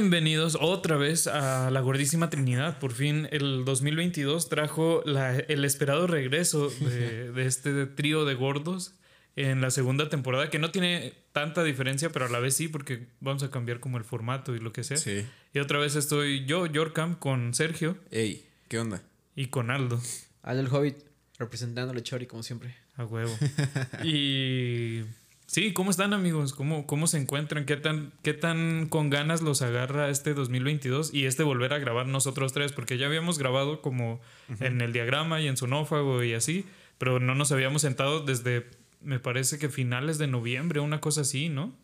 [0.00, 2.78] Bienvenidos otra vez a la gordísima Trinidad.
[2.78, 8.94] Por fin el 2022 trajo la- el esperado regreso de, de este trío de gordos
[9.36, 13.08] en la segunda temporada, que no tiene tanta diferencia, pero a la vez sí, porque
[13.20, 14.96] vamos a cambiar como el formato y lo que sea.
[14.96, 15.26] Sí.
[15.52, 19.02] Y otra vez estoy yo, Yorkam, con Sergio Ey, ¿qué onda?
[19.36, 20.00] y con Aldo.
[20.42, 20.96] Al del Hobbit,
[21.38, 22.74] representando a Chori como siempre.
[22.96, 23.36] A huevo.
[24.02, 25.02] y
[25.50, 26.52] sí, ¿cómo están amigos?
[26.52, 27.66] ¿Cómo, cómo se encuentran?
[27.66, 32.06] ¿Qué tan, ¿Qué tan con ganas los agarra este 2022 y este volver a grabar
[32.06, 32.70] nosotros tres?
[32.70, 34.20] Porque ya habíamos grabado como
[34.60, 36.64] en el diagrama y en sonófago y así,
[36.98, 38.70] pero no nos habíamos sentado desde,
[39.02, 41.74] me parece que finales de noviembre, una cosa así, ¿no?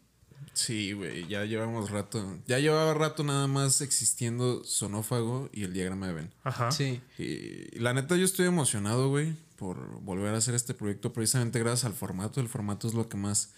[0.53, 2.39] Sí, güey, ya llevamos rato.
[2.47, 6.31] Ya llevaba rato nada más existiendo Sonófago y el diagrama de Ben.
[6.45, 6.71] Ajá.
[6.71, 7.03] Sí.
[7.19, 11.85] Y la neta yo estoy emocionado, güey, por volver a hacer este proyecto precisamente gracias
[11.85, 12.41] al formato.
[12.41, 13.53] El formato es lo que más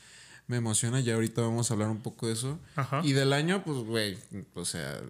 [0.46, 1.00] me emociona.
[1.00, 2.58] Ya ahorita vamos a hablar un poco de eso.
[2.76, 3.02] Ajá.
[3.04, 4.18] Y del año, pues, güey,
[4.54, 5.00] o sea,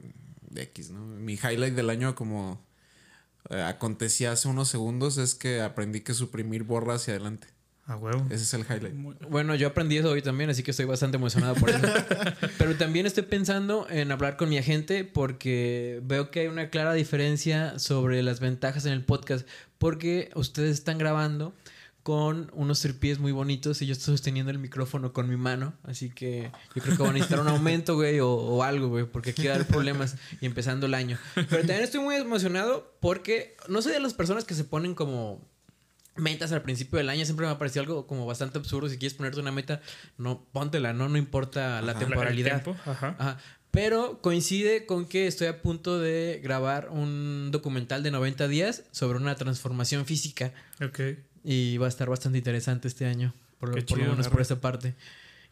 [0.50, 1.00] de X, ¿no?
[1.00, 2.60] Mi highlight del año como
[3.50, 7.48] eh, acontecía hace unos segundos es que aprendí que suprimir borra hacia adelante.
[7.86, 8.26] A huevo.
[8.28, 8.94] Ese es el highlight.
[9.30, 11.80] Bueno, yo aprendí eso hoy también, así que estoy bastante emocionado por eso.
[12.58, 16.92] Pero también estoy pensando en hablar con mi agente porque veo que hay una clara
[16.92, 19.48] diferencia sobre las ventajas en el podcast.
[19.78, 21.54] Porque ustedes están grabando
[22.02, 25.74] con unos tripies muy bonitos y yo estoy sosteniendo el micrófono con mi mano.
[25.82, 29.04] Así que yo creo que van a necesitar un aumento, güey, o, o algo, güey,
[29.04, 31.18] porque aquí va a haber problemas y empezando el año.
[31.34, 35.46] Pero también estoy muy emocionado porque no soy de las personas que se ponen como
[36.18, 38.88] metas al principio del año siempre me ha parecido algo como bastante absurdo.
[38.88, 39.80] Si quieres ponerte una meta,
[40.16, 42.00] no, póntela, no, no importa la Ajá.
[42.00, 42.62] temporalidad.
[42.86, 43.16] Ajá.
[43.18, 43.38] Ajá.
[43.78, 49.18] Pero coincide con que estoy a punto de grabar un documental de 90 días sobre
[49.18, 50.52] una transformación física.
[50.84, 50.98] Ok.
[51.44, 53.32] Y va a estar bastante interesante este año.
[53.60, 54.96] Por, Qué por lo menos por esta parte.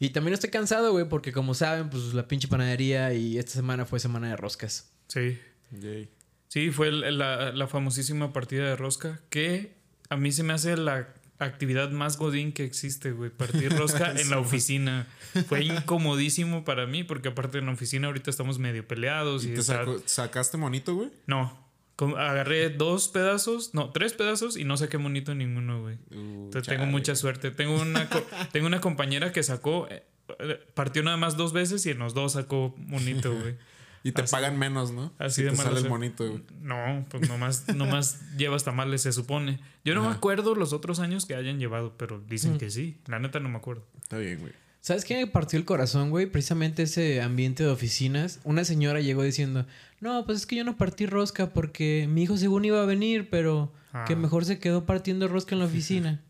[0.01, 3.87] Y también estoy cansado, güey, porque como saben, pues la pinche panadería y esta semana
[3.87, 4.91] fue semana de roscas.
[5.07, 5.39] Sí.
[5.71, 6.09] Yay.
[6.49, 9.77] Sí, fue la famosísima partida de rosca que
[10.09, 13.31] a mí se me hace la actividad más godín que existe, güey.
[13.31, 15.07] Partir rosca en la oficina.
[15.49, 19.45] Fue incomodísimo para mí porque aparte en la oficina ahorita estamos medio peleados.
[19.45, 21.11] Y, ¿Y te sacó- sacaste monito, güey?
[21.27, 21.65] No.
[21.99, 25.95] Agarré dos pedazos, no, tres pedazos y no saqué monito ninguno, güey.
[26.11, 27.51] Uh, Entonces tengo mucha suerte.
[27.51, 28.07] Tengo una,
[28.53, 30.03] tengo una compañera que sacó, eh,
[30.41, 33.57] eh, partió nada más dos veces y en los dos sacó monito, güey.
[34.03, 35.13] Y te Así- pagan menos, ¿no?
[35.19, 35.99] así Si de te mala sale el suerte.
[35.99, 36.43] monito, güey.
[36.61, 39.59] No, pues nomás, nomás llevas tamales, se supone.
[39.85, 42.59] Yo no me acuerdo los otros años que hayan llevado, pero dicen Mm.
[42.59, 42.99] que sí.
[43.07, 43.85] La neta no me acuerdo.
[44.01, 44.53] Está bien, güey.
[44.81, 46.27] ¿Sabes qué me partió el corazón, güey?
[46.27, 48.39] Precisamente ese ambiente de oficinas.
[48.45, 49.67] Una señora llegó diciendo,
[50.01, 53.29] no, pues es que yo no partí rosca porque mi hijo según iba a venir,
[53.29, 53.73] pero
[54.07, 54.17] que Ah.
[54.17, 56.21] mejor se quedó partiendo rosca en la oficina.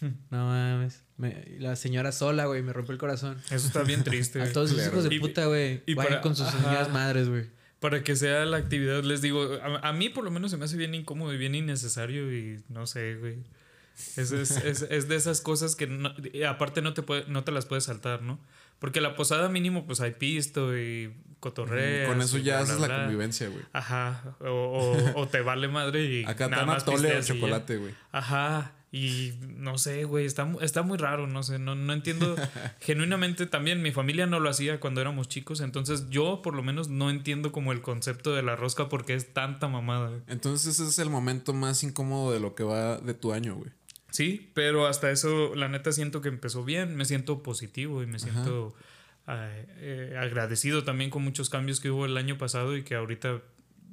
[0.30, 1.02] no mames.
[1.18, 3.36] Me- la señora sola, güey, me rompió el corazón.
[3.50, 4.40] Eso está bien triste.
[4.40, 4.92] A todos esos claro.
[4.98, 5.82] hijos de Y- puta, güey.
[5.84, 6.58] y Vayan para- con sus ajá.
[6.58, 7.44] señoras madres, güey.
[7.80, 10.64] Para que sea la actividad, les digo, a, a mí por lo menos se me
[10.64, 13.36] hace bien incómodo y bien innecesario y no sé, güey.
[14.16, 17.44] Es, es, es, es de esas cosas que no- y aparte no te, puede, no
[17.44, 18.38] te las puedes saltar, ¿no?
[18.78, 22.08] Porque la posada mínimo pues hay pisto y cotorreas.
[22.08, 23.64] Con eso y ya bla, bla, haces la convivencia, güey.
[23.72, 27.76] Ajá, o, o- o te vale madre y Acá nada más atole o y chocolate,
[27.76, 27.92] güey.
[28.12, 32.36] Ajá, y no sé, güey, está, está muy raro, no sé, no, no entiendo.
[32.80, 36.88] Genuinamente también mi familia no lo hacía cuando éramos chicos, entonces yo por lo menos
[36.88, 40.08] no entiendo como el concepto de la rosca porque es tanta mamada.
[40.08, 40.22] güey.
[40.26, 43.70] Entonces ese es el momento más incómodo de lo que va de tu año, güey.
[44.10, 48.18] Sí, pero hasta eso, la neta siento que empezó bien, me siento positivo y me
[48.18, 48.74] siento
[49.26, 53.42] eh, eh, agradecido también con muchos cambios que hubo el año pasado y que ahorita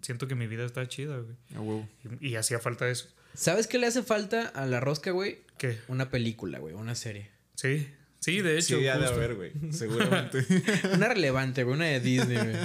[0.01, 1.35] siento que mi vida está chida, güey.
[1.53, 1.89] A huevo.
[2.21, 3.09] Y, y hacía falta eso.
[3.35, 5.39] ¿Sabes qué le hace falta a la rosca, güey?
[5.57, 5.77] ¿Qué?
[5.87, 7.29] Una película, güey, una serie.
[7.55, 7.87] Sí,
[8.19, 8.77] sí, de hecho.
[8.77, 9.35] justo.
[9.35, 9.51] güey.
[9.71, 10.45] Seguramente.
[10.93, 12.57] Una relevante, güey, una de Disney, güey.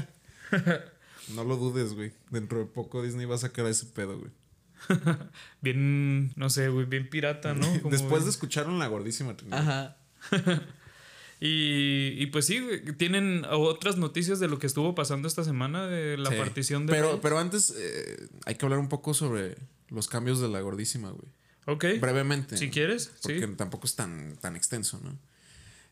[1.34, 2.12] no lo dudes, güey.
[2.30, 4.30] Dentro de poco Disney va a sacar ese pedo, güey.
[5.60, 7.66] bien, no sé, güey, bien pirata, ¿no?
[7.80, 9.60] Como Después de escucharon la gordísima Trinidad.
[9.60, 9.96] Ajá.
[11.42, 12.62] Y, y pues sí,
[12.98, 16.36] tienen otras noticias de lo que estuvo pasando esta semana de la Sí.
[16.36, 16.92] partición de...
[16.92, 17.18] Pero, Rey?
[17.22, 19.56] pero antes eh, hay que hablar un poco sobre
[19.90, 21.28] los cambios de la gordísima, güey.
[21.66, 22.56] Ok, Brevemente.
[22.56, 23.54] si quieres, Porque sí.
[23.56, 25.16] tampoco es tan, tan extenso, ¿no?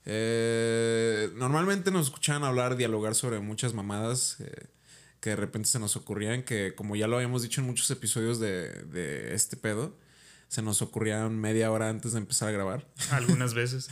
[0.06, 4.67] Eh, normalmente nos escuchaban hablar, dialogar sobre muchas mamadas eh,
[5.21, 8.41] que de repente se nos ocurrían, que como ya lo habíamos dicho en muchos episodios
[8.41, 9.95] de, de este pedo,
[10.49, 12.87] se nos ocurrían media hora antes de empezar a grabar.
[13.11, 13.91] Algunas veces.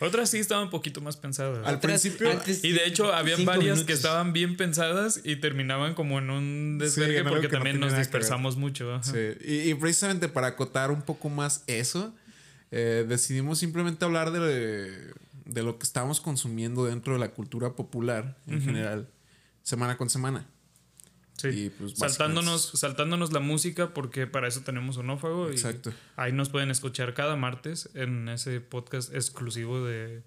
[0.00, 1.66] Otras sí estaban un poquito más pensadas.
[1.66, 3.84] Al principio- antes- Y de hecho, habían varias minutos.
[3.86, 7.96] que estaban bien pensadas y terminaban como en un desvergue algo porque no también nos
[7.96, 8.92] dispersamos mucho.
[8.94, 9.10] ajá.
[9.10, 12.14] Sí, Y, y precisamente para acotar un poco más eso,
[12.70, 15.14] eh, decidimos simplemente hablar de,
[15.46, 19.08] de lo que estamos consumiendo dentro de la cultura popular en general.
[19.62, 20.46] semana con semana.
[21.36, 21.48] Sí.
[21.48, 25.48] Y, pues, saltándonos, saltándonos la música porque para eso tenemos Onófago.
[25.50, 25.92] Y Exacto.
[26.16, 30.22] ahí nos pueden escuchar cada martes en ese podcast exclusivo de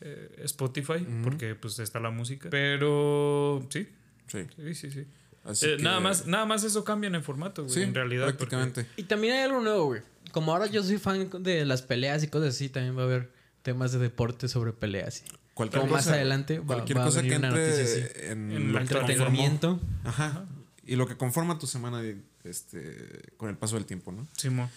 [0.00, 2.48] eh, Spotify porque pues está la música.
[2.50, 3.88] Pero sí,
[4.26, 4.40] Sí.
[4.56, 5.04] sí, sí, sí.
[5.44, 7.94] Así Eh, que- nada, más, nada más eso cambia en el formato, güey, Sí, en
[7.94, 8.24] realidad.
[8.26, 8.86] porque- prácticamente.
[8.96, 10.02] Y también hay algo nuevo, güey.
[10.32, 13.30] Como ahora yo soy fan de las peleas y cosas así, también va a haber
[13.62, 15.22] temas de deporte sobre peleas.
[15.56, 18.50] Cualquier Como más cosa- adelante va- cualquier va a cosa que venir entre noticia en,
[18.52, 19.80] En lo la que conformó- Entretenimiento.
[20.04, 20.44] Ajá.
[20.86, 22.02] Y lo que conforma tu semana
[22.44, 24.28] este, con el paso del tiempo, ¿no?
[24.36, 24.68] Simón.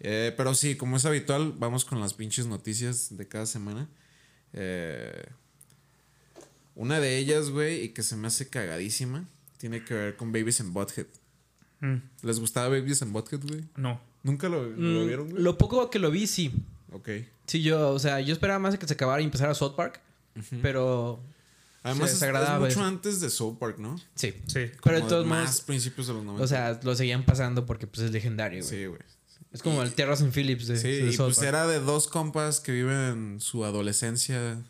[0.00, 3.88] Eh, pero sí, como es habitual, vamos con las pinches noticias de cada semana.
[4.52, 5.26] Eh,
[6.76, 9.24] una de ellas, güey, y que se me hace cagadísima,
[9.58, 11.06] tiene que ver con Babies and Butthead.
[11.80, 13.64] Mm, ¿Les gustaba Babies and Butthead, güey?
[13.76, 14.00] no.
[14.24, 15.42] ¿Nunca lo, lo Mm, vieron, güey?
[15.42, 16.52] Lo poco que lo vi, sí.
[16.92, 17.08] Ok.
[17.46, 20.00] Sí, yo, o sea, yo esperaba más que se acabara y empezara South Park.
[20.62, 21.22] Pero
[21.82, 23.98] Además, es, mucho antes de South Park, ¿no?
[24.14, 24.34] sí.
[24.46, 24.70] Sí.
[24.82, 26.44] Pero de todos más modos, principios de los 90.
[26.44, 28.70] o sea, lo seguían pasando porque pues es legendario, güey.
[28.70, 29.00] sí, güey.
[29.52, 31.48] Es como el Terras en Phillips de, Sí, de y South pues Park.
[31.48, 34.62] era de dos compas que viven su adolescencia.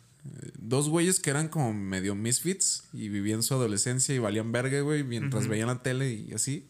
[0.57, 5.03] Dos güeyes que eran como medio misfits y vivían su adolescencia y valían verga, güey,
[5.03, 6.69] mientras veían la tele y así.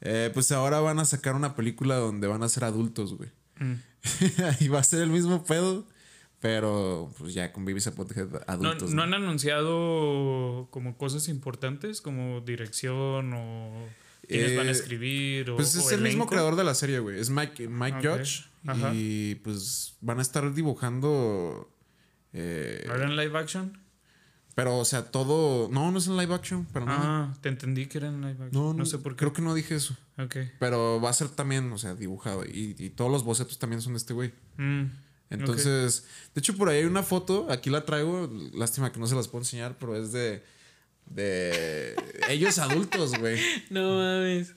[0.00, 3.30] Eh, pues ahora van a sacar una película donde van a ser adultos, güey.
[3.58, 3.74] Mm.
[4.60, 5.86] y va a ser el mismo pedo,
[6.40, 8.90] pero pues ya con Butthead ¿No, adultos.
[8.90, 9.02] no ¿no?
[9.02, 13.72] han anunciado como cosas importantes como dirección o
[14.28, 16.98] quiénes van a Eh, escribir o Pues es o el mismo creador de la serie,
[16.98, 17.18] güey.
[17.18, 18.18] Es Mike, Mike Ok.
[18.18, 18.44] Judge.
[18.66, 18.92] Ajá.
[18.94, 21.70] Y pues van a estar dibujando.
[22.32, 23.78] eh, ¿No era en live action?
[24.56, 25.68] Pero, o sea, todo.
[25.70, 26.92] No, no es en live action, pero no.
[26.94, 28.50] Ah, te entendí que era en live action.
[28.52, 29.18] no, No, sé por qué.
[29.18, 29.94] Creo que no dije eso.
[30.18, 30.36] Ok.
[30.58, 32.42] Pero va a ser también, o sea, dibujado.
[32.44, 34.32] Y, y todos los bocetos también son de este güey.
[34.56, 34.84] Mm,
[35.30, 37.46] Entonces, de hecho, por ahí hay una foto.
[37.50, 38.30] Aquí la traigo.
[38.54, 40.42] Lástima que no se las puedo enseñar, pero es de.
[41.06, 41.94] De
[42.28, 43.40] ellos adultos, güey.
[43.70, 44.54] No mames.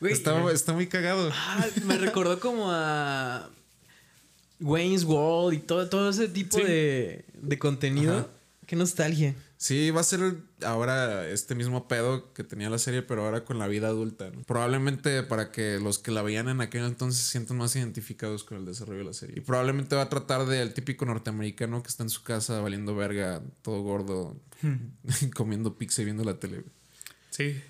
[0.00, 1.30] Güey, Está, está muy cagado.
[1.32, 3.48] ah, me recordó como a
[4.60, 6.64] Wayne's World y todo, todo ese tipo Sí.
[6.64, 8.18] de, de contenido.
[8.18, 8.26] Ajá.
[8.66, 9.34] Qué nostalgia.
[9.62, 13.60] Sí, va a ser ahora este mismo pedo que tenía la serie, pero ahora con
[13.60, 14.28] la vida adulta.
[14.28, 14.42] ¿no?
[14.42, 18.58] Probablemente para que los que la veían en aquel entonces se sientan más identificados con
[18.58, 19.36] el desarrollo de la serie.
[19.38, 23.40] Y probablemente va a tratar del típico norteamericano que está en su casa valiendo verga,
[23.62, 24.36] todo gordo,
[25.36, 26.64] comiendo pizza y viendo la tele.
[27.30, 27.44] Sí.
[27.44, 27.62] Eh,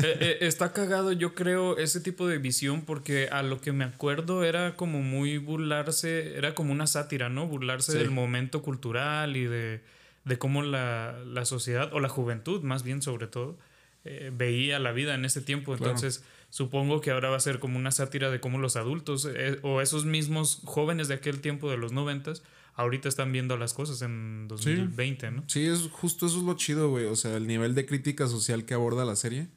[0.00, 4.44] eh, está cagado, yo creo, ese tipo de visión, porque a lo que me acuerdo
[4.44, 7.48] era como muy burlarse, era como una sátira, ¿no?
[7.48, 7.98] Burlarse Sí.
[7.98, 9.82] del momento cultural y de,
[10.24, 13.58] de cómo la, la sociedad, o la juventud más bien sobre todo,
[14.04, 15.76] eh, veía la vida en ese tiempo.
[15.76, 15.92] Claro.
[15.92, 19.58] Entonces, supongo que ahora va a ser como una sátira de cómo los adultos, eh,
[19.62, 22.42] o esos mismos jóvenes de aquel tiempo de los noventas,
[22.74, 25.44] ahorita están viendo las cosas en 2020, ¿no?
[25.46, 27.04] Sí, es justo eso es lo chido, güey.
[27.06, 29.48] O sea, el nivel de crítica social que aborda la serie.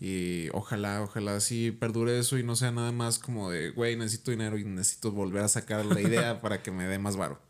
[0.00, 4.30] Y ojalá, ojalá sí perdure eso y no sea nada más como de, güey, necesito
[4.30, 7.40] dinero y necesito volver a sacar la idea para que me dé más varo.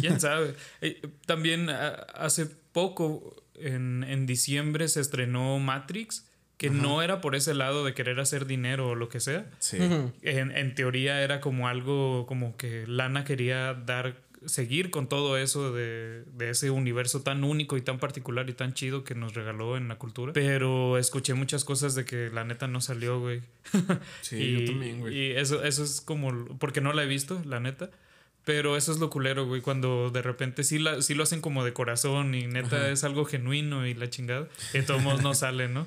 [0.00, 0.54] ¿Quién sabe?
[0.80, 7.54] Eh, También hace poco, en, en diciembre, se estrenó Matrix, que no era por ese
[7.54, 9.50] lado de querer hacer dinero o lo que sea.
[9.58, 9.78] Sí.
[10.22, 15.72] En, en teoría era como algo como que Lana quería dar, seguir con todo eso
[15.72, 19.76] de, de ese universo tan único y tan particular y tan chido que nos regaló
[19.76, 20.32] en la cultura.
[20.32, 23.42] Pero escuché muchas cosas de que la neta no salió, güey.
[24.20, 25.16] Sí, y, yo también, güey.
[25.16, 27.90] Y eso, eso es como, porque no la he visto, la neta.
[28.44, 31.64] Pero eso es lo culero, güey, cuando de repente sí, la, sí lo hacen como
[31.64, 34.48] de corazón y neta es algo genuino y la chingada.
[34.72, 35.86] De todos modos no sale, ¿no?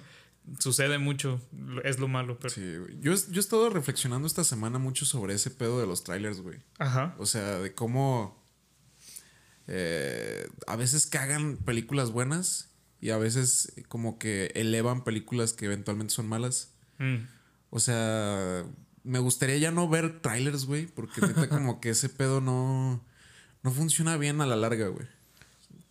[0.60, 1.42] Sucede mucho,
[1.84, 2.54] es lo malo, pero...
[2.54, 3.00] Sí, güey.
[3.02, 6.60] Yo, yo he estado reflexionando esta semana mucho sobre ese pedo de los trailers, güey.
[6.78, 7.16] Ajá.
[7.18, 8.42] O sea, de cómo
[9.68, 12.70] eh, a veces cagan películas buenas
[13.02, 16.74] y a veces como que elevan películas que eventualmente son malas.
[17.00, 17.26] Mm.
[17.72, 18.64] O sea,
[19.06, 23.02] me gustaría ya no ver trailers, güey, porque neta como que ese pedo no,
[23.64, 25.08] no funciona bien a la larga, güey.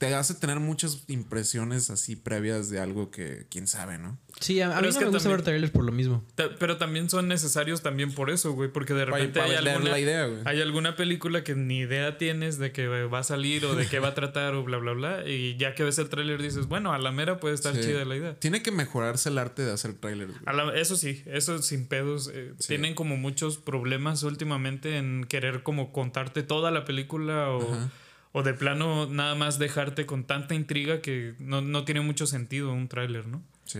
[0.08, 4.18] Te hace tener muchas impresiones así previas de algo que quién sabe, ¿no?
[4.40, 6.24] Sí, a, mí es no que me gusta también- ver trailers por lo mismo.
[6.34, 10.00] Ta- Pero también son necesarios también por eso, güey, porque de repente hay, alguna, la
[10.00, 10.40] idea, güey.
[10.44, 14.00] hay alguna película que ni idea tienes de que va a salir o de qué
[14.00, 15.28] va a tratar o bla, bla, bla.
[15.28, 17.82] Y ya que ves el tráiler dices, bueno, a la mera puede estar Sí.
[17.82, 18.34] chida la idea.
[18.40, 20.42] Tiene que mejorarse el arte de hacer trailers, güey.
[20.46, 22.30] A la- eso sí, eso sin pedos.
[22.34, 27.90] eh, Tienen como muchos problemas últimamente en querer como contarte toda la película o, Ajá.
[28.36, 32.72] O de plano nada más dejarte con tanta intriga que no, no tiene mucho sentido
[32.72, 33.42] un tráiler, ¿no?
[33.64, 33.78] Sí.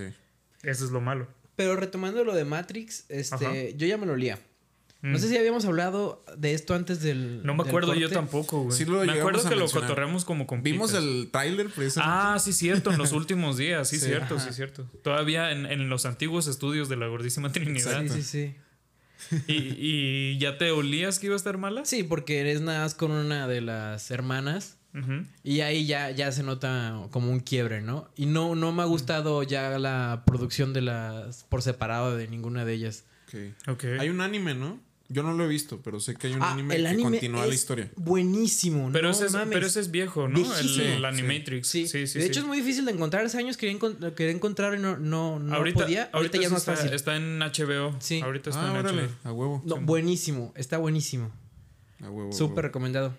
[0.63, 1.27] Eso es lo malo.
[1.57, 3.17] Pero retomando lo de Matrix, Ajá.
[3.37, 4.39] este, yo ya me lo olía.
[5.03, 7.45] No sé si habíamos hablado de esto antes del.
[7.45, 8.75] No me del acuerdo yo tampoco, güey.
[8.79, 11.05] Sí lo me acuerdo que lo cotorreamos como con Vimos picas.
[11.05, 11.69] el tráiler.
[11.97, 14.07] Ah, sí, cierto, en los últimos días, sí, Sí.
[14.07, 14.85] cierto, sí, cierto.
[15.03, 18.01] Todavía en, en los antiguos estudios de la Gordísima Trinidad.
[18.03, 18.55] Sí, sí, sí.
[19.47, 21.85] Y, y ya te olías que iba a estar mala?
[21.85, 24.77] Sí, porque eres nada más con una de las hermanas.
[25.43, 28.09] Y ahí ya, ya se nota como un quiebre, ¿no?
[28.15, 32.65] Y no, no me ha gustado ya la producción de las por separado de ninguna
[32.65, 33.05] de ellas.
[33.27, 33.69] Ok.
[33.69, 33.85] Ok.
[33.99, 34.79] Hay un anime, ¿no?
[35.09, 37.43] Yo no lo he visto, pero sé que hay un Ah, anime el que continúa
[37.43, 37.91] es la historia.
[37.97, 40.39] buenísimo, Pero, no ese es, pero ese es viejo, ¿no?
[40.59, 41.69] El, el Animatrix.
[41.69, 42.19] Sí, sí, sí.
[42.19, 42.29] de sí.
[42.31, 43.25] hecho es muy difícil de encontrar.
[43.27, 43.79] Hace años quería,
[44.17, 46.09] quería encontrar y no, no, no ahorita, podía.
[46.13, 46.93] Ahorita, ya es más está, fácil.
[46.95, 47.95] Está en HBO.
[48.01, 48.21] Sí.
[48.23, 49.29] Ahorita está Ah, en órale, HBO.
[49.29, 49.63] a huevo.
[49.67, 51.31] No, buenísimo, está buenísimo.
[52.03, 52.33] A huevo.
[52.33, 53.15] Súper recomendado.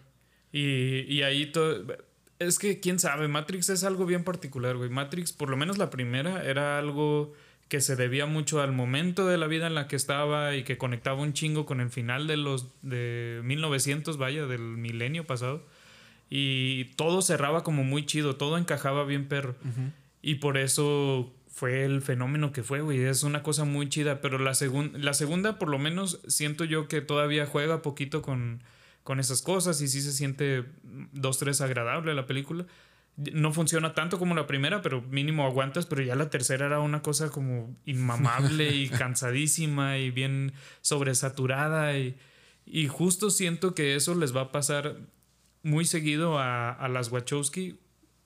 [0.52, 1.86] Y, y ahí todo.
[2.40, 4.90] Es que quién sabe, Matrix es algo bien particular, güey.
[4.90, 7.34] Matrix, por lo menos la primera, era algo
[7.68, 10.78] que se debía mucho al momento de la vida en la que estaba y que
[10.78, 15.66] conectaba un chingo con el final de los de 1900, vaya, del milenio pasado.
[16.30, 19.56] Y todo cerraba como muy chido, todo encajaba bien perro.
[20.22, 23.00] Y por eso fue el fenómeno que fue, güey.
[23.04, 24.22] Es una cosa muy chida.
[24.22, 28.62] Pero la, segun- la segunda, por lo menos, siento yo que todavía juega poquito con,
[29.04, 30.66] con esas cosas y sí se siente
[31.14, 32.66] dos, tres agradable la película.
[33.18, 35.86] No funciona tanto como la primera, pero mínimo aguantas.
[35.86, 41.98] Pero ya la tercera era una cosa como inmamable y cansadísima y bien sobresaturada.
[41.98, 42.18] Y,
[42.66, 44.98] y justo siento que eso les va a pasar
[45.64, 47.80] muy seguido a, a las Wachowski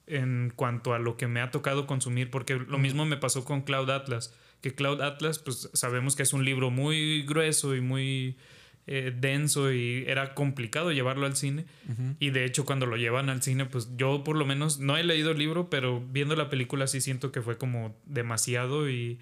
[0.10, 3.62] en cuanto a lo que me ha tocado consumir, porque lo mismo me pasó con
[3.62, 8.36] Cloud Atlas, que Cloud Atlas, pues sabemos que es un libro muy grueso y muy
[8.92, 11.66] eh, denso y era complicado llevarlo al cine.
[12.20, 15.04] Y de hecho cuando lo llevan al cine, pues yo por lo menos no he
[15.04, 19.20] leído el libro, pero viendo la película sí siento que fue como demasiado y,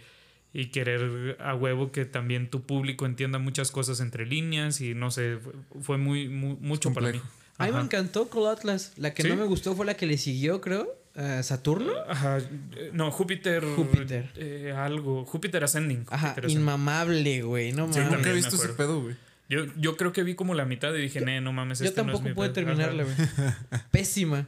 [0.54, 5.12] y querer a huevo que también tu público entienda muchas cosas entre líneas y no
[5.12, 5.38] sé,
[5.82, 7.22] fue, muy, muy- mucho para mí.
[7.58, 8.94] A mí me encantó Call Atlas.
[8.98, 9.30] La que ¿Sí?
[9.30, 10.96] no me gustó fue la que le siguió, creo.
[11.42, 11.92] Saturno.
[12.08, 13.64] Ajá, eh, no, Júpiter.
[13.76, 14.30] Júpiter.
[14.36, 15.26] eh, algo.
[15.26, 16.06] Júpiter Ascending.
[16.12, 16.62] Ajá, Júpiter Ascending.
[16.62, 17.72] inmamable, güey.
[17.74, 17.98] No Sí, mames.
[17.98, 19.16] Nunca también he visto ese pedo, güey.
[19.50, 22.04] Yo, yo creo que vi como la mitad y dije, "Nee, no mames, Yo este
[22.04, 22.54] no es tampoco mi pude pedo".
[22.66, 23.16] terminarla, güey.
[23.92, 24.48] Pésima.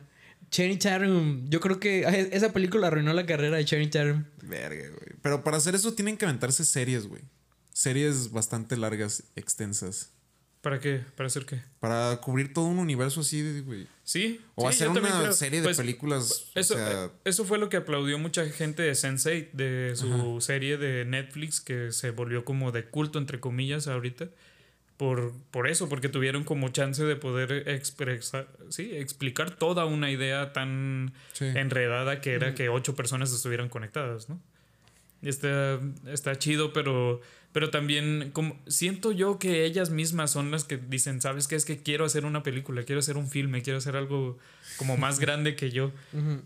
[0.51, 1.49] Channing Tatum.
[1.49, 2.01] Yo creo que
[2.31, 4.25] esa película arruinó la carrera de Channing Tatum.
[4.41, 5.15] Verga, güey.
[5.21, 7.21] Pero para hacer eso tienen que aventarse series, güey.
[7.71, 10.11] Series bastante largas, extensas.
[10.61, 11.01] ¿Para qué?
[11.15, 11.61] ¿Para hacer qué?
[11.79, 13.87] Para cubrir todo un universo así, de- güey.
[14.03, 14.41] Sí.
[14.55, 15.31] O sí, hacer una creo.
[15.31, 16.47] serie de Pues, películas.
[16.55, 20.41] Eso, o sea, eh, eso fue lo que aplaudió mucha gente de Sense8, de su
[20.41, 24.29] serie de Netflix, que se volvió como de culto, entre comillas, ahorita.
[24.99, 30.51] Por, por eso, porque tuvieron como chance de poder expresar, sí, explicar toda una idea
[30.51, 31.45] tan sí.
[31.45, 34.41] enredada que era que ocho personas estuvieran conectadas, ¿no?
[35.21, 37.21] Y está, está chido, pero,
[37.53, 41.55] pero también como, siento yo que ellas mismas son las que dicen, ¿sabes qué?
[41.55, 44.37] Es que quiero hacer una película, quiero hacer un filme, quiero hacer algo
[44.77, 45.91] como más grande que yo,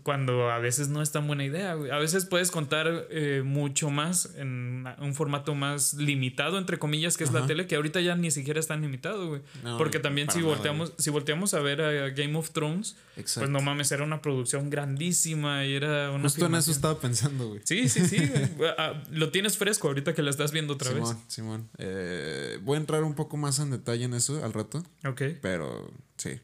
[0.02, 1.74] cuando a veces no es tan buena idea.
[1.74, 1.90] güey.
[1.90, 7.24] A veces puedes contar eh, mucho más en un formato más limitado, entre comillas, que
[7.24, 9.42] es la tele, que ahorita ya ni siquiera es tan limitado, güey.
[9.62, 13.40] No, Porque también si nada, volteamos, si volteamos a ver a Game of Thrones, Exacto.
[13.40, 16.22] pues no mames, era una producción grandísima y era una.
[16.24, 16.74] Justo en eso filmación.
[16.74, 17.60] estaba pensando, güey.
[17.64, 18.18] Sí, sí, sí.
[18.78, 21.68] Ah, Lo tienes fresco ahorita que la estás viendo otra Simón, Simón.
[21.78, 24.82] Eh, voy a entrar un poco más en detalle en eso al rato.
[25.02, 25.12] vez.
[25.12, 25.22] Ok.
[25.42, 26.40] Pero sí.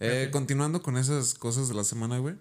[0.00, 0.28] Eh.
[0.30, 2.36] Continuando con esas cosas de la semana, güey.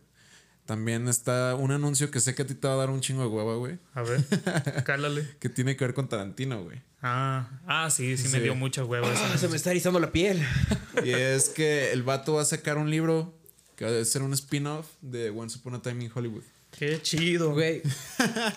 [0.66, 3.22] También está un anuncio que sé que a ti te va a dar un chingo
[3.22, 3.80] de hueva, güey.
[3.94, 4.22] A ver,
[4.86, 5.26] cálale.
[5.40, 6.82] Que tiene que ver con Tarantino, güey.
[7.02, 9.10] Ah, ah sí, sí, me dio mucha hueva.
[9.10, 10.46] Ah, se me está erizando la piel.
[11.06, 13.38] Y es que el vato va a sacar un libro
[13.76, 16.44] que va a ser un spin-off de Once Upon a Time in Hollywood.
[16.72, 17.54] Qué chido.
[17.54, 17.84] Güey,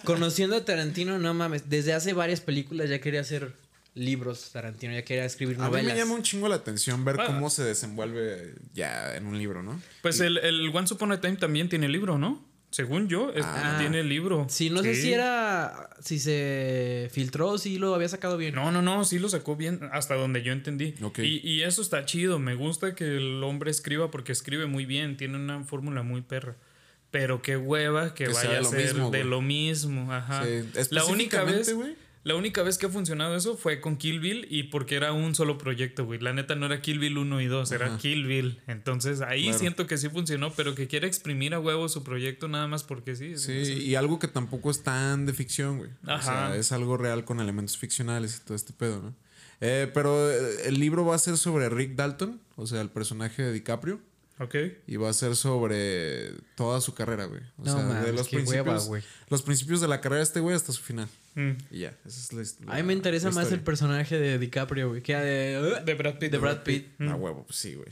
[0.05, 1.69] conociendo a Tarantino, no mames.
[1.69, 3.55] Desde hace varias películas ya quería hacer
[3.95, 5.93] libros Tarantino, ya quería escribir A mí novelas.
[5.95, 7.27] me llama un chingo la atención ver Ah.
[7.27, 9.81] cómo se desenvuelve ya en un libro, ¿no?
[10.03, 12.49] Pues el, el Once Upon a Time también tiene libro, ¿no?
[12.71, 13.77] Según yo, es- Ah.
[13.81, 14.47] tiene libro.
[14.49, 15.91] Sí, no sé si era.
[16.01, 18.55] Si se filtró, si lo había sacado bien.
[18.55, 20.95] No, no, no, sí lo sacó bien hasta donde yo entendí.
[21.03, 21.19] Ok.
[21.19, 25.17] Y, y eso está chido, me gusta que el hombre escriba porque escribe muy bien,
[25.17, 26.55] tiene una fórmula muy perra.
[27.11, 30.45] Pero qué hueva que, vaya de a lo ser mismo, de lo mismo, ajá.
[30.45, 31.75] Sí, La única vez.
[32.23, 35.35] La única vez que ha funcionado eso fue con Kill Bill y porque era un
[35.35, 36.21] solo proyecto, güey.
[36.21, 37.97] La neta no era Kill Bill 1 y 2, era.
[37.97, 38.61] Kill Bill.
[38.67, 39.59] Entonces ahí Claro.
[39.59, 43.17] siento que sí funcionó, pero que quiere exprimir a huevo su proyecto nada más porque
[43.17, 43.39] sí.
[43.39, 43.73] Sí, no sé.
[43.73, 45.91] y algo que tampoco es tan de ficción, güey.
[46.07, 46.23] O Ajá.
[46.51, 49.15] sea, es algo real con elementos ficcionales y todo este pedo, ¿no?
[49.63, 53.43] Eh, pero eh, el libro va a ser sobre Rick Dalton, o sea, el personaje
[53.43, 54.01] de DiCaprio.
[54.41, 54.55] Ok.
[54.87, 57.43] Y va a ser sobre toda su carrera, güey.
[57.59, 59.03] O No sea, de mames, los principios, hueva, güey.
[59.29, 61.09] los principios de la carrera de este güey hasta su final.
[61.35, 61.51] Mm.
[61.71, 64.19] Y ya, esa es la, his- A mí la- me interesa la más el personaje
[64.19, 66.33] de DiCaprio, güey, que de, De Brad Pitt.
[66.33, 67.01] de Brad Pitt.
[67.03, 67.89] A huevo, pues sí, güey.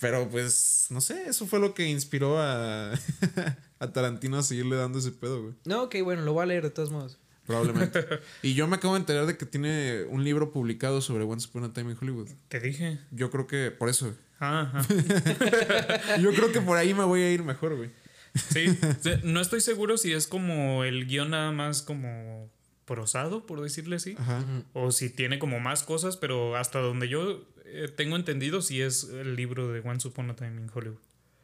[0.00, 2.92] Pero pues, no sé, eso fue lo que inspiró a,
[3.78, 5.54] a Tarantino a seguirle dando ese pedo, güey.
[5.64, 7.18] No, ok, bueno, lo voy a leer de todos modos.
[7.46, 8.06] Probablemente.
[8.42, 11.64] y yo me acabo de enterar de que tiene un libro publicado sobre Once Upon
[11.64, 12.28] a Time in Hollywood.
[12.48, 12.98] Te dije.
[13.10, 14.14] Yo creo que por eso.
[14.40, 14.86] Ajá.
[16.20, 17.90] Yo creo que por ahí me voy a ir mejor, güey.
[18.34, 18.68] Sí.
[19.00, 22.50] Sí, No estoy seguro si es como el guion nada más como
[22.86, 24.16] prosado, por decirle así.
[24.18, 24.42] Ajá.
[24.72, 29.04] O si tiene como más cosas, pero hasta donde yo eh, tengo entendido, si es
[29.04, 30.98] el libro de Once Upon a Time in Hollywood.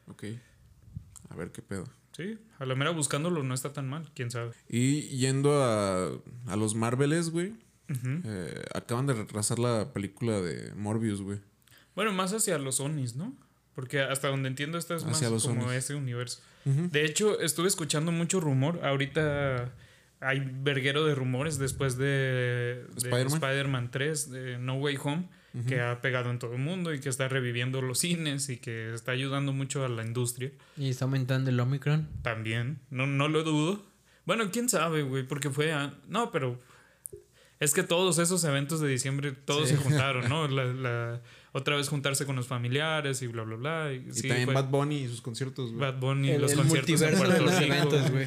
[0.08, 0.24] Ok.
[1.28, 1.84] A ver qué pedo.
[2.16, 4.52] Sí, a la mera buscándolo no está tan mal, quién sabe.
[4.70, 6.06] Y yendo a,
[6.46, 7.52] a los Marveles, güey.
[7.88, 11.40] Eh, acaban de retrasar la película de Morbius, güey.
[11.96, 13.34] Bueno, más hacia los Onis, ¿no?
[13.74, 15.78] Porque hasta donde entiendo, esta es Hacia más los como Onis.
[15.78, 16.40] ese universo.
[16.64, 18.80] De hecho, estuve escuchando mucho rumor.
[18.84, 19.72] Ahorita
[20.20, 23.34] hay verguero de rumores después de, de Spider-Man.
[23.34, 25.28] Spider-Man 3, de No Way Home,
[25.68, 28.92] que ha pegado en todo el mundo y que está reviviendo los cines y que
[28.94, 30.50] está ayudando mucho a la industria.
[30.76, 32.08] Y está aumentando el Omicron.
[32.22, 33.82] También, no, no lo dudo.
[34.24, 35.72] Bueno, quién sabe, güey, porque fue...
[35.72, 36.58] a- No, pero
[37.60, 39.76] es que todos esos eventos de diciembre, todos Sí.
[39.76, 40.48] se juntaron, ¿no?
[40.48, 41.20] La, la-
[41.56, 43.92] otra vez juntarse con los familiares y bla, bla, bla.
[43.92, 45.80] Y, Y sí, también fue Bad Bunny y sus conciertos, güey.
[45.80, 47.60] Bad Bunny, El, los el conciertos en Puerto Rico.
[47.62, 48.26] eventos, güey.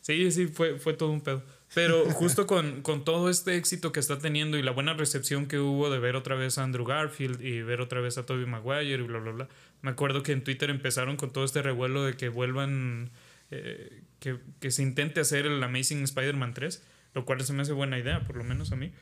[0.00, 1.44] Sí, sí, fue, fue todo un pedo.
[1.74, 5.60] Pero justo con, con todo este éxito que está teniendo y la buena recepción que
[5.60, 9.02] hubo de ver otra vez a Andrew Garfield y ver otra vez a Tobey Maguire
[9.02, 9.48] y bla, bla, bla.
[9.82, 13.10] Me acuerdo que en Twitter empezaron con todo este revuelo de que vuelvan,
[13.52, 17.72] eh, que, que se intente hacer el Amazing Spider-Man 3, lo cual se me hace
[17.72, 18.92] buena idea, por lo menos a mí.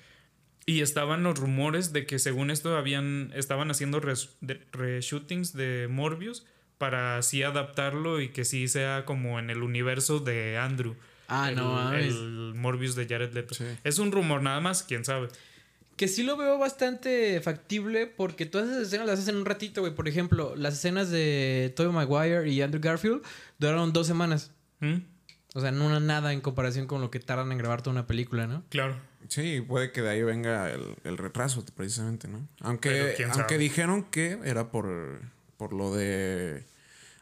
[0.67, 6.47] Y estaban los rumores de que según esto habían, estaban haciendo reshootings de Morbius
[6.79, 10.97] para así adaptarlo y que sí sea como en el universo de Andrew.
[11.29, 12.15] Ah, el, no mames.
[12.15, 13.55] el Morbius de Jared Leto.
[13.55, 13.65] Sí.
[13.85, 15.29] Es un rumor nada más, quién sabe.
[15.97, 19.95] Que sí lo veo bastante factible porque todas esas escenas las hacen un ratito, güey.
[19.95, 23.23] Por ejemplo, las escenas de Tobey Maguire y Andrew Garfield
[23.59, 24.51] duraron dos semanas.
[24.81, 24.97] ¿Mm?
[25.55, 28.49] O sea, no nada en comparación con lo que tardan en grabar toda una película,
[28.49, 28.65] ¿no?
[28.71, 28.99] Claro.
[29.29, 32.47] Sí, puede que de ahí venga el, el retraso, precisamente, ¿no?
[32.61, 35.21] Aunque, aunque dijeron que era por,
[35.57, 36.65] por lo de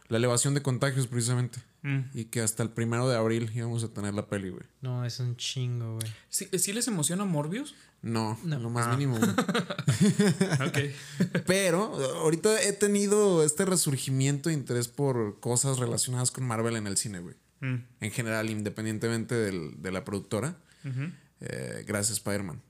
[0.08, 1.58] la elevación de contagios, precisamente.
[1.82, 2.00] Mm.
[2.14, 4.62] Y que hasta el primero de abril íbamos a tener la peli, güey.
[4.82, 6.06] No, es un chingo, güey.
[6.28, 7.74] ¿Sí, sí les emociona Morbius?
[8.02, 8.58] No, No.
[8.58, 8.90] lo más Ah.
[8.96, 9.18] mínimo.
[9.18, 9.30] güey.
[10.68, 10.78] Ok.
[11.46, 11.82] Pero
[12.20, 17.20] ahorita he tenido este resurgimiento de interés por cosas relacionadas con Marvel en el cine,
[17.20, 17.34] güey.
[17.60, 17.76] Mm.
[18.00, 20.56] En general, independientemente del- de la productora.
[20.84, 21.12] Ujú.
[21.42, 22.62] Eh, gracias, Spider-Man.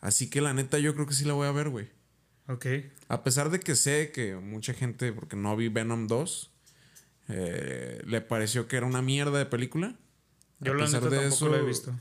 [0.00, 1.88] Así que la neta, yo creo que sí la voy a ver, güey.
[2.46, 2.66] Ok.
[3.08, 6.50] A pesar de que sé que mucha gente, porque no vi Venom 2,
[7.28, 9.94] eh, le pareció que era una mierda de película.
[10.60, 11.94] Yo a la pesar neta de tampoco eso, lo he visto.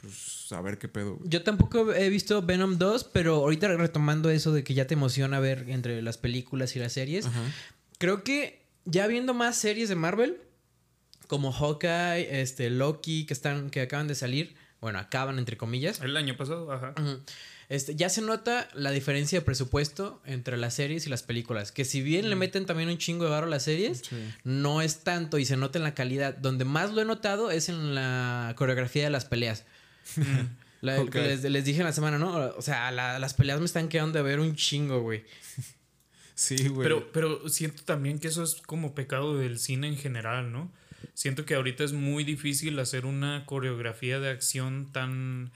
[0.00, 1.28] Pues a ver qué pedo, güey.
[1.28, 5.40] Yo tampoco he visto Venom 2, pero ahorita retomando eso de que ya te emociona
[5.40, 7.42] ver entre las películas y las series, Ajá.
[7.98, 10.40] creo que ya viendo más series de Marvel,
[11.26, 16.00] como Hawkeye, este, Loki, que están, que acaban de salir, bueno, acaban entre comillas.
[16.00, 16.94] El año pasado, ajá.
[17.68, 21.70] Este, ya se nota la diferencia de presupuesto entre las series y las películas.
[21.70, 24.16] Que si bien le meten también un chingo de varo a las series, Sí.
[24.44, 26.34] no es tanto y se nota en la calidad.
[26.36, 29.64] Donde más lo he notado es en la coreografía de las peleas.
[30.80, 31.24] La- el que Ok.
[31.26, 32.36] les, les dije en la semana, ¿no?
[32.56, 35.24] O sea, la- las peleas me están quedando de ver un chingo, güey.
[36.34, 36.84] Sí, güey.
[36.84, 40.70] Pero, pero siento también que eso es como pecado del cine en general, ¿no?
[41.18, 45.50] Siento que ahorita es muy difícil hacer una coreografía de acción tan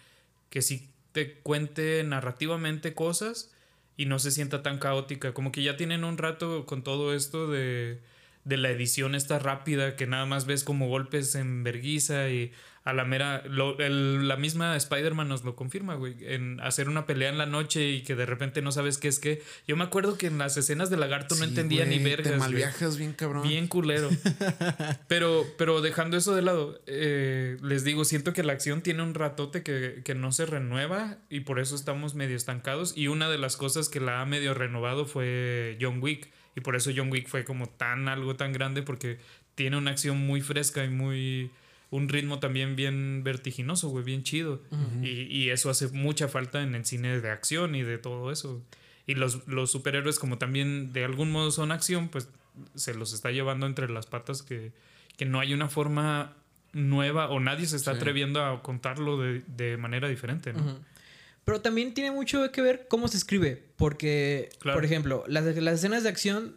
[0.50, 3.52] que sí te cuente narrativamente cosas
[3.96, 5.32] y no se sienta tan caótica.
[5.34, 8.00] Como que ya tienen un rato con todo esto de,
[8.42, 12.50] de la edición esta rápida que nada más ves como golpes en verguiza y
[12.84, 13.42] a la mera...
[13.46, 16.16] lo- el- la misma Spider-Man nos lo confirma, güey.
[16.20, 19.18] En hacer una pelea en la noche y que de repente no sabes qué es
[19.20, 19.42] qué.
[19.68, 22.38] Yo me acuerdo que en las escenas de Lagarto no entendía ni güey, vergas, Te
[22.38, 22.40] güey.
[22.40, 23.42] malviajas bien cabrón.
[23.46, 24.08] Bien culero.
[25.08, 29.14] pero, pero dejando eso de lado, eh, les digo, siento que la acción tiene un
[29.14, 32.96] ratote que, que no se renueva y por eso estamos medio estancados.
[32.96, 36.30] Y una de las cosas que la ha medio renovado fue John Wick.
[36.54, 39.18] Y por eso John Wick fue como tan algo tan grande porque
[39.54, 41.50] tiene una acción muy fresca y muy...
[41.92, 44.62] Un ritmo también bien vertiginoso, güey, bien chido.
[45.02, 48.62] y, y eso hace mucha falta en el cine de acción y de todo eso.
[49.06, 52.28] Y los, los superhéroes, como también de algún modo son acción, pues
[52.74, 54.72] se los está llevando entre las patas que,
[55.16, 56.34] que no hay una forma
[56.72, 57.98] nueva o nadie se está Sí.
[57.98, 60.78] atreviendo a contarlo de, de manera diferente, ¿no?
[61.44, 63.62] Pero también tiene mucho que ver cómo se escribe.
[63.76, 64.76] Porque, Claro.
[64.78, 66.54] por ejemplo, las, las escenas de acción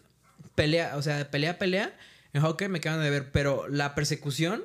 [0.54, 1.94] pelea, o sea, pelea, pelea.
[2.34, 4.64] En Hawkeye me acaban de ver, pero la persecución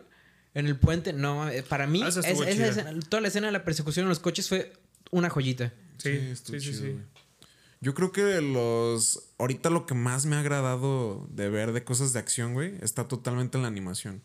[0.55, 3.53] en el puente, no, eh, para mí, Ah, es- esa escena- toda la escena de
[3.53, 4.73] la persecución en los coches fue
[5.11, 5.73] una joyita.
[5.99, 6.91] Sí, estuvo sí, sí, chido, sí.
[6.93, 7.05] güey.
[7.83, 9.31] Yo creo que los.
[9.39, 13.09] Ahorita lo que más me ha agradado de ver de cosas de acción, güey, está
[13.09, 14.23] totalmente en la animación.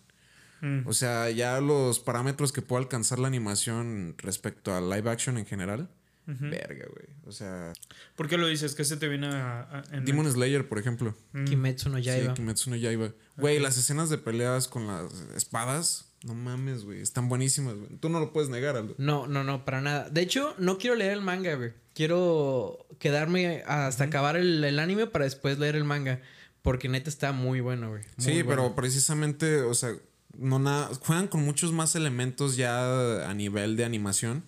[0.61, 0.87] Mm.
[0.87, 5.45] O sea, ya los parámetros que puede alcanzar la animación respecto a live action en
[5.45, 5.89] general.
[6.27, 7.05] Verga, güey.
[7.27, 7.71] O sea,
[8.15, 8.73] ¿Por qué lo dices?
[8.73, 11.15] ¿Qué se te viene a, a- en Demon Slayer, por ejemplo.
[11.33, 11.45] Mm.
[11.45, 12.29] Kimetsu no Yaiba.
[12.29, 13.11] Sí, Kimetsu no Yaiba.
[13.37, 17.01] Güey, las escenas de peleas con las espadas, no mames, güey.
[17.01, 17.89] Están buenísimas, güey.
[17.99, 18.95] Tú no lo puedes negar, Aldo.
[18.97, 20.09] No, no, no, para nada.
[20.09, 21.73] De hecho, no quiero leer el manga, güey.
[21.93, 26.21] Quiero quedarme hasta acabar el, el anime para después leer el manga.
[26.61, 28.03] Porque neta está muy bueno, güey.
[28.17, 28.49] Sí, bueno.
[28.49, 29.91] pero precisamente, o sea,
[30.37, 34.43] no nada, juegan con muchos más elementos ya a nivel de animación.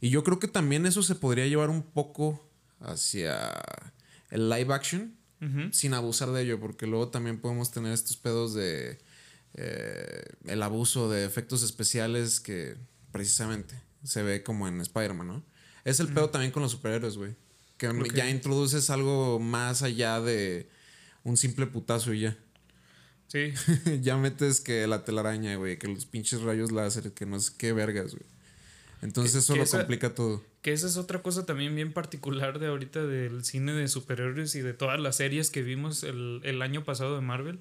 [0.00, 2.46] Y yo creo que también eso se podría llevar un poco
[2.80, 3.50] hacia
[4.30, 5.16] el live action,
[5.72, 8.98] sin abusar de ello, porque luego también podemos tener estos pedos de
[9.54, 12.76] eh, el abuso de efectos especiales que
[13.12, 15.44] precisamente se ve como en Spider-Man, ¿no?
[15.84, 17.34] Es el pedo también con los superhéroes, güey.
[17.76, 20.68] Que ya introduces algo más allá de
[21.24, 22.36] un simple putazo y ya.
[23.28, 23.52] Sí.
[24.00, 27.72] ya metes que la telaraña, güey, que los pinches rayos láser, que no sé qué
[27.72, 28.24] vergas, güey.
[29.02, 30.42] Entonces Que- eso que lo esa- complica todo.
[30.62, 34.60] Que esa es otra cosa también bien particular de ahorita del cine de superhéroes y
[34.60, 37.60] de todas las series que vimos el, el año pasado de Marvel.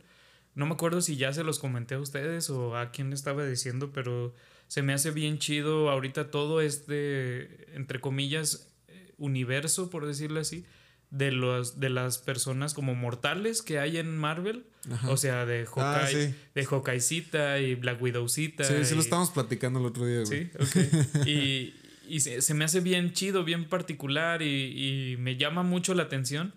[0.56, 3.92] No me acuerdo si ya se los comenté a ustedes o a quién estaba diciendo,
[3.94, 4.34] pero
[4.68, 10.66] se me hace bien chido ahorita todo este, entre comillas, eh, universo, por decirlo así,
[11.10, 14.66] de, los, de las personas como mortales que hay en Marvel.
[14.92, 15.10] Ajá.
[15.12, 16.36] O sea, de Ah, Hawkeye, sí.
[16.56, 18.64] de Hawkeyecita y Black Widowcita.
[18.64, 20.50] Sí, sí lo y- estábamos platicando el otro día, güey.
[20.52, 21.28] Sí, ok.
[21.28, 21.74] Y,
[22.08, 26.04] y se, se me hace bien chido, bien particular y, y me llama mucho la
[26.04, 26.54] atención.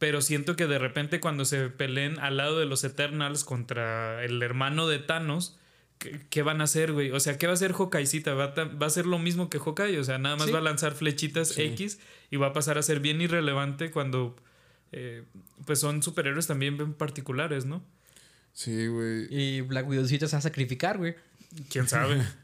[0.00, 4.42] Pero siento que de repente cuando se peleen al lado de los Eternals contra el
[4.42, 5.58] hermano de Thanos,
[5.98, 7.10] ¿qué, qué van a hacer, güey?
[7.12, 8.34] O sea, ¿qué va a hacer Hawkeyecita?
[8.34, 9.98] ¿Va va a ser lo mismo que Hawkeye?
[9.98, 10.52] O sea, nada más Sí.
[10.52, 11.62] va a lanzar flechitas Sí.
[11.62, 14.34] X y va a pasar a ser bien irrelevante cuando...
[14.92, 15.22] eh,
[15.66, 17.84] pues son superhéroes también bien particulares, ¿no?
[18.54, 19.26] Sí, güey.
[19.30, 21.14] Y Black Widowcita se va a sacrificar, güey.
[21.70, 22.22] ¿Quién sabe?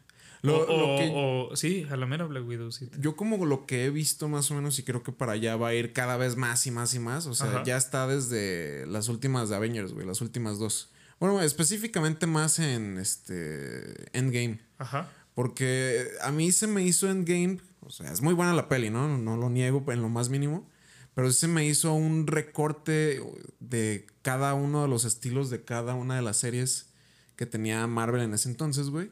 [0.46, 1.12] Lo- o, lo que-
[1.52, 2.96] o- sí, a la mera Black Widowcita.
[2.98, 5.68] Yo como lo que he visto más o menos y creo que para allá va
[5.68, 7.26] a ir cada vez más y más y más.
[7.26, 7.62] O sea, Ajá.
[7.64, 10.90] ya está desde las últimas de Avengers, güey, las últimas dos.
[11.20, 14.60] Bueno, específicamente más en este Endgame.
[14.78, 15.10] Ajá.
[15.34, 19.18] Porque a mí se me hizo Endgame, o sea, es muy buena la peli, ¿no?
[19.18, 20.68] No lo niego en lo más mínimo.
[21.14, 23.22] Pero sí se me hizo un recorte
[23.58, 26.90] de cada uno de los estilos de cada una de las series
[27.36, 29.10] que tenía Marvel en ese entonces, güey.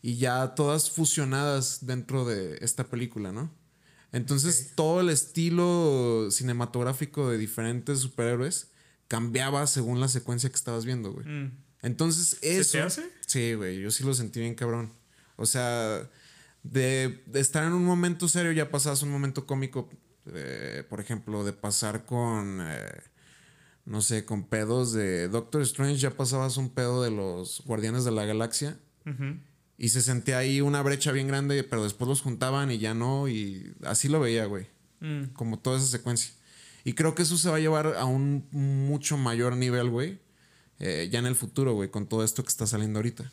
[0.00, 3.52] Y ya todas fusionadas dentro de esta película, ¿no?
[4.12, 8.70] Entonces todo el estilo cinematográfico de diferentes superhéroes
[9.06, 11.26] cambiaba según la secuencia que estabas viendo, güey.
[11.26, 11.58] Mm.
[11.82, 12.72] Entonces eso...
[12.72, 13.10] te hace?
[13.26, 14.92] Sí, güey, yo sí lo sentí bien cabrón.
[15.36, 16.08] O sea,
[16.62, 19.88] de, de estar en un momento serio ya pasabas un momento cómico,
[20.26, 23.02] eh, por ejemplo, de pasar con, eh,
[23.84, 28.10] no sé, con pedos de Doctor Strange, ya pasabas un pedo de los Guardianes de
[28.10, 28.78] la Galaxia.
[29.06, 29.38] Ujú.
[29.78, 33.28] Y se sentía ahí una brecha bien grande, pero después los juntaban y ya no,
[33.28, 34.66] y así lo veía, güey.
[35.00, 35.26] Mm.
[35.34, 36.32] Como toda esa secuencia.
[36.84, 40.18] Y creo que eso se va a llevar a un mucho mayor nivel, güey.
[40.80, 43.30] eh, ya en el futuro, güey, con todo esto que está saliendo ahorita.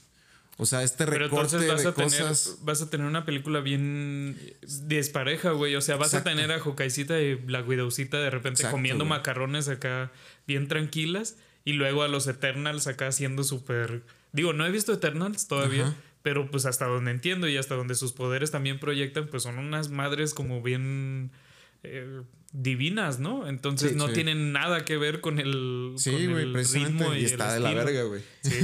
[0.58, 2.58] O sea, este Pero recorte entonces vas de a, tener, cosas.
[2.62, 5.76] vas a tener una película bien despareja, güey.
[5.76, 6.30] O sea, vas Exacto.
[6.30, 9.10] a tener a Hawkeyecita y Black Widowcita de repente Exacto, comiendo güey.
[9.18, 10.12] macarrones acá
[10.48, 11.36] bien tranquilas.
[11.66, 14.04] Y luego a los Eternals acá siendo súper...
[14.32, 15.88] Digo, no he visto Eternals todavía.
[15.88, 15.96] Ajá.
[16.26, 19.90] Pero pues hasta donde entiendo y hasta donde sus poderes también proyectan, pues son unas
[19.90, 21.30] madres como bien
[21.84, 23.48] eh, divinas, ¿no?
[23.48, 24.14] Entonces Sí, no sí.
[24.16, 27.70] tienen nada que ver con el, Sí, con el ritmo Y, y, está el de
[27.76, 28.24] la verga, güey.
[28.42, 28.56] Sí.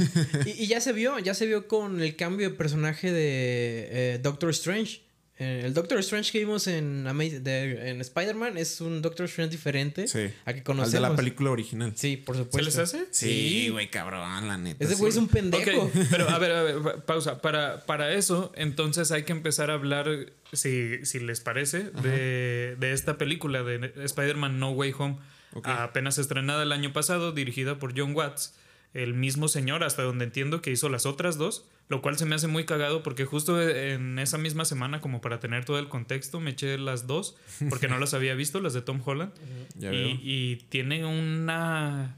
[0.58, 4.18] Y, y ya se vio, ya se vio con el cambio de personaje de eh,
[4.20, 5.02] Doctor Strange.
[5.38, 10.30] Eh, el Doctor Strange que vimos en, en Spider-Man es un Doctor Strange diferente Sí.
[10.44, 10.92] a que Al conocemos.
[10.92, 11.92] de la película original.
[11.96, 12.64] Sí, por ¿Se supuesto.
[12.66, 13.06] les hace?
[13.10, 14.84] Sí, güey, cabrón, la neta.
[14.84, 15.00] Ese sí.
[15.00, 15.90] güey es un pendejo.
[16.10, 17.40] Pero a ver, a ver, pa- pausa.
[17.40, 20.06] Para, para eso, entonces hay que empezar a hablar,
[20.52, 25.16] si, si les parece, de, de esta película de Spider-Man No Way Home,
[25.64, 28.54] apenas estrenada el año pasado, dirigida por John Watts,
[28.94, 32.34] el mismo señor, hasta donde entiendo que hizo las otras dos, lo cual se me
[32.34, 36.40] hace muy cagado porque justo en esa misma semana, como para tener todo el contexto,
[36.40, 37.36] me eché las dos,
[37.70, 39.32] porque no las había visto, las de Tom Holland.
[39.80, 42.16] Y, y tiene una.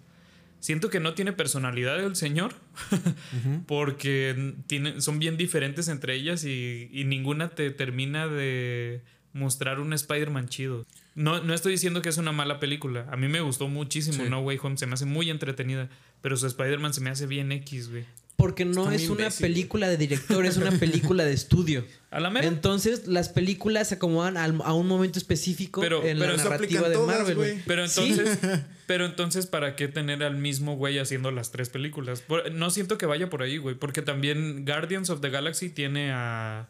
[0.58, 2.54] Siento que no tiene personalidad el señor.
[3.66, 9.02] porque tiene, son bien diferentes entre ellas y, y ninguna te termina de
[9.34, 10.86] mostrar un Spider-Man chido.
[11.14, 13.06] No, no estoy diciendo que es una mala película.
[13.10, 14.30] A mí me gustó muchísimo Sí.
[14.30, 14.76] No Way Home.
[14.78, 15.90] Se me hace muy entretenida.
[16.24, 18.06] Pero su Spider-Man se me hace bien X, güey.
[18.36, 21.84] Porque no Está es una imbécil, película de director, es una película de estudio.
[22.10, 22.46] A la mera.
[22.46, 26.88] Entonces, las películas se acomodan al- a un momento específico Pero- en pero la narrativa
[26.88, 27.58] de todas, Marvel, güey.
[27.66, 28.00] Pero Sí.
[28.08, 28.38] entonces,
[28.86, 32.22] pero entonces, ¿para qué tener al mismo güey haciendo las tres películas?
[32.22, 33.74] Por- no siento que vaya por ahí, güey.
[33.74, 36.68] Porque también Guardians of the Galaxy tiene a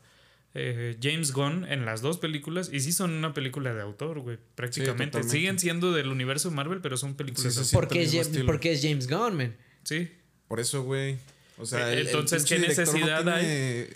[0.55, 2.71] eh, James Gunn en las dos películas.
[2.73, 4.39] Y sí son una película de autor, güey.
[4.55, 5.23] Prácticamente.
[5.25, 7.89] Siguen siendo del universo de Marvel, pero son películas Sí, de sí, autor.
[7.89, 9.57] Porque, es, porque es James Gunn, man.
[9.83, 10.11] Sí.
[10.49, 11.17] Por eso, güey.
[11.59, 13.89] O sea, el Entonces, ¿qué no necesidad hay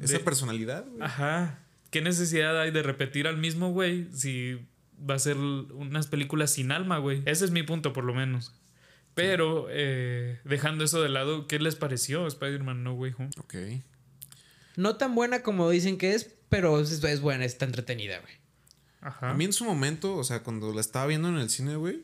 [0.00, 1.02] Esa de- personalidad, güey.
[1.02, 1.58] Ajá.
[1.90, 4.58] ¿Qué necesidad hay de repetir al mismo güey si
[5.08, 7.22] va a ser unas películas sin alma, güey?
[7.24, 8.52] Ese es mi punto, por lo menos.
[9.14, 13.30] Pero, eh, dejando eso de lado, ¿qué les pareció Spider-Man No Way Home?
[13.38, 13.54] Ok.
[14.76, 18.32] No tan buena como dicen que es, pero es, es buena, está entretenida, güey.
[19.00, 19.30] Ajá.
[19.30, 22.02] A mí en su momento, o sea, cuando la estaba viendo en el cine, güey,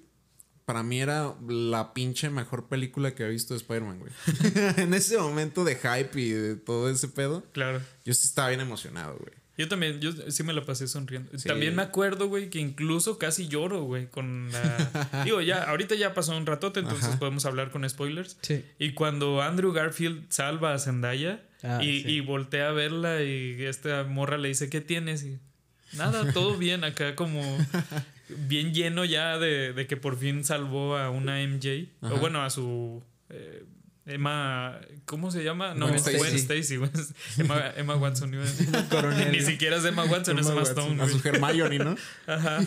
[0.67, 4.13] para mí era la pinche mejor película que había visto de Spider-Man, güey.
[4.77, 7.81] en ese momento de hype y de todo ese pedo, Claro.
[8.05, 9.33] yo sí estaba bien emocionado, güey.
[9.59, 11.37] Yo también, yo sí me la pasé sonriendo.
[11.39, 11.47] Sí.
[11.49, 15.23] También me acuerdo, güey, que incluso casi lloro, güey, con la...
[15.25, 17.19] Digo, ya, ahorita ya pasó un ratote, entonces Ajá.
[17.19, 18.39] podemos hablar con spoilers.
[18.41, 18.65] Sí.
[18.79, 22.09] Y cuando Andrew Garfield salva a Zendaya Ah, y, sí.
[22.09, 25.25] y voltea a verla y esta morra le dice, ¿qué tienes?
[25.25, 25.39] Y
[25.97, 27.43] nada, todo bien, acá como
[28.29, 31.89] bien lleno ya de, de que por fin salvó a una MJ.
[32.01, 32.15] Ajá.
[32.15, 33.03] O bueno, a su...
[33.29, 33.65] eh,
[34.07, 35.75] Emma, ¿cómo se llama?
[35.75, 36.81] No, Gwen Gwen Stacy.
[37.39, 38.31] Emma, Emma Watson.
[39.31, 41.01] Ni siquiera es Emma Watson, es Emma Stone.
[41.01, 41.97] A su Hermione, ¿no?
[42.27, 42.59] Ajá.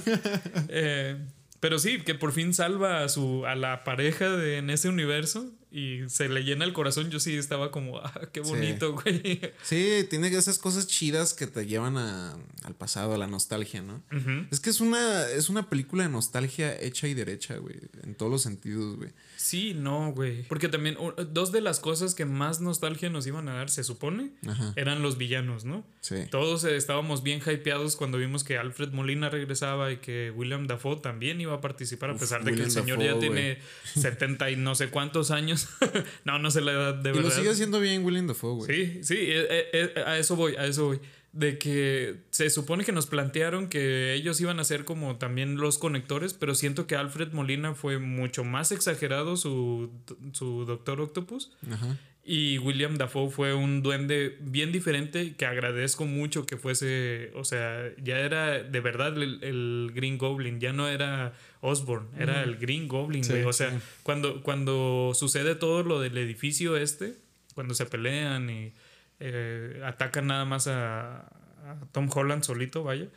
[0.69, 1.17] Eh,
[1.59, 5.51] pero sí, que por fin salva a su a la pareja de, en ese universo
[5.73, 7.09] y se le llena el corazón.
[7.09, 8.49] Yo sí estaba como, ah, qué Sí.
[8.49, 9.41] bonito, güey.
[9.63, 14.03] Sí, tiene esas cosas chidas que te llevan a- al pasado, a la nostalgia, ¿no?
[14.15, 14.45] Ujú.
[14.51, 17.75] Es que es una, es una película de nostalgia hecha y derecha, güey.
[18.03, 19.09] En todos los sentidos, güey.
[19.35, 20.43] Sí, no, güey.
[20.43, 20.95] Porque también
[21.31, 24.73] dos de las cosas que más nostalgia nos iban a dar, se supone, Ajá.
[24.75, 25.85] eran los villanos, ¿no?
[26.01, 26.15] Sí.
[26.31, 31.41] Todos estábamos bien hypeados cuando vimos que Alfred Molina regresaba y que William Dafoe también
[31.41, 33.57] iba a participar, a Uf, pesar de que el señor Dafoe, ya tiene
[33.95, 35.62] 70 y no sé cuántos años.
[36.25, 37.29] no, no sé la edad de Y verdad.
[37.29, 38.67] lo sigue haciendo bien William Dafoe, güey.
[38.71, 40.99] Sí, sí, eh, eh, eh, a eso voy, a eso voy.
[41.31, 45.79] De que se supone que nos plantearon que ellos iban a ser como también los
[45.79, 49.89] conectores, pero siento que Alfred Molina fue mucho más exagerado su,
[50.33, 51.51] su Doctor Octopus.
[51.71, 51.97] Ajá.
[52.25, 57.91] Y William Dafoe fue un duende bien diferente que agradezco mucho que fuese, o sea,
[58.01, 61.33] ya era de verdad el, el Green Goblin, ya no era
[61.65, 63.43] Osborn, era el Green Goblin, Sí, güey.
[63.45, 63.77] O sea, sí.
[64.03, 67.15] cuando, cuando sucede todo lo del edificio este,
[67.55, 68.73] cuando se pelean y
[69.19, 73.07] eh, atacan nada más a, a Tom Holland solito, vaya,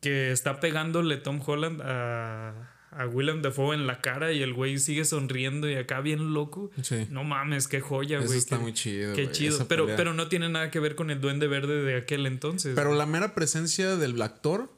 [0.00, 4.78] que está pegándole Tom Holland a, a William Dafoe en la cara y el güey
[4.78, 6.70] sigue sonriendo y acá bien loco.
[6.82, 7.06] Sí.
[7.08, 8.38] No mames, qué joya, Eso güey.
[8.38, 9.14] está qué- muy chido.
[9.14, 9.66] Qué chido.
[9.68, 9.96] Pero, pelea.
[9.96, 12.72] pero no tiene nada que ver con el duende verde de aquel entonces.
[12.74, 14.70] Pero la mera presencia del actor,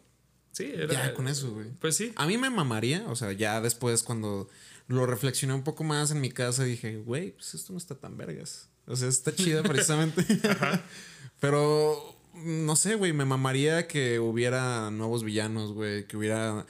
[0.55, 0.93] sí, era.
[0.93, 1.67] ya con eso, güey.
[1.81, 2.13] Pues sí.
[2.17, 4.49] A mí me mamaría, o sea, ya después cuando
[4.87, 8.17] lo reflexioné un poco más en mi casa, dije, güey, pues esto no está tan
[8.17, 8.69] vergas.
[8.87, 10.25] O sea, está chida precisamente.
[11.41, 16.67] Pero, no sé, güey, me mamaría que hubiera nuevos villanos, güey, que hubiera...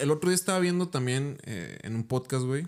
[0.00, 2.66] El otro día estaba viendo también eh, en un podcast, güey,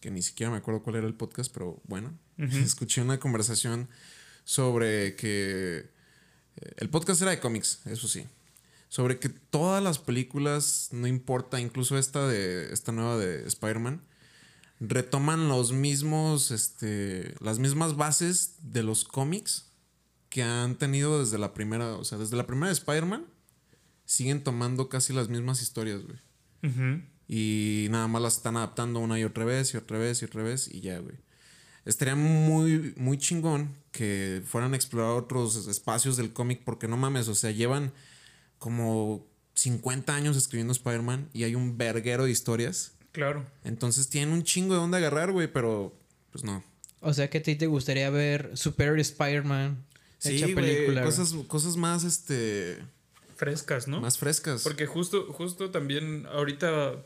[0.00, 3.88] que ni siquiera me acuerdo cuál era el podcast, pero bueno, escuché una conversación
[4.44, 5.88] sobre que...
[6.56, 8.26] eh, El podcast era de cómics, eso sí
[8.92, 14.02] sobre que todas las películas, no importa, incluso esta de esta nueva de Spider-Man,
[14.80, 19.70] retoman los mismos, este, las mismas bases de los cómics
[20.28, 23.24] que han tenido desde la primera, o sea, desde la primera de Spider-Man,
[24.04, 27.02] siguen tomando casi las mismas historias, güey.
[27.26, 30.42] Y nada más las están adaptando una y otra vez y otra vez y otra
[30.42, 31.16] vez y ya, güey.
[31.86, 37.28] Estaría muy, muy chingón que fueran a explorar otros espacios del cómic porque no mames,
[37.28, 37.94] o sea, llevan
[38.62, 42.92] como 50 años escribiendo Spider-Man y hay un verguero de historias.
[43.10, 43.44] Claro.
[43.64, 45.92] Entonces tienen un chingo de dónde agarrar, güey, pero
[46.30, 46.62] pues no.
[47.00, 49.84] O sea que a ti te gustaría ver Superior Spider-Man
[50.22, 50.62] hecha Sí, película.
[50.62, 51.04] güey, güey.
[51.04, 52.78] cosas, cosas más, este,
[53.36, 54.00] Frescas, ¿no?
[54.00, 54.62] más frescas.
[54.62, 56.98] Porque justo, justo también ahorita eh,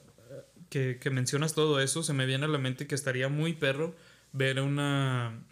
[0.69, 3.97] que, que mencionas todo eso, se me viene a la mente que estaría muy perro
[4.33, 5.43] ver una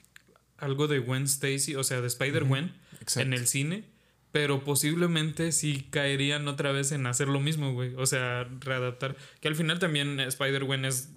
[0.59, 3.21] algo de Gwen Stacy, o sea, de Spider-Gwen Exacto.
[3.27, 3.94] en el cine.
[4.35, 7.95] Pero posiblemente sí caerían otra vez en hacer lo mismo, güey.
[7.95, 9.15] O sea, readaptar.
[9.41, 11.11] Que al final también Spider-Gwen es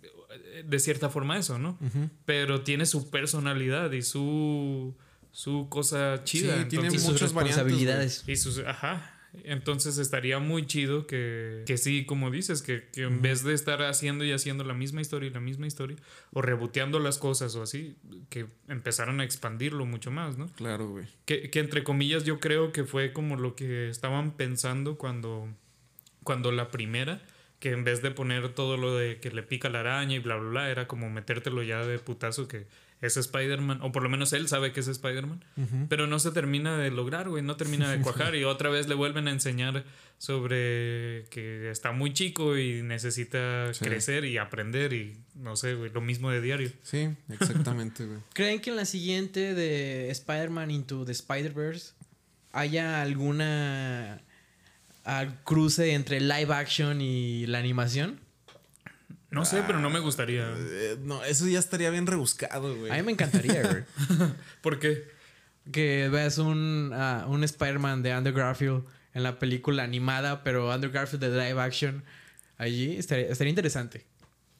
[0.53, 1.79] eh, de cierta forma eso, ¿no?
[2.25, 4.95] Pero tiene su personalidad y su,
[5.31, 6.59] su cosa chida.
[6.61, 8.23] Sí, tiene y entonces- sus muchas responsabilidades.
[8.27, 9.16] y sus, ajá.
[9.43, 13.81] Entonces estaría muy chido que, que sí, como dices, que, que en vez de estar
[13.83, 15.97] haciendo y haciendo la misma historia y la misma historia,
[16.31, 17.95] o reboteando las cosas o así,
[18.29, 20.47] que empezaran a expandirlo mucho más, ¿no?
[20.55, 21.05] Claro, güey.
[21.25, 25.47] Que, que entre comillas yo creo que fue como lo que estaban pensando cuando,
[26.23, 27.21] cuando la primera,
[27.59, 30.35] que en vez de poner todo lo de que le pica la araña y bla,
[30.35, 32.67] bla, bla, era como metértelo ya de putazo que
[33.01, 35.43] es Spider-Man, o por lo menos él sabe que es Spider-Man,
[35.87, 38.95] pero no se termina de lograr, güey, no termina de cuajar y otra vez le
[38.95, 39.83] vuelven a enseñar
[40.17, 43.85] sobre que está muy chico y necesita Sí.
[43.85, 46.71] crecer y aprender y no sé, güey, lo mismo de diario.
[46.81, 48.19] Sí, exactamente, güey.
[48.33, 51.93] ¿Creen que en la siguiente de Spider-Man Into the Spider-Verse
[52.51, 54.21] haya alguna
[55.03, 58.19] al cruce entre live action y la animación?
[59.29, 60.47] No sé, pero no me gustaría.
[60.55, 62.91] Eh, no, eso ya estaría bien rebuscado, güey.
[62.91, 63.83] A mí me encantaría, güey.
[64.61, 65.17] ¿Por qué?
[65.71, 70.91] que veas un, ah, un Spider-Man de Andrew Garfield en la película animada, pero Andrew
[70.91, 72.03] Garfield de live action
[72.57, 74.05] allí estaría, estaría interesante.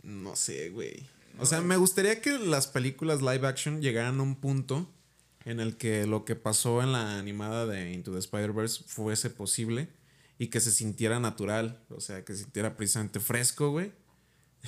[0.04, 1.06] No sé, güey.
[1.40, 4.92] O sea, me gustaría que las películas live action llegaran a un punto
[5.46, 9.88] en el que lo que pasó en la animada de Into the Spider-Verse fuese posible
[10.40, 11.80] y que se sintiera natural.
[11.90, 13.92] O sea, que se sintiera precisamente fresco, güey.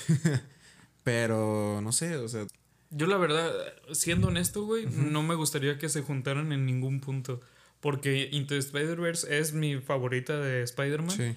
[1.04, 2.46] Pero, no sé, o sea,
[2.92, 3.52] Yo la verdad,
[3.92, 7.42] siendo honesto, güey, no me gustaría que se juntaran en ningún punto.
[7.80, 11.12] Porque Into Spider-Verse es mi favorita de Spider-Man.
[11.12, 11.36] sí.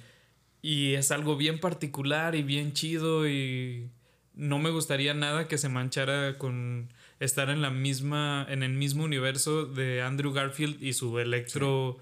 [0.65, 3.91] Y es algo bien particular y bien chido y
[4.35, 9.03] no me gustaría nada que se manchara con estar en la misma en el mismo
[9.05, 11.99] universo de Andrew Garfield y su electro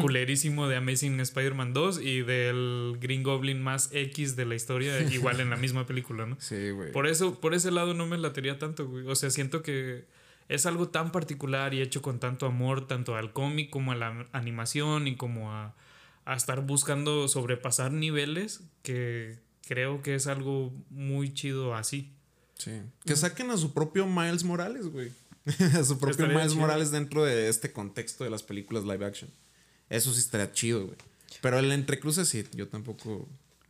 [0.00, 5.40] culerísimo de Amazing Spider-Man 2 y del Green Goblin más X de la historia igual
[5.40, 6.36] en la misma película, ¿no?
[6.40, 6.92] Sí, güey.
[6.92, 9.06] Por eso por ese lado no me latería tanto, güey.
[9.06, 10.04] O sea, siento que
[10.48, 14.26] es algo tan particular y hecho con tanto amor tanto al cómic como a la
[14.32, 15.74] animación y como a
[16.24, 22.12] a estar buscando sobrepasar niveles que creo que es algo muy chido así.
[22.58, 22.80] Sí.
[23.04, 25.10] Que saquen a su propio Miles Morales, güey.
[25.74, 26.60] a su propio Estaría Miles chido.
[26.60, 29.30] Morales dentro de este contexto de las películas live action.
[29.88, 30.96] Eso sí estaría chido, güey.
[31.40, 33.28] Pero el entrecruce sí, yo tampoco,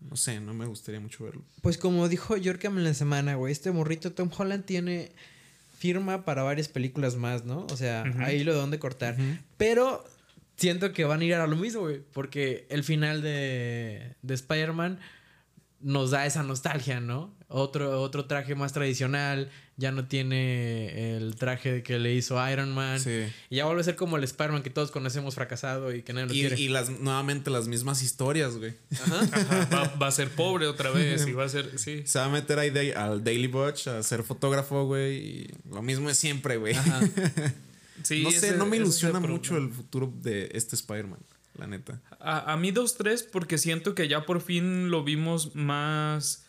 [0.08, 1.42] no sé, no me gustaría mucho verlo.
[1.62, 5.12] Pues como dijo Yorkam en la semana, güey, este morrito Tom Holland tiene
[5.78, 7.66] firma para varias películas más, ¿no?
[7.70, 9.16] O sea, ahí lo de dónde cortar.
[9.56, 10.04] Pero
[10.56, 15.00] siento que van a ir a lo mismo, güey, porque el final de, de Spider-Man
[15.80, 17.34] nos da esa nostalgia, ¿no?
[17.54, 22.98] Otro, otro traje más tradicional, ya no tiene el traje que le hizo Iron Man.
[23.00, 23.24] Sí.
[23.50, 26.26] Y ya vuelve a ser como el Spider-Man que todos conocemos fracasado y que nadie
[26.28, 26.60] lo Y, quiere.
[26.60, 28.74] y las, nuevamente las mismas historias, güey.
[28.92, 32.02] Ajá, va, va a ser pobre otra vez y va a ser, sí.
[32.06, 35.16] Se va a meter ahí de- al Daily Butch a ser fotógrafo, güey.
[35.16, 36.74] Y lo mismo es siempre, güey.
[36.74, 37.00] Ajá.
[38.02, 41.20] Sí, no sé, no me ilusiona el mucho el futuro de este Spider-Man,
[41.56, 42.00] la neta.
[42.18, 46.41] A, a mí dos, tres, porque siento que ya por fin lo vimos más...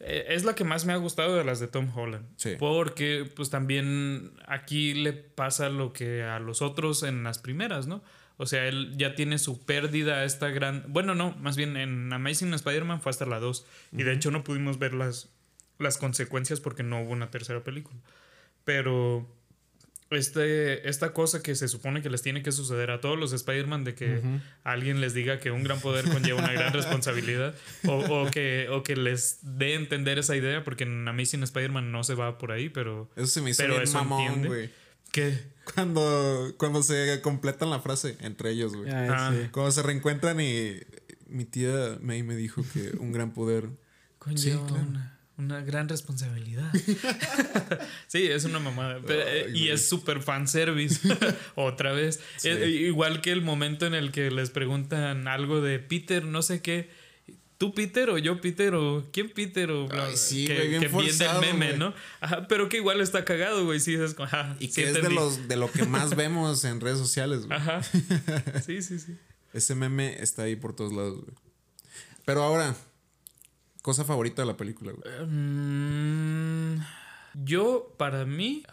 [0.00, 2.26] eh, Es la que más me ha gustado de las de Tom Holland.
[2.36, 2.56] Sí.
[2.58, 8.02] Porque pues también aquí le pasa lo que a los otros en las primeras, ¿no?
[8.38, 10.84] O sea, él ya tiene su pérdida esta gran...
[10.88, 13.66] Bueno, no, más bien en Amazing Spider-Man fue hasta la 2.
[13.92, 15.30] Y de hecho no pudimos ver las,
[15.78, 17.98] las consecuencias porque no hubo una tercera película.
[18.64, 19.26] Pero
[20.10, 23.84] este, esta cosa que se supone que les tiene que suceder a todos los Spider-Man
[23.84, 24.20] de que
[24.62, 27.54] alguien les diga que un gran poder conlleva una gran responsabilidad
[27.86, 31.90] o, o que, o que les dé a entender esa idea porque en Amazing Spider-Man
[31.90, 34.48] no se va por ahí, pero Eso se me hizo Pero bien eso mamón, entiende.
[34.48, 34.70] güey.
[35.12, 35.38] que
[35.74, 38.90] Cuando, cuando se completan la frase entre ellos, güey.
[38.92, 39.32] Ay, Ah.
[39.34, 39.48] sí.
[39.50, 40.76] Cuando se reencuentran y
[41.26, 43.68] mi tía May me dijo que un gran poder.
[44.18, 44.86] conlleva Sí, claro.
[44.88, 46.72] una, una gran responsabilidad.
[48.06, 49.00] sí, es una mamada.
[49.06, 49.68] Pero, eh, Ay, y güey.
[49.70, 51.00] es súper fanservice.
[51.54, 52.20] Otra vez.
[52.36, 52.48] Sí.
[52.48, 56.62] Eh, igual que el momento en el que les preguntan algo de Peter, no sé
[56.62, 56.90] qué.
[57.58, 60.80] ¿Tú Peter o yo Peter o quién Peter o bla, Ay, sí, que, güey, bien
[60.82, 61.78] que viene del meme, güey.
[61.78, 61.94] ¿no?
[62.20, 63.80] Ajá, pero que igual está cagado, güey.
[63.80, 66.64] Sí, es como, ajá, Y sí que es de, los, de lo que más vemos
[66.64, 67.58] en redes sociales, güey.
[67.58, 67.82] Ajá.
[68.64, 69.16] Sí, sí, sí.
[69.54, 71.34] Ese meme está ahí por todos lados, güey.
[72.26, 72.76] Pero ahora,
[73.86, 75.26] cosa favorita de la película, güey.
[75.28, 76.82] Mm,
[77.44, 78.64] yo, para mí,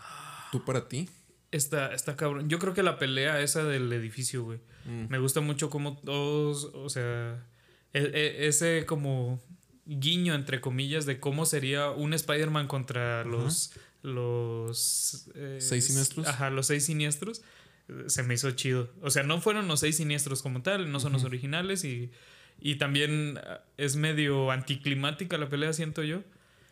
[0.51, 1.07] ¿Tú para ti?
[1.51, 2.49] Está, está cabrón.
[2.49, 4.57] Yo creo que la pelea esa del edificio, güey.
[4.85, 5.05] Mm.
[5.09, 7.45] Me gusta mucho como todos, o sea,
[7.93, 9.39] e- e- ese como
[9.85, 13.73] guiño, entre comillas, de cómo sería un Spider-Man contra los...
[14.01, 16.27] los eh, ¿Seis siniestros?
[16.27, 17.43] Ajá, los seis siniestros.
[17.87, 18.89] eh, Se me hizo chido.
[19.03, 22.09] O sea, no fueron los seis siniestros como tal, no son los originales y,
[22.63, 26.23] y también ah, es medio anticlimática la pelea, siento yo.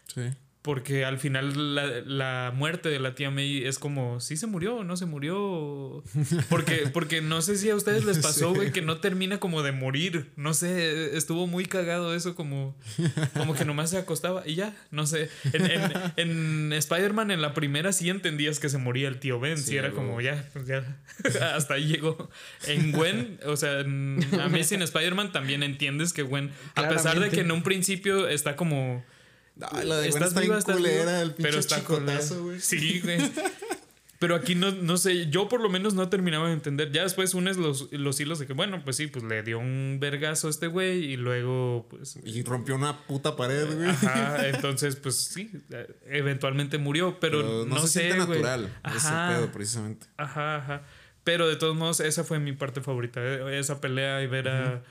[0.07, 0.21] Sí.
[0.63, 4.75] Porque al final la, la muerte de la tía May es como, ¿sí se murió
[4.75, 6.03] o no se murió?
[6.49, 9.71] Porque, porque no sé si a ustedes les pasó, güey, que no termina como de
[9.71, 10.29] morir.
[10.35, 12.77] No sé, estuvo muy cagado eso, como,
[13.33, 15.29] como que nomás se acostaba y ya, no sé.
[15.53, 19.57] En, en- en Spider-Man, en la primera, sí entendías que se moría el tío Ben.
[19.57, 20.99] Sí, Sí, era como, ya, pues ya,
[21.55, 22.29] hasta ahí llegó.
[22.67, 27.39] En Gwen, o sea, en Amazing Spider-Man también entiendes que Gwen, a pesar de que
[27.41, 29.03] en un principio está como...
[29.71, 32.43] Ay, la de está estás culera, viva, el pinche chicotazo, culera.
[32.45, 32.59] güey.
[32.59, 33.19] Sí, güey.
[34.19, 36.91] Pero aquí no, no sé, yo por lo menos no terminaba de entender.
[36.91, 39.97] Ya después unes los, los hilos de que, bueno, pues sí, pues le dio un
[39.99, 42.19] vergazo a este güey y luego, pues.
[42.23, 43.89] Y rompió una puta pared, güey.
[43.89, 45.49] Ajá, entonces, pues sí,
[46.05, 47.99] eventualmente murió, pero, Pero no, se sé.
[48.01, 48.41] siente güey.
[48.43, 49.29] natural ese Ajá.
[49.35, 50.05] pedo, precisamente.
[50.17, 50.81] Ajá, ajá.
[51.23, 53.19] Pero de todos modos, esa fue mi parte favorita.
[53.23, 54.83] eh, Esa pelea y ver a,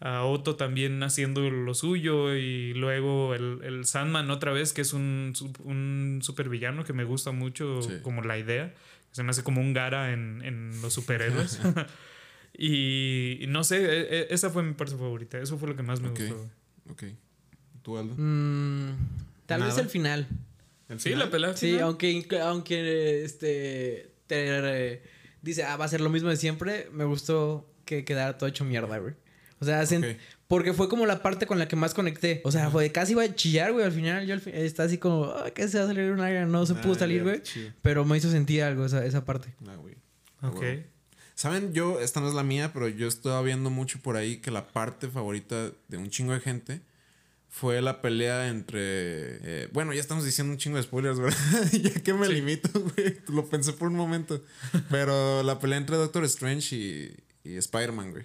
[0.00, 2.34] a Otto también haciendo lo suyo.
[2.34, 5.32] Y luego el, el Sandman otra vez, que es un,
[5.64, 7.94] un supervillano que me gusta mucho Sí.
[8.02, 8.74] como la idea.
[9.12, 11.60] Se me hace como un gara en, en los superhéroes.
[12.56, 15.38] y, no sé, e- e- esa fue mi parte favorita.
[15.38, 16.18] Eso fue lo que más me Ok.
[16.20, 16.50] gustó.
[16.90, 17.04] Ok.
[17.82, 18.14] ¿Tú, Aldo?
[18.16, 18.90] Mm,
[19.46, 19.80] tal vez Nada.
[19.82, 20.26] el final.
[20.88, 21.26] ¿El Sí, final?
[21.26, 21.56] la pelea.
[21.56, 21.82] Sí, final.
[21.84, 25.02] aunque, aunque este te eh,
[25.42, 28.64] dice, ah, va a ser lo mismo de siempre, me gustó que quedara todo hecho
[28.64, 29.14] mierda, güey.
[29.60, 30.16] O sea, Ok.
[30.46, 32.40] porque fue como la parte con la que más conecté.
[32.44, 34.26] O sea, fue casi iba a chillar, güey, al final.
[34.26, 36.46] Yo al fi- está así como, ah, que se va a salir una.
[36.46, 37.42] No se Ah, pudo salir, güey.
[37.82, 39.52] Pero me hizo sentir algo esa, esa parte.
[39.66, 39.94] Ah, güey.
[40.42, 40.60] Ok.
[40.60, 40.82] Huevo.
[41.34, 44.50] Saben, yo, esta no es la mía, pero yo estaba viendo mucho por ahí que
[44.50, 46.80] la parte favorita de un chingo de gente
[47.48, 48.78] fue la pelea entre.
[48.82, 51.38] eh, bueno, ya estamos diciendo un chingo de spoilers, ¿verdad?
[51.72, 53.18] ya que me limito, güey.
[53.28, 54.42] Lo pensé por un momento.
[54.90, 58.24] Pero la pelea entre Doctor Strange y, y Spider-Man, güey.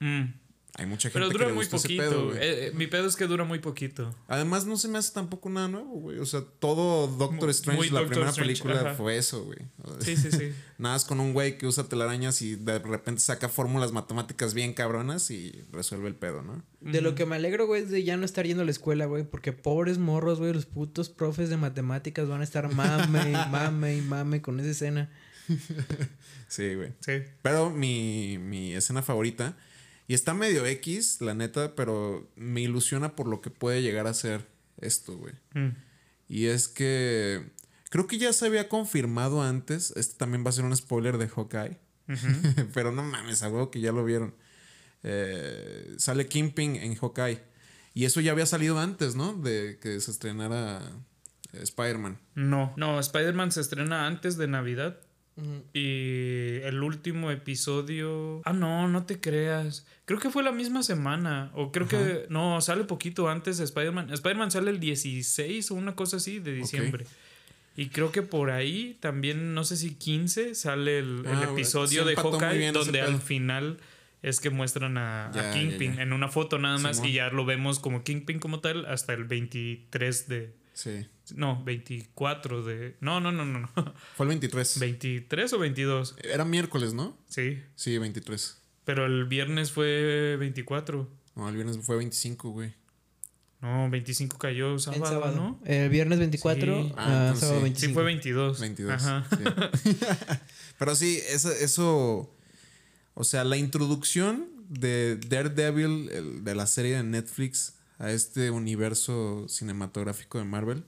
[0.00, 0.34] Mm.
[0.76, 2.02] Hay mucha gente Pero que le muy gustó ese poquito.
[2.02, 2.36] pedo, güey.
[2.38, 4.12] Eh, eh, mi pedo es que dura muy poquito.
[4.26, 6.18] Además, no se me hace tampoco nada nuevo, güey.
[6.18, 8.94] O sea, todo Doctor Muy- Strange, muy la Doctor primera Strange, película ajá.
[8.96, 9.58] fue eso, güey.
[10.00, 10.52] Sí, sí, sí.
[10.78, 14.72] Nada más con un güey que usa telarañas y de repente saca fórmulas matemáticas bien
[14.74, 16.64] cabronas y resuelve el pedo, ¿no?
[16.80, 19.06] De lo que me alegro, güey, es de ya no estar yendo a la escuela,
[19.06, 19.22] güey.
[19.22, 23.96] Porque pobres morros, güey, los putos profes de matemáticas van a estar mame y mame
[23.96, 25.08] y mame con esa escena.
[26.48, 26.92] Sí, güey.
[27.00, 27.22] Sí.
[27.42, 29.56] Pero mi, mi escena favorita,
[30.06, 34.14] y está medio X, la neta, pero me ilusiona por lo que puede llegar a
[34.14, 34.46] ser
[34.80, 35.34] esto, güey.
[35.54, 35.76] Mm.
[36.28, 37.50] Y es que
[37.90, 41.28] creo que ya se había confirmado antes, este también va a ser un spoiler de
[41.28, 41.78] Hawkeye,
[42.74, 44.34] pero no mames, a huevo que ya lo vieron.
[45.02, 47.40] Eh, sale Kingpin en Hawkeye.
[47.92, 49.34] Y eso ya había salido antes, ¿no?
[49.34, 50.82] De que se estrenara
[51.52, 52.18] eh, Spider-Man.
[52.34, 54.98] No, no, Spider-Man se estrena antes de Navidad.
[55.72, 58.40] Y el último episodio.
[58.44, 59.84] Ah, no, no te creas.
[60.04, 61.50] Creo que fue la misma semana.
[61.54, 62.26] O creo que.
[62.28, 64.12] No, sale poquito antes de Spider-Man.
[64.12, 67.04] Spider-Man sale el 16 o una cosa así de diciembre.
[67.76, 72.14] Y creo que por ahí también, no sé si 15, sale el, Ah, episodio de
[72.14, 73.78] Hawkeye, donde al final
[74.22, 76.02] es que muestran a, a Ya, ya, Kingpin ya.
[76.02, 77.10] en una foto nada más Simón.
[77.10, 80.54] y ya lo vemos como Kingpin como tal hasta el 23 de...
[80.74, 81.06] Sí.
[81.34, 82.96] No, 24 de...
[83.00, 83.70] No, no, no, no, no.
[84.16, 84.78] Fue el 23.
[84.80, 86.16] 23 o 22.
[86.22, 87.16] Era miércoles, ¿no?
[87.28, 88.58] Sí, Sí, 23.
[88.84, 91.08] pero el viernes fue 24.
[91.36, 92.74] No, el viernes fue 25, güey.
[93.60, 95.36] No, 25 cayó sábado, sábado.
[95.36, 95.60] ¿no?
[95.64, 96.92] El viernes 24, Sí.
[96.96, 97.62] ah, Ah, entonces sábado sí.
[97.64, 97.88] 25.
[97.88, 98.60] Sí, fue 22.
[98.60, 98.92] 22.
[98.92, 99.26] Ajá.
[99.82, 99.96] sí.
[100.78, 102.34] Pero sí, eso, eso.
[103.14, 109.46] O sea, la introducción de Daredevil, el- de la serie de Netflix, a este universo
[109.48, 110.84] cinematográfico de Marvel,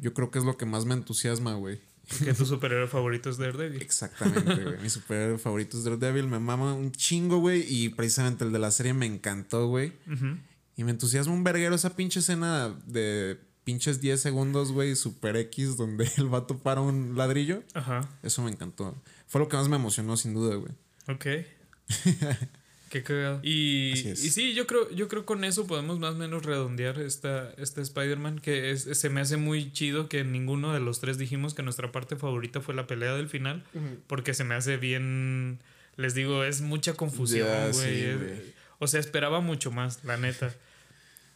[0.00, 1.80] yo creo que es lo que más me entusiasma, güey.
[2.24, 3.82] Que tu superhéroe favorito es Daredevil.
[3.82, 4.78] Exactamente, güey.
[4.80, 6.28] Mi superhéroe favorito es Daredevil.
[6.28, 7.64] Me mama un chingo, güey.
[7.68, 9.92] Y precisamente el de la serie me encantó, güey.
[10.76, 15.76] Y me entusiasma un verguero esa pinche escena de pinches 10 segundos, güey, super X,
[15.76, 17.64] donde el vato para un ladrillo.
[17.74, 18.08] Ajá.
[18.22, 18.94] Eso me encantó.
[19.26, 20.72] Fue lo que más me emocionó, sin duda, güey.
[21.08, 21.26] Ok.
[22.90, 23.40] Qué cagado.
[23.42, 27.80] Y, sí, yo creo, yo creo con eso podemos más o menos redondear esta, este
[27.80, 31.62] Spider-Man, que es, se me hace muy chido que ninguno de los tres dijimos que
[31.62, 33.64] nuestra parte favorita fue la pelea del final,
[34.06, 35.58] porque se me hace bien,
[35.96, 37.72] les digo, es mucha confusión, güey.
[37.72, 40.54] sí, o sea, esperaba mucho más, la neta.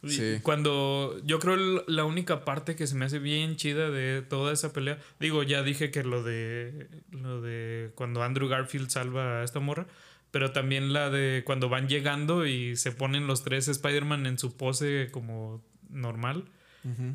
[0.07, 0.39] Sí.
[0.41, 4.73] Cuando yo creo la única parte que se me hace bien chida de toda esa
[4.73, 9.59] pelea, digo, ya dije que lo de lo de cuando Andrew Garfield salva a esta
[9.59, 9.85] morra,
[10.31, 14.55] pero también la de cuando van llegando y se ponen los tres Spider-Man en su
[14.55, 16.45] pose como normal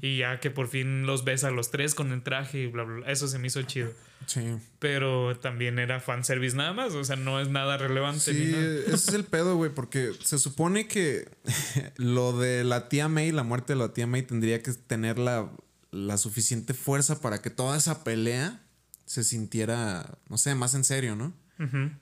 [0.00, 2.84] y ya que por fin los ves a los tres con el traje y bla
[2.84, 3.10] bla, bla.
[3.10, 3.90] eso se me hizo chido.
[4.26, 4.40] Sí.
[4.78, 8.64] Pero también era fanservice nada más, o sea, no es nada relevante ni Sí, nada.
[8.86, 11.28] ese es el pedo, güey, porque se supone que
[11.96, 15.50] lo de la tía May, la muerte de la tía May, tendría que tener la,
[15.90, 18.62] la suficiente fuerza para que toda esa pelea
[19.04, 21.32] se sintiera, no sé, más en serio, ¿no?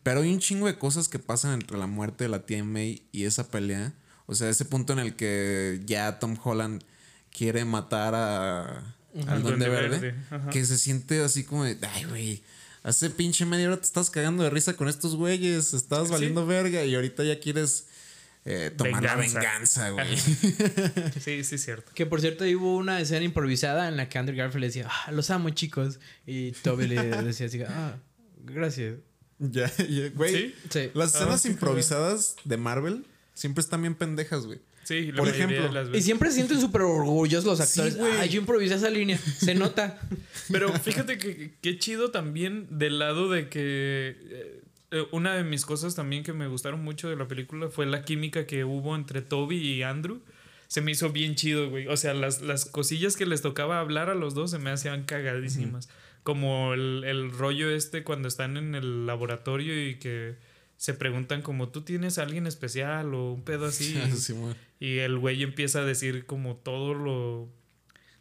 [0.02, 3.02] Pero hay un chingo de cosas que pasan entre la muerte de la tía May
[3.12, 3.92] y esa pelea.
[4.26, 6.82] O sea, ese punto en el que ya Tom Holland
[7.30, 8.94] quiere matar a,
[9.26, 10.14] al Duende Duende Verde.
[10.50, 12.42] Que se siente así como de, ay, güey,
[12.82, 16.84] hace pinche media hora te estás cagando de risa con estos güeyes, estabas valiendo verga
[16.84, 17.86] y ahorita ya quieres
[18.44, 19.90] eh, tomar la Venganza.
[19.90, 20.16] venganza, güey.
[21.20, 21.92] Sí, sí, cierto.
[21.94, 24.88] Que por cierto, ahí hubo una escena improvisada en la que Andrew Garfield le decía,
[24.90, 25.98] ah, los amo, chicos.
[26.26, 27.96] Y Toby le decía así, ah,
[28.44, 28.96] gracias.
[29.38, 30.34] Ya, ya, güey.
[30.34, 30.54] ¿Sí?
[30.70, 30.90] Sí.
[30.94, 34.60] Las Ah, escenas improvisadas de Marvel siempre están bien pendejas, güey.
[34.84, 35.96] Sí, la Por ejemplo.
[35.96, 37.96] Y siempre se sienten súper orgullosos los actores.
[37.96, 38.12] güey.
[38.18, 39.16] Ay, yo improvisé esa línea.
[39.18, 39.98] Se nota.
[40.52, 44.60] Pero fíjate que qué chido también del lado de que eh,
[44.90, 48.04] eh, una de mis cosas también que me gustaron mucho de la película fue la
[48.04, 50.20] química que hubo entre Toby y Andrew.
[50.68, 51.86] Se me hizo bien chido, güey.
[51.88, 55.04] O sea, las, las cosillas que les tocaba hablar a los dos se me hacían
[55.04, 55.88] cagadísimas.
[56.24, 60.34] Como el, el rollo este cuando están en el laboratorio y que
[60.76, 63.94] se preguntan como tú tienes a alguien especial o un pedo así.
[64.16, 64.56] Simón.
[64.80, 67.48] Y el güey empieza a decir como todo lo,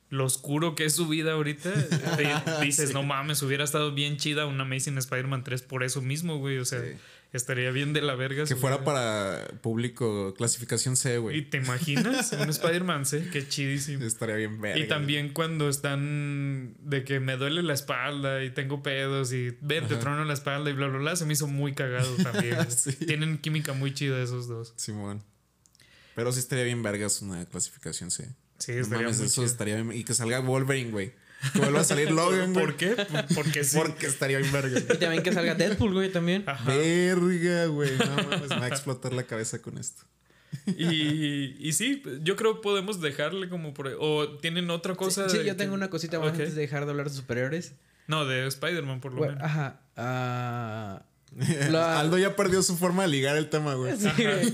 [0.10, 1.72] lo oscuro que es su vida ahorita.
[2.62, 6.60] Dices, no mames, hubiera estado bien chida una Amazing Spider-Man 3 por eso mismo, güey.
[6.60, 6.92] O sea, Sí.
[7.34, 8.46] Estaría bien de la verga.
[8.46, 11.50] Que fuera para público clasificación C, ¿Y güey.
[11.50, 12.32] te imaginas?
[12.34, 14.06] Un Spider-Man, sí, qué chidísimo.
[14.06, 14.80] Estaría bien verga.
[14.80, 19.88] Y también cuando están de que me duele la espalda y tengo pedos y ven,
[19.88, 22.70] te trono la espalda y bla, bla, bla, se me hizo muy cagado también.
[22.72, 22.94] Sí.
[22.94, 24.74] Tienen química muy chida esos dos.
[24.78, 25.24] Simón.
[26.16, 28.30] Pero sí estaría bien vergas una clasificación C.
[28.60, 29.46] Sí, No estaría mames, muy eso chido.
[29.46, 29.92] estaría bien.
[29.98, 31.14] Y que salga Wolverine, güey.
[31.52, 32.66] Que vuelva a salir Logan, güey.
[32.66, 32.96] ¿Por qué?
[33.36, 33.76] Porque sí.
[33.78, 34.80] Porque estaría bien verga.
[34.80, 36.44] Y también que salga Deadpool, güey, también.
[36.48, 36.64] Ajá.
[36.66, 37.92] Verga, güey.
[37.98, 40.04] No mames, me va a explotar la cabeza con esto.
[40.68, 43.88] Y, y sí, yo creo podemos dejarle como por...
[44.00, 45.28] O tienen otra cosa...
[45.28, 47.74] Sí, yo que- tengo una cosita más antes de dejar de hablar de superhéroes.
[48.08, 49.50] No, de Spider-Man por lo Bueno, menos.
[49.50, 49.80] ajá.
[49.98, 51.02] ah,
[51.72, 53.98] la- Aldo ya perdió su forma de ligar el tema, güey.
[53.98, 54.54] Sí, güey.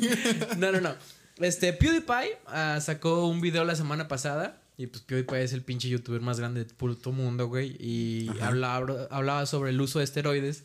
[0.58, 0.96] No, no, no.
[1.40, 4.62] Este, PewDiePie ah, sacó un video la semana pasada.
[4.80, 7.76] Y pues PewDiePie es el pinche youtuber más grande de puto mundo, güey.
[7.82, 10.64] Y hablaba, hablaba sobre el uso de esteroides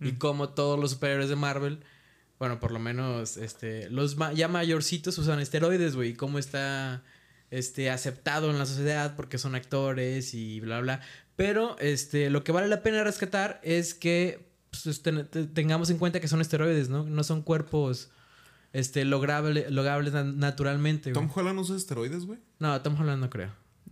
[0.00, 1.80] y cómo todos los superhéroes de Marvel,
[2.38, 6.10] bueno, por lo menos este, los ma- ya mayorcitos usan esteroides, güey.
[6.10, 7.02] Y cómo está
[7.50, 11.00] este, aceptado en la sociedad porque son actores y bla, bla.
[11.34, 15.98] Pero este, lo que vale la pena rescatar es que pues, ten- te- tengamos en
[15.98, 17.02] cuenta que son esteroides, ¿no?
[17.04, 18.10] No son cuerpos
[18.72, 21.12] este, lograble, logrables na- naturalmente.
[21.12, 21.26] güey.
[21.26, 22.38] Tom Holland usa esteroides, güey.
[22.58, 23.50] No, Tom Holland no creo.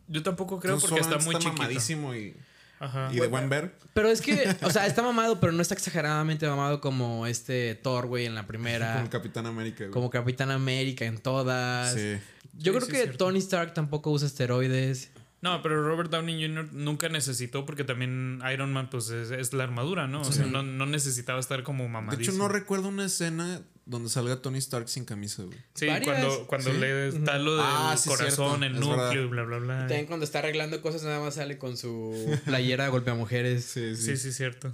[0.09, 1.53] Yo tampoco creo Entonces, porque está muy chiquito.
[1.57, 2.37] mamadísimo y,
[2.81, 3.09] Ajá.
[3.13, 3.75] y de buen ver.
[3.95, 8.07] Pero es que, o sea, está mamado, pero no está exageradamente mamado como este Thor,
[8.07, 9.01] güey, en la Como primera.
[9.03, 9.91] el Capitán América, güey.
[9.93, 11.95] Como Capitán América en todas.
[11.95, 12.19] Sí.
[12.57, 13.17] Yo Sí, creo sí, que.
[13.17, 15.11] Tony Stark tampoco usa esteroides.
[15.45, 16.73] No, pero Robert Downey Jr.
[16.73, 20.23] nunca necesitó porque también Iron Man pues es, es la armadura, ¿no?
[20.23, 22.35] O sea, no, no necesitaba estar como De mamadísimo.
[22.35, 25.59] hecho, no recuerdo una escena donde salga Tony Stark sin camisa, güey.
[25.75, 26.05] Sí, Varias.
[26.19, 26.79] cuando, cuando Sí.
[26.79, 28.65] le da lo del Ah, sí, corazón, cierto.
[28.65, 29.23] el Es núcleo, verdad.
[29.23, 29.75] y bla, bla, bla.
[29.75, 32.15] Y también cuando está arreglando cosas nada más sale con su
[32.47, 33.65] playera golpea mujeres.
[33.67, 34.73] Sí, Sí, sí, cierto.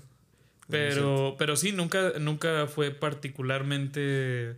[0.68, 4.55] Pero, pero sí, nunca, nunca fue particularmente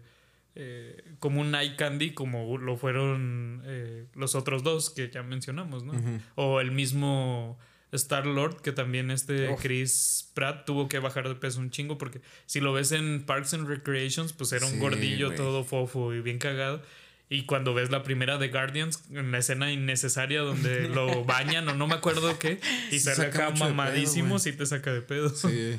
[0.55, 5.85] eh, como un eye candy como lo fueron eh, los otros dos que ya mencionamos,
[5.85, 5.93] ¿no?
[6.35, 7.59] O el mismo
[7.93, 9.61] Star Lord, que también este Uf.
[9.61, 13.55] Chris Pratt tuvo que bajar de peso un chingo, porque si lo ves en Parks
[13.55, 15.37] and Recreations, pues era un Sí, gordillo güey.
[15.37, 16.83] todo fofo y bien cagado.
[17.29, 21.75] Y cuando ves la primera de Guardians, en la escena innecesaria donde lo bañan o
[21.75, 25.31] no me acuerdo qué, y Sí sale saca acá mamadísimo, sí te saca de pedo.
[25.31, 25.79] Sí.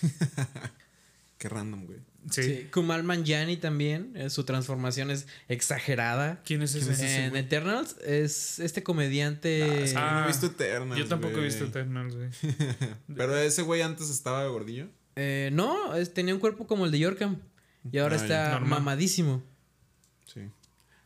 [1.38, 1.98] Qué random, güey.
[2.30, 2.42] Sí.
[2.42, 2.68] Sí.
[2.72, 6.42] Kumal Manjani también, eh, su transformación es exagerada.
[6.44, 6.92] ¿Quién es ¿Quién ese?
[6.92, 7.24] es ese?
[7.26, 9.92] En Eternals es este comediante.
[9.96, 12.28] Ah, no he visto Eternals, Yo tampoco he visto Eternals, güey.
[13.16, 14.88] Pero ese güey antes estaba gordillo.
[15.16, 17.40] Eh, no, es- tenía un cuerpo como el de Yorkham.
[17.90, 18.68] Y ahora Ah, está Normal.
[18.80, 19.42] mamadísimo.
[20.26, 20.40] Sí.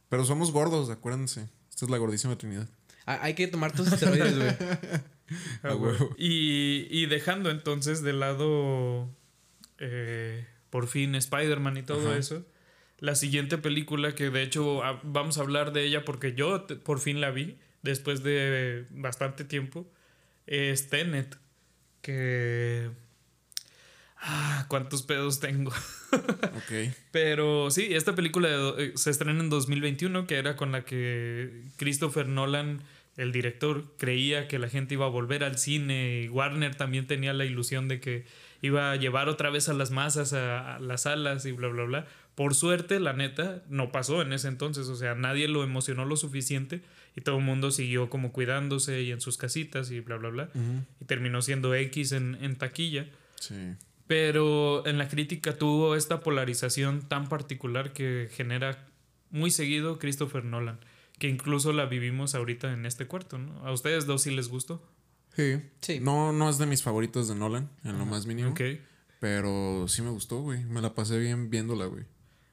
[0.08, 1.48] Pero somos gordos, acuérdense.
[1.70, 2.68] Esta es la gordísima Trinidad.
[3.06, 4.50] Ah, hay que tomar tus esteroides, güey.
[5.62, 5.92] Ah, A güey.
[5.92, 6.14] huevo.
[6.18, 9.08] Y, y dejando entonces de lado
[9.78, 12.18] eh, por fin Spider-Man y todo Ajá.
[12.18, 12.46] eso.
[12.98, 17.20] La siguiente película que de hecho vamos a hablar de ella porque yo por fin
[17.20, 19.86] la vi después de bastante tiempo
[20.46, 21.36] es Tenet
[22.00, 22.90] que
[24.16, 25.72] ah cuántos pedos tengo
[26.56, 26.94] Ok.
[27.10, 28.48] Pero sí, esta película
[28.78, 32.82] eh, se estrena en 2021, que era con la que Christopher Nolan
[33.16, 37.32] el director creía que la gente iba a volver al cine y Warner también tenía
[37.32, 38.24] la ilusión de que
[38.62, 41.84] iba a llevar otra vez a las masas a, a las salas y bla, bla,
[41.84, 42.06] bla.
[42.34, 46.16] Por suerte, la neta, no pasó en ese entonces, o sea, nadie lo emocionó lo
[46.16, 46.80] suficiente
[47.14, 50.48] y todo el mundo siguió como cuidándose y en sus casitas y bla, bla, bla.
[51.00, 53.06] Y terminó siendo X en, en taquilla.
[53.38, 53.74] Sí.
[54.06, 58.86] Pero en la crítica tuvo esta polarización tan particular que genera
[59.30, 60.78] muy seguido Christopher Nolan,
[61.22, 63.64] que incluso la vivimos ahorita en este cuarto, ¿no?
[63.64, 64.82] ¿A ustedes dos sí les gustó?
[65.36, 65.62] Sí.
[65.80, 66.00] Sí.
[66.00, 68.50] No, no es de mis favoritos de Nolan, en lo más mínimo.
[68.50, 68.60] Ok.
[69.20, 70.64] Pero sí me gustó, güey.
[70.64, 72.06] Me la pasé bien viéndola, güey.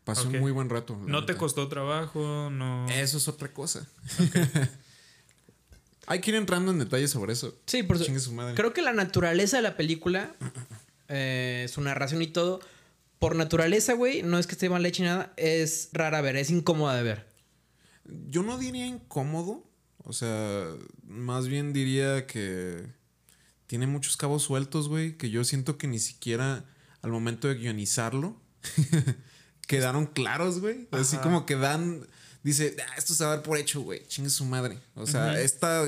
[0.04, 0.96] Pasé un muy buen rato.
[1.08, 2.52] ¿No te costó trabajo?
[2.52, 2.88] No.
[2.92, 3.88] Eso es otra cosa.
[6.06, 7.58] Hay que ir entrando en detalles sobre eso.
[7.66, 8.54] Sí, por su- madre.
[8.54, 10.36] Creo que la naturaleza de la película,
[11.08, 12.60] eh, su narración y todo,
[13.18, 16.52] por naturaleza, güey, no es que esté mal hecha ni nada, es rara ver, es
[16.52, 17.29] incómoda de ver.
[18.28, 19.66] Yo no diría incómodo.
[20.04, 20.66] O sea,
[21.04, 22.86] más bien diría que
[23.68, 25.18] tiene muchos cabos sueltos, güey.
[25.18, 26.66] Que yo siento que ni siquiera
[27.02, 28.36] al momento de guionizarlo
[29.68, 30.88] quedaron claros, güey.
[30.92, 32.08] Así como que dan.
[32.44, 34.06] Dice, "Ah, esto se va a dar por hecho, güey.
[34.08, 34.80] Chingue su madre.
[34.96, 35.86] O sea, esta,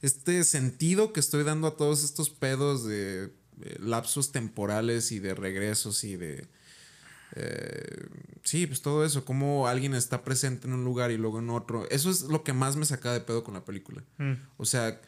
[0.00, 3.24] este sentido que estoy dando a todos estos pedos de
[3.62, 6.48] eh, lapsos temporales y de regresos y de.
[7.34, 8.06] Eh,
[8.42, 11.88] sí, pues todo eso, cómo alguien está presente en un lugar y luego en otro.
[11.90, 14.02] Eso es lo que más me sacaba de pedo con la película.
[14.18, 14.32] Mm.
[14.58, 15.00] O sea,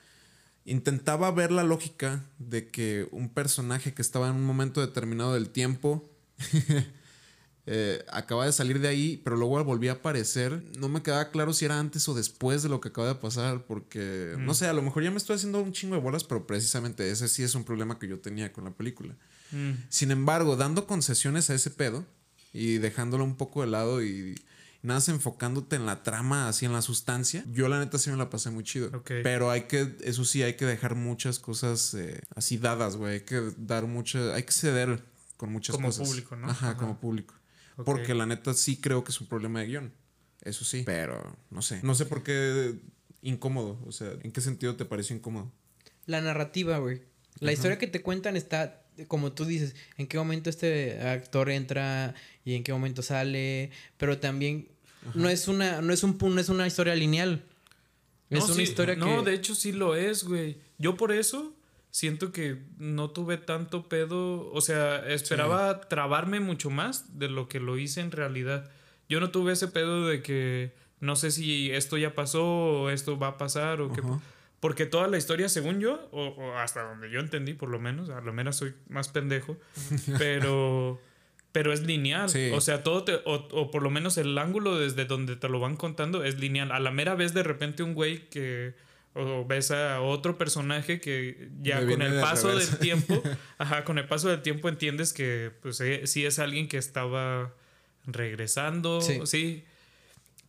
[0.65, 5.51] intentaba ver la lógica de que un personaje que estaba en un momento determinado del
[5.51, 6.11] tiempo
[7.67, 10.63] eh, acaba de salir de ahí, pero luego volvía a aparecer.
[10.79, 13.67] No me quedaba claro si era antes o después de lo que acaba de pasar,
[13.67, 16.47] porque no sé, a lo mejor ya me estoy haciendo un chingo de bolas, pero
[16.47, 19.15] precisamente ese sí es un problema que yo tenía con la película.
[19.55, 19.85] Mm.
[19.89, 22.05] Sin embargo, dando concesiones a ese pedo
[22.53, 24.35] y dejándolo un poco de lado y
[24.83, 28.17] nada más enfocándote en la trama, así en la sustancia, yo la neta sí me
[28.17, 28.91] la pasé muy chido.
[29.05, 33.15] Pero hay que, eso sí, hay que dejar muchas cosas eh, así dadas, güey.
[33.15, 35.03] Hay que dar mucha, hay que ceder
[35.37, 36.07] con muchas Como cosas.
[36.07, 36.49] público, ¿no?
[36.51, 36.77] Ajá, Ajá.
[36.77, 37.35] como público.
[37.85, 39.93] Porque la neta sí creo que es un problema de guion.
[40.43, 40.83] Eso sí.
[40.85, 41.81] Pero no sé.
[41.83, 42.79] No sé por qué
[43.23, 43.81] incómodo.
[43.87, 45.51] O sea, ¿en qué sentido te pareció incómodo?
[46.07, 47.03] La narrativa, güey.
[47.41, 52.15] La historia que te cuentan está, como tú dices, en qué momento este actor entra
[52.45, 54.69] y en qué momento sale, pero también
[55.15, 57.43] no es una, no es un no es una historia lineal.
[58.31, 59.31] Es No, una sí, historia no, que.
[59.31, 60.57] de hecho sí lo es, güey.
[60.79, 61.55] Yo por eso
[61.91, 64.51] siento que no tuve tanto pedo.
[64.53, 68.71] O sea, esperaba trabarme mucho más de lo que lo hice en realidad.
[69.09, 73.19] Yo no tuve ese pedo de que no sé si esto ya pasó o esto
[73.19, 74.01] va a pasar o qué.
[74.65, 78.09] Porque toda la historia, según yo, o, o hasta donde yo entendí, por lo menos,
[78.09, 79.59] a lo menos soy más pendejo,
[80.19, 80.99] pero,
[81.53, 82.31] pero es lineal.
[82.31, 82.51] Sí.
[82.51, 85.61] O sea, todo te, o, o por lo menos el ángulo desde donde te lo
[85.61, 86.73] van contando es lineal.
[86.73, 88.73] A la mera vez, de repente, un güey que.
[89.13, 93.23] O ves a otro personaje que ya con el paso del tiempo,
[93.59, 97.53] ajá, con el paso del tiempo entiendes que pues eh, sí es alguien que estaba
[98.07, 99.21] regresando, Sí.
[99.25, 99.65] sí.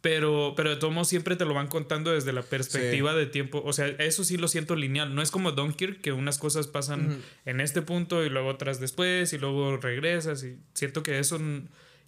[0.05, 3.63] Pero, pero de todos modos siempre te lo van contando desde la perspectiva de tiempo.
[3.65, 5.15] O sea, eso sí lo siento lineal.
[5.15, 9.33] No es como Dunkirk, que unas cosas pasan en este punto y luego otras después
[9.33, 10.43] y luego regresas.
[10.43, 11.39] Y siento que eso.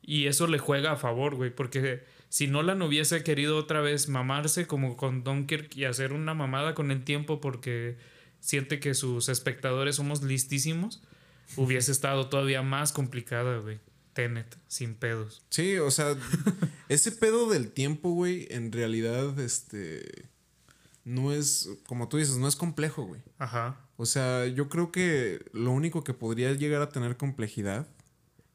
[0.03, 1.49] Y eso le juega a favor, güey.
[1.49, 6.75] Porque si Nolan hubiese querido otra vez mamarse como con Dunkirk y hacer una mamada
[6.75, 7.97] con el tiempo porque
[8.41, 11.01] siente que sus espectadores somos listísimos,
[11.55, 13.79] hubiese estado todavía más complicada, güey.
[14.17, 15.43] Tenet, sin pedos.
[15.51, 16.15] Sí, o sea,
[16.89, 20.27] ese pedo del tiempo, güey, en realidad, este,
[21.05, 23.21] no es, como tú dices, no es complejo, güey.
[23.37, 23.79] Ajá.
[23.95, 27.87] O sea, yo creo que lo único que podría llegar a tener complejidad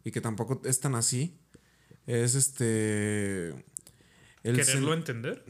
[0.02, 1.38] y que tampoco es tan así
[2.08, 3.50] es este...
[4.42, 5.44] el ¿Quererlo entender?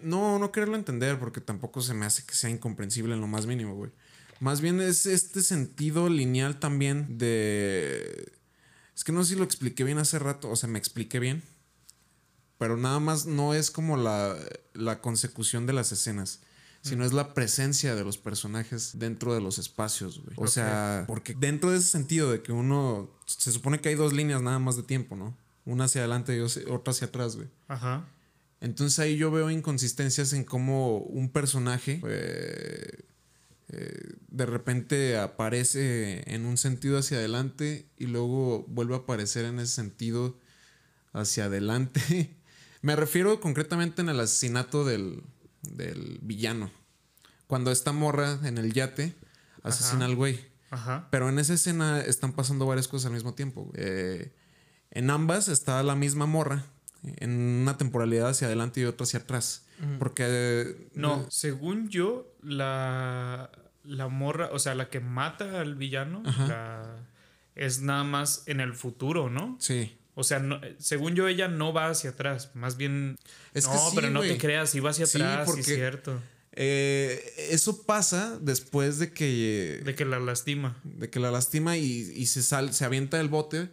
[0.00, 3.46] No, no quererlo entender porque tampoco se me hace que sea incomprensible en lo más
[3.46, 3.90] mínimo, güey.
[4.38, 8.35] Más bien es este sentido lineal también de...
[8.96, 11.42] Es que no sé si lo expliqué bien hace rato, o sea, me expliqué bien.
[12.58, 14.34] Pero nada más no es como la,
[14.72, 16.40] la consecución de las escenas,
[16.80, 20.34] sino es la presencia de los personajes dentro de los espacios, güey.
[20.38, 23.10] O sea, porque dentro de ese sentido de que uno...
[23.26, 25.36] Se supone que hay dos líneas nada más de tiempo, ¿no?
[25.66, 26.40] Una hacia adelante y
[26.70, 27.48] otra hacia atrás, güey.
[27.68, 28.06] Ajá.
[28.60, 33.04] Entonces ahí yo veo inconsistencias en cómo un personaje eh,
[33.68, 39.58] eh, de repente aparece en un sentido hacia adelante y luego vuelve a aparecer en
[39.58, 40.38] ese sentido
[41.12, 42.36] hacia adelante.
[42.82, 45.22] Me refiero concretamente en el asesinato del,
[45.62, 46.70] del villano.
[47.46, 49.14] Cuando esta morra en el yate
[49.62, 50.04] asesina Ajá.
[50.06, 50.40] al güey.
[50.70, 51.08] Ajá.
[51.10, 53.70] Pero en esa escena están pasando varias cosas al mismo tiempo.
[53.74, 54.32] Eh,
[54.90, 56.64] en ambas está la misma morra,
[57.02, 57.30] en
[57.62, 59.65] una temporalidad hacia adelante y otra hacia atrás.
[59.98, 60.88] Porque.
[60.94, 63.50] No, según yo, la,
[63.84, 67.06] la morra, o sea, la que mata al villano, la-
[67.54, 69.56] es nada más en el futuro, ¿no?
[69.60, 69.96] Sí.
[70.14, 72.50] O sea, no- según yo, ella no va hacia atrás.
[72.54, 73.16] Más bien.
[73.54, 75.60] Es no, que sí, pero no te creas, si va hacia Sí, atrás, sí, porque-
[75.60, 76.20] es cierto.
[76.58, 79.82] Eh, eso pasa después de que.
[79.84, 80.80] De que la lastima.
[80.84, 81.84] de que la lastima y,
[82.16, 83.68] y se sal, se avienta del bote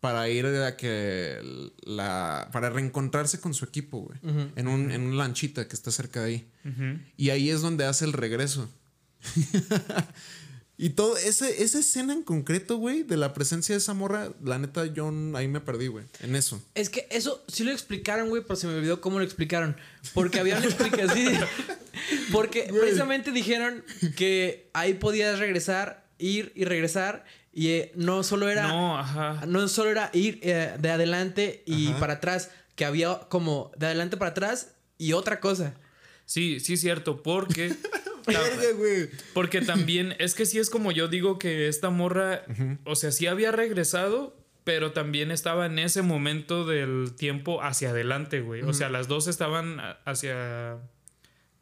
[0.00, 1.38] para ir a que
[1.82, 4.18] la para reencontrarse con su equipo, güey,
[4.56, 6.48] en un en una lanchita que está cerca de ahí.
[6.64, 7.00] Ujú.
[7.16, 8.68] Y ahí es donde hace el regreso.
[10.78, 14.60] y todo ese esa escena en concreto, güey, de la presencia de esa morra, la
[14.60, 16.62] neta yo ahí me perdí, güey, en eso.
[16.76, 19.76] Es que eso sí lo explicaron, güey, pero se me olvidó cómo lo explicaron.
[20.14, 21.34] Porque habían explicación.
[22.30, 23.84] Porque precisamente dijeron
[24.16, 27.24] que ahí podías regresar, ir y regresar.
[27.58, 28.68] Y eh, no solo era.
[28.68, 29.44] No, ajá.
[29.48, 31.98] No solo era ir eh, de adelante y Ajá.
[31.98, 32.52] para atrás.
[32.76, 35.74] Que había como de adelante para atrás y otra cosa.
[36.24, 37.74] Sí, sí, cierto, porque.
[38.28, 39.10] Verga.
[39.34, 42.42] Porque también, es que sí es como yo digo que esta morra,
[42.84, 48.40] o sea, sí había regresado, pero también estaba en ese momento del tiempo hacia adelante,
[48.40, 48.62] güey.
[48.62, 50.76] O sea, las dos estaban hacia,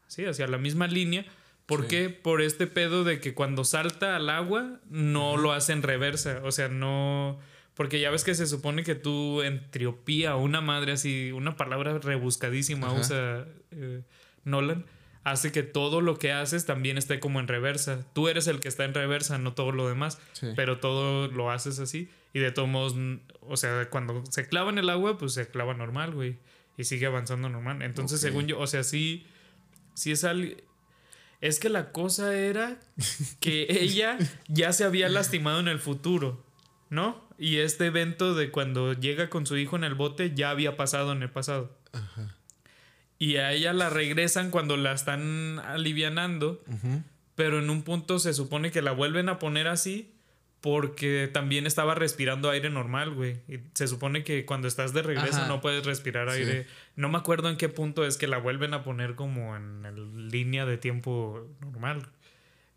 [0.08, 1.24] sí, hacia la misma línea.
[1.66, 1.88] ¿Por Sí.
[1.88, 2.10] qué?
[2.10, 6.40] Por este pedo de que cuando salta al agua no lo hace en reversa.
[6.44, 7.38] O sea, no...
[7.74, 12.86] Porque ya ves que se supone que tú entropía, una madre así, una palabra rebuscadísima
[12.86, 13.00] Ajá.
[13.00, 14.02] usa eh,
[14.44, 14.86] Nolan,
[15.24, 18.06] hace que todo lo que haces también esté como en reversa.
[18.14, 20.46] Tú eres el que está en reversa, no todo lo demás, Sí.
[20.56, 22.08] pero todo lo haces así.
[22.32, 22.94] Y de todos modos,
[23.40, 26.38] o sea, cuando se clava en el agua, pues se clava normal, güey.
[26.78, 27.82] Y sigue avanzando normal.
[27.82, 29.26] Entonces, según yo, o sea, sí,
[29.94, 30.54] sí es algo...
[31.40, 32.78] Es que la cosa era
[33.40, 34.18] que ella
[34.48, 36.44] ya se había lastimado en el futuro,
[36.90, 37.24] ¿no?
[37.38, 41.12] Y este evento de cuando llega con su hijo en el bote ya había pasado
[41.12, 41.76] en el pasado.
[43.18, 46.62] Y a ella la regresan cuando la están alivianando,
[47.34, 50.15] pero en un punto se supone que la vuelven a poner así
[50.60, 53.38] porque también estaba respirando aire normal, güey.
[53.48, 55.48] Y se supone que cuando estás de regreso Ajá.
[55.48, 56.38] no puedes respirar Sí.
[56.38, 56.66] aire.
[56.96, 60.28] No me acuerdo en qué punto es que la vuelven a poner como en el
[60.28, 62.08] línea de tiempo normal.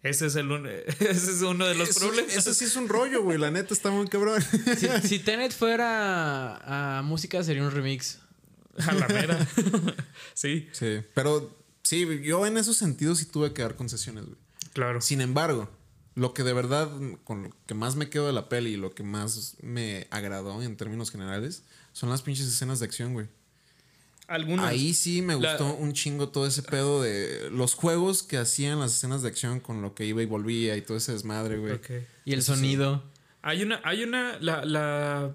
[0.04, 0.68] Ese es, el, un-
[1.00, 2.36] ese es uno de los Eso- problemas.
[2.36, 3.38] Eso sí es un rollo, güey.
[3.38, 4.42] La neta está muy cabrón.
[4.42, 8.20] Si, si Tenet fuera a música, sería un remix.
[8.88, 9.38] A la mera.
[10.34, 11.02] sí, Sí.
[11.14, 14.38] Pero sí, yo en esos sentidos sí tuve que dar concesiones, güey.
[14.74, 15.02] claro.
[15.02, 15.70] Sin embargo,
[16.20, 16.90] lo que de verdad,
[17.24, 20.62] con lo que más me quedo de la peli y lo que más me agradó
[20.62, 21.64] en términos generales,
[21.94, 23.28] son las pinches escenas de acción, güey.
[24.60, 28.80] Ahí sí me La- gustó un chingo todo ese pedo de los juegos que hacían
[28.80, 31.80] las escenas de acción con lo que iba y volvía y todo ese desmadre, güey.
[32.26, 32.60] Y el Eso sí.
[32.60, 33.04] sonido.
[33.42, 35.34] Hay una, hay una, la, la,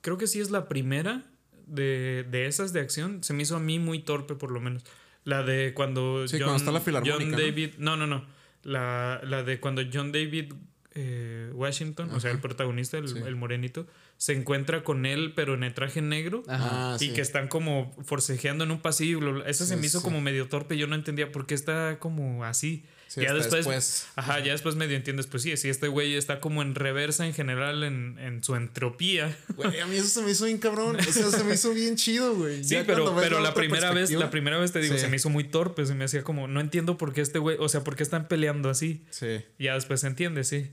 [0.00, 1.22] creo que sí es la primera
[1.66, 3.22] de, de esas de acción.
[3.22, 4.82] Se me hizo a mí muy torpe, por lo menos.
[5.24, 7.38] La de cuando Sí, cuando está la filarmónica, John ¿no?
[7.38, 8.24] David, no, no, no.
[8.62, 10.52] La, la de cuando John David
[10.94, 13.18] eh, Washington, o sea, el protagonista, el, Sí.
[13.24, 13.86] el morenito,
[14.16, 16.42] se encuentra con él, pero en el traje negro.
[16.48, 16.92] Ajá.
[16.92, 17.12] Ah, Y sí.
[17.12, 19.44] que están como forcejeando en un pasillo.
[19.46, 20.76] Eso se me hizo como medio torpe.
[20.76, 22.84] Yo no entendía por qué está como así.
[23.12, 24.06] Sí, ya después, después.
[24.14, 25.26] Ajá, ya después medio entiendes.
[25.26, 29.36] Pues sí, sí, este güey está como en reversa en general en, en su entropía.
[29.56, 30.94] Güey, a mí eso se me hizo bien cabrón.
[30.96, 32.62] O sea, se me hizo bien chido, güey.
[32.62, 35.00] Sí, Ya pero, pero la primera vez, la primera vez te digo, Sí.
[35.00, 35.84] se me hizo muy torpe.
[35.86, 38.28] Se me hacía como, no entiendo por qué este güey, o sea, por qué están
[38.28, 39.02] peleando así.
[39.10, 39.44] Sí.
[39.58, 40.70] Ya después se entiende, sí.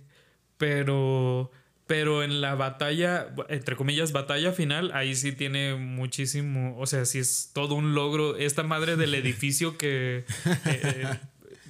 [0.60, 1.52] Pero,
[1.88, 7.18] pero en la batalla, entre comillas, batalla final, ahí sí tiene muchísimo, o sea, sí
[7.20, 8.38] es todo un logro.
[8.38, 10.24] Esta madre del edificio que
[10.66, 11.08] eh,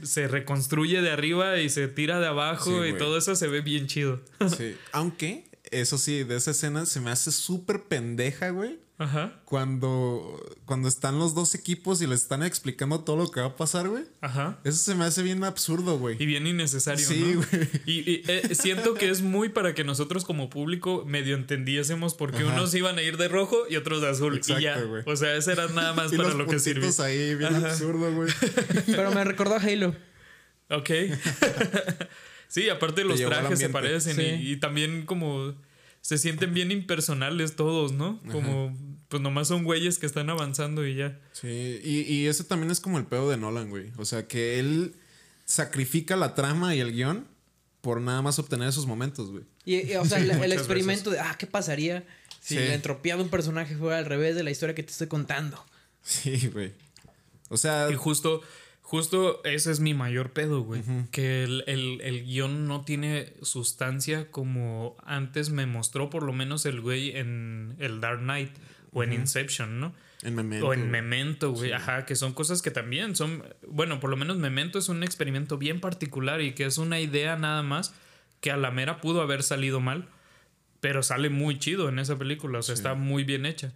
[0.04, 3.62] se reconstruye de arriba y se tira de abajo Sí, y todo eso se ve
[3.62, 4.22] bien chido.
[4.58, 4.76] Sí.
[4.92, 8.80] Aunque, eso sí, de esa escena se me hace súper pendeja, güey.
[9.00, 13.48] Ajá, Cuando, cuando están los dos equipos y les están explicando todo lo que va
[13.48, 14.06] a pasar, güey.
[14.22, 14.58] ajá.
[14.64, 16.16] Eso se me hace bien absurdo, güey.
[16.20, 17.36] Y bien innecesario, Sí, ¿no?
[17.36, 17.70] güey.
[17.86, 22.40] Y, y, eh, siento que es muy para que nosotros como público medio entendiésemos porque
[22.44, 22.54] Ajá.
[22.54, 24.36] unos iban a ir de rojo y otros de azul.
[24.36, 24.82] Exacto, y ya.
[24.82, 25.04] güey.
[25.06, 26.82] O sea, ese era nada más Y para los lo que sirvió.
[26.82, 27.70] puntitos ahí, bien Ajá.
[27.70, 28.32] absurdo, güey.
[28.88, 29.96] Pero me recordó a Halo.
[30.72, 30.90] Ok.
[32.48, 34.22] sí, aparte los trajes se parecen Sí.
[34.24, 35.54] y, y también como
[36.08, 38.22] se sienten bien impersonales todos, ¿no?
[38.32, 38.74] Como
[39.10, 41.20] pues nomás son güeyes que están avanzando y ya.
[41.34, 43.92] Sí, y, y ese también es como el pedo de Nolan, güey.
[43.98, 44.96] O sea, que él
[45.44, 47.28] sacrifica la trama y el guion
[47.82, 49.44] por nada más obtener esos momentos, güey.
[49.66, 52.06] Y, y, o sea, el, experimento de, ah, ¿qué pasaría
[52.40, 52.62] si Sí.
[52.62, 55.62] la entropía de un personaje fuera al revés de la historia que te estoy contando?
[56.04, 56.72] Sí, güey.
[57.50, 58.42] O sea, Y justo,
[58.88, 60.82] justo ese es mi mayor pedo, güey.
[61.12, 66.66] Que el, el, el guion no tiene sustancia como antes me mostró, por lo menos
[66.66, 68.52] el güey en el Dark Knight
[68.94, 69.94] o en Inception, ¿no?
[70.24, 70.68] En Memento.
[70.68, 70.90] O en.
[70.90, 71.74] Memento, güey.
[71.74, 73.44] Ajá, que son cosas que también son.
[73.68, 77.36] Bueno, por lo menos Memento es un experimento bien particular y que es una idea
[77.36, 77.94] nada más
[78.40, 80.08] que a la mera pudo haber salido mal,
[80.80, 82.60] pero sale muy chido en esa película.
[82.60, 83.74] O sea, está muy bien hecha.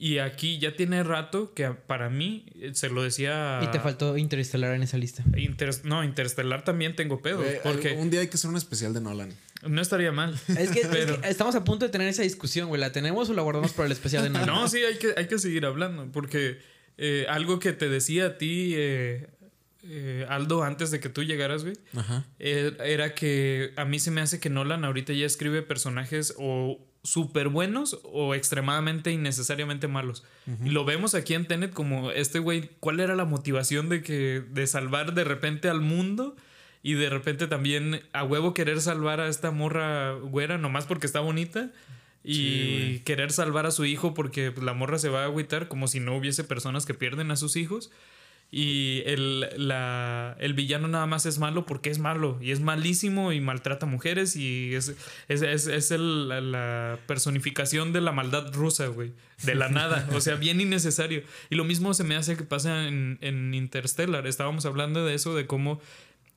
[0.00, 3.60] Y aquí ya tiene rato que para mí, eh, se lo decía.
[3.64, 5.24] Y te faltó Interestelar en esa lista.
[5.36, 7.42] Inter- no, Interstellar también tengo pedos.
[7.44, 9.34] Güey, porque Un día hay que hacer un especial de Nolan.
[9.66, 10.38] no estaría mal.
[10.56, 12.80] Es que, es Pero- que estamos a punto de tener esa discusión, güey.
[12.80, 14.46] ¿La tenemos o la guardamos para el especial de Nolan?
[14.46, 16.06] No, sí, hay que, hay que seguir hablando.
[16.12, 16.58] Porque
[16.96, 19.26] eh, algo que te decía a ti, eh,
[19.82, 22.24] eh, Aldo, antes de que tú llegaras, güey, Ajá.
[22.38, 26.78] eh, era que a mí se me hace que Nolan ahorita ya escribe personajes o
[27.02, 30.24] súper buenos o extremadamente innecesariamente malos.
[30.64, 34.42] Y lo vemos aquí en Tenet como este güey, ¿cuál era la motivación de que
[34.50, 36.36] de salvar de repente al mundo?
[36.82, 41.20] Y de repente también a huevo querer salvar a esta morra güera nomás porque está
[41.20, 41.70] bonita.
[42.24, 45.68] Y Sí, querer salvar a su hijo porque pues, la morra se va a agüitar
[45.68, 47.90] como si no hubiese personas que pierden a sus hijos.
[48.50, 52.38] Y el, la- el villano nada más es malo porque es malo.
[52.40, 54.36] Y es malísimo y maltrata mujeres.
[54.36, 54.94] Y es,
[55.28, 59.12] es, es, es el- la, la personificación de la maldad rusa, güey.
[59.44, 60.08] De la nada.
[60.14, 61.22] O sea, bien innecesario.
[61.50, 64.26] Y lo mismo se me hace que pasa en, en Interstellar.
[64.26, 65.80] Estábamos hablando de eso, de cómo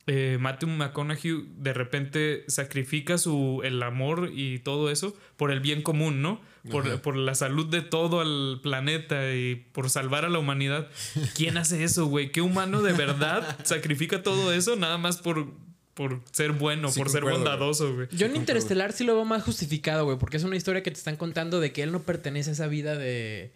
[0.07, 5.82] eh, Matthew McConaughey de repente sacrifica su, el amor y todo eso por el bien
[5.82, 6.41] común, ¿no?
[6.70, 10.89] Por, por la salud de todo el planeta y por salvar a la humanidad.
[11.34, 12.32] ¿Quién hace eso, güey?
[12.32, 15.47] ¿Qué humano de verdad sacrifica todo eso nada más por,
[15.95, 18.07] por ser bueno, Sí, por ser bondadoso, güey?
[18.12, 20.97] Yo en Interestelar sí lo veo más justificado, güey, porque es una historia que te
[20.97, 23.51] están contando de que él no pertenece a esa vida de,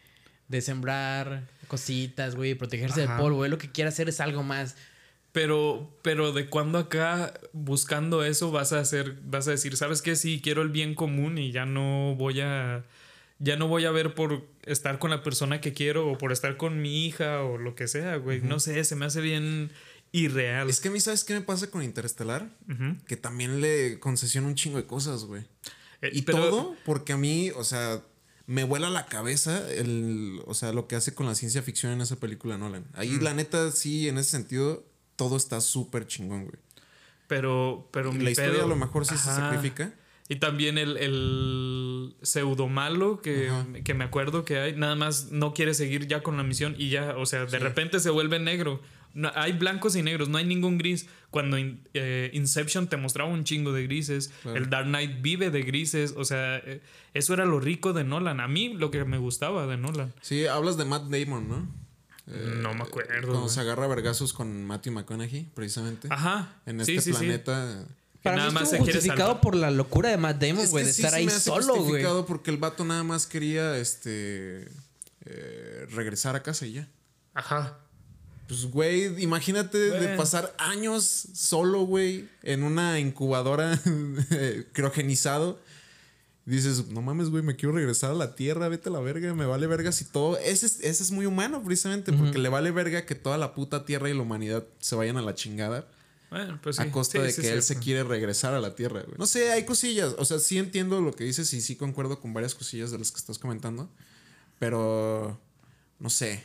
[0.48, 3.14] de sembrar cositas, güey, protegerse Ajá.
[3.14, 3.46] del polvo.
[3.46, 4.76] Él lo que quiere hacer es algo más.
[5.36, 10.16] Pero, pero de cuando acá buscando eso vas a hacer, vas a decir, ¿sabes qué?
[10.16, 12.86] Sí, quiero el bien común y ya no voy a,
[13.40, 16.56] ya no voy a ver por estar con la persona que quiero o por estar
[16.56, 18.40] con mi hija o lo que sea, güey.
[18.40, 19.72] No sé, se me hace bien
[20.14, 20.70] irreal.
[20.70, 22.48] Es que a mí, ¿sabes qué me pasa con Interestelar?
[23.06, 25.44] Que también le concesiona un chingo de cosas, güey.
[26.02, 28.02] Eh, Y pero- todo porque a mí, o sea,
[28.48, 32.00] me vuela la cabeza el, o sea, lo que hace con la ciencia ficción en
[32.00, 32.86] esa película Nolan.
[32.94, 34.86] Ahí, la neta, sí, en ese sentido,
[35.16, 36.58] todo está súper chingón, güey.
[37.28, 39.94] Pero, pero mi la historia pedo- a lo mejor sí se sacrifica.
[40.28, 43.52] Y también el, el pseudo malo que,
[43.84, 46.90] que me acuerdo que hay, nada más no quiere seguir ya con la misión y
[46.90, 48.82] ya, o sea, de repente se vuelve negro.
[49.14, 51.08] No, hay blancos y negros, no hay ningún gris.
[51.30, 54.58] Cuando in- eh, Inception te mostraba un chingo de grises, Claro.
[54.58, 56.82] el Dark Knight vive de grises, o sea, eh,
[57.14, 58.40] eso era lo rico de Nolan.
[58.40, 60.12] A mí lo que me gustaba de Nolan.
[60.22, 61.85] Sí, hablas de Matt Damon, ¿no?
[62.28, 63.12] Eh, no me acuerdo.
[63.22, 63.54] Cuando güey.
[63.54, 66.08] se agarra vergazos con Matthew McConaughey, precisamente.
[66.12, 66.56] Ajá.
[66.66, 67.20] En sí, este sí, sí.
[67.20, 67.86] planeta.
[68.14, 69.42] Que Para nada mí más estuvo se quiere justificado salvar.
[69.42, 71.42] por la locura de Matt Damon, Es güey, que de sí estar ahí me hace
[71.42, 71.78] solo, güey.
[71.86, 74.68] justificado porque el vato nada más quería este
[75.26, 76.88] eh, regresar a casa y ya.
[77.36, 77.78] Ajá.
[78.48, 81.04] Pues, güey, imagínate de pasar años
[81.34, 83.80] solo, güey, en una incubadora
[84.72, 85.60] criogenizado.
[86.46, 89.46] Dices, no mames, güey, me quiero regresar a la tierra, vete a la verga, me
[89.48, 90.38] vale verga si todo.
[90.38, 93.84] Ese es, ese es muy humano, precisamente, porque le vale verga que toda la puta
[93.84, 95.88] tierra y la humanidad se vayan a la chingada
[96.30, 96.84] Bueno, pues sí.
[96.84, 99.18] a costa Sí, de sí, que él se quiere regresar a la tierra, güey.
[99.18, 100.14] No sé, hay cosillas.
[100.20, 103.12] O sea, sí entiendo lo que dices y sí concuerdo con varias cosillas de las
[103.12, 103.90] que estás comentando.
[104.60, 105.40] Pero,
[106.00, 106.44] no sé.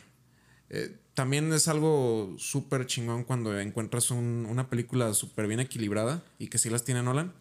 [0.69, 6.47] Eh, también es algo súper chingón cuando encuentras un- una película súper bien equilibrada y
[6.47, 7.33] que sí las tiene Nolan.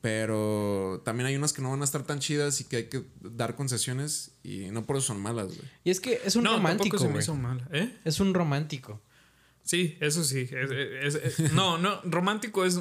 [0.00, 3.04] Pero también hay unas que no van a estar tan chidas y que hay que
[3.20, 5.68] dar concesiones y no por eso son malas, güey.
[5.84, 7.22] Y es que es un No, romántico, tampoco se me güey.
[7.22, 7.68] hizo mal.
[7.72, 7.92] ¿Eh?
[8.04, 9.00] Es un romántico.
[9.68, 10.48] Sí, eso sí.
[10.50, 12.80] Es- es- es- no, no, romántico es,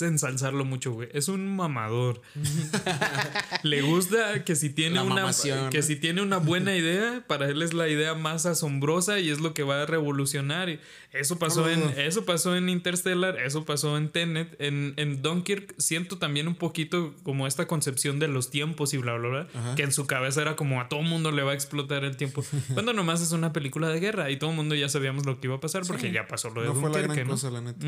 [0.00, 1.08] ensalzarlo mucho, güey.
[1.12, 2.22] Es un mamador.
[3.64, 7.48] Le gusta que si tiene La una mamación, que si tiene una buena idea, para
[7.48, 10.78] él es la idea más asombrosa y es lo que va a revolucionar.
[11.12, 16.18] Eso pasó en eso pasó en Interstellar, eso pasó en Tenet, en, en Dunkirk siento
[16.18, 19.74] también un poquito como esta concepción de los tiempos y bla bla bla, Ajá.
[19.76, 22.44] que en su cabeza era como a todo mundo le va a explotar el tiempo.
[22.74, 25.46] Cuando nomás es una película de guerra y todo el mundo ya sabíamos lo que
[25.48, 26.12] iba a pasar porque Sí.
[26.12, 27.32] ya pasó lo de No fue la gran ¿no?
[27.32, 27.86] cosa, la neta.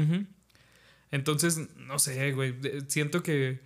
[1.10, 2.54] Entonces, no sé, güey.
[2.88, 3.60] Siento que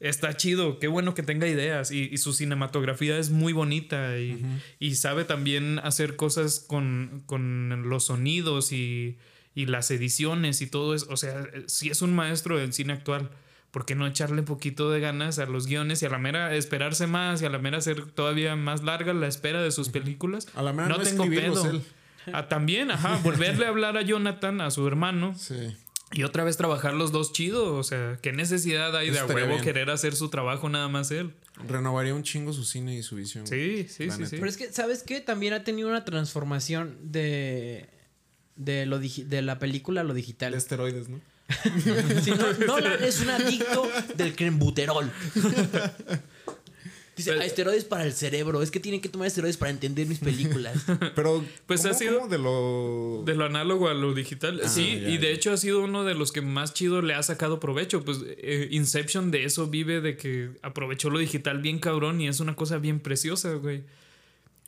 [0.00, 0.78] está chido.
[0.78, 1.90] Qué bueno que tenga ideas.
[1.90, 4.18] Y, y su cinematografía es muy bonita.
[4.18, 4.44] Y,
[4.78, 9.18] y sabe también hacer cosas con, con los sonidos y,
[9.54, 11.06] y las ediciones y todo eso.
[11.10, 13.30] O sea, sí es un maestro del cine actual.
[13.70, 16.56] ¿Por qué no echarle un poquito de ganas a los guiones y a la mera
[16.56, 20.48] esperarse más y a la mera hacer todavía más larga la espera de sus películas?
[20.56, 21.82] A la mera no escribirlos él.
[22.32, 25.74] Ah, también, ajá, volverle a hablar a Jonathan, a su hermano, Sí.
[26.12, 27.74] Y otra vez trabajar los dos chido.
[27.76, 29.62] O sea, ¿qué necesidad hay de a huevo bien.
[29.62, 31.32] querer hacer su trabajo nada más él?
[31.68, 33.46] Renovaría un chingo su cine y su visión.
[33.46, 34.26] Sí, sí, sí, neta.
[34.26, 34.36] sí.
[34.36, 35.20] Pero es que, ¿sabes qué?
[35.20, 37.88] También ha tenido una transformación de.
[38.56, 40.52] De, lo de la película a lo digital.
[40.52, 41.20] De esteroides, ¿no?
[42.22, 45.10] Si no, Nolan es un adicto del crembuterol.
[47.24, 48.62] Dice, "Ah, esteroides para el cerebro.
[48.62, 50.76] Es que tienen que tomar esteroides para entender mis películas.
[51.14, 53.22] Pero, Pues ¿cómo- ha sido- cómo de lo.
[53.24, 54.60] De lo análogo a lo digital.
[54.64, 55.34] Ah, sí, ya, y de ya.
[55.34, 58.04] hecho ha sido uno de los que más chido le ha sacado provecho.
[58.04, 62.40] Pues eh, Inception de eso vive de que aprovechó lo digital bien cabrón y es
[62.40, 63.82] una cosa bien preciosa, güey.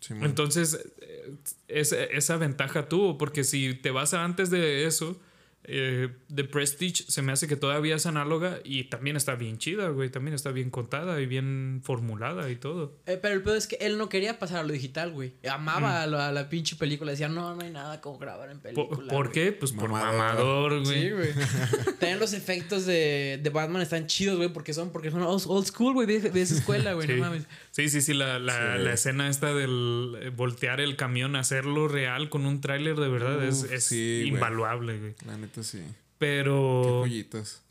[0.01, 0.15] Sí.
[0.21, 1.31] Entonces, eh,
[1.69, 5.21] esa, esa ventaja tuvo, porque si te vas a antes de eso,
[5.65, 9.89] eh, The Prestige se me hace que todavía es análoga y también está bien chida,
[9.91, 10.11] güey.
[10.11, 12.99] También está bien contada y bien formulada y todo.
[13.07, 15.35] Eh, pero el peor es que él no quería pasar a lo digital, güey.
[15.49, 17.13] Amaba a, la, a la pinche película.
[17.13, 18.89] Decía, no, no hay nada como grabar en película.
[19.09, 19.33] ¿Por, güey".
[19.33, 19.53] qué?
[19.53, 20.19] Pues por Mamador.
[20.19, 21.01] mamador, güey.
[21.03, 21.31] Sí, güey.
[22.01, 25.67] También los efectos de, de Batman están chidos, güey, porque son, porque son old, old
[25.67, 27.15] school, güey, de, de esa escuela, güey, Sí.
[27.15, 27.45] no mames.
[27.73, 28.83] Sí, sí, sí, la, la, Sí.
[28.85, 33.43] la escena esta del eh, voltear el camión, hacerlo real con un tráiler de verdad
[33.45, 35.15] es, Uf, es sí, invaluable, güey.
[35.27, 35.79] La neta sí.
[35.79, 35.85] Qué
[36.19, 37.63] Pero, joyitas.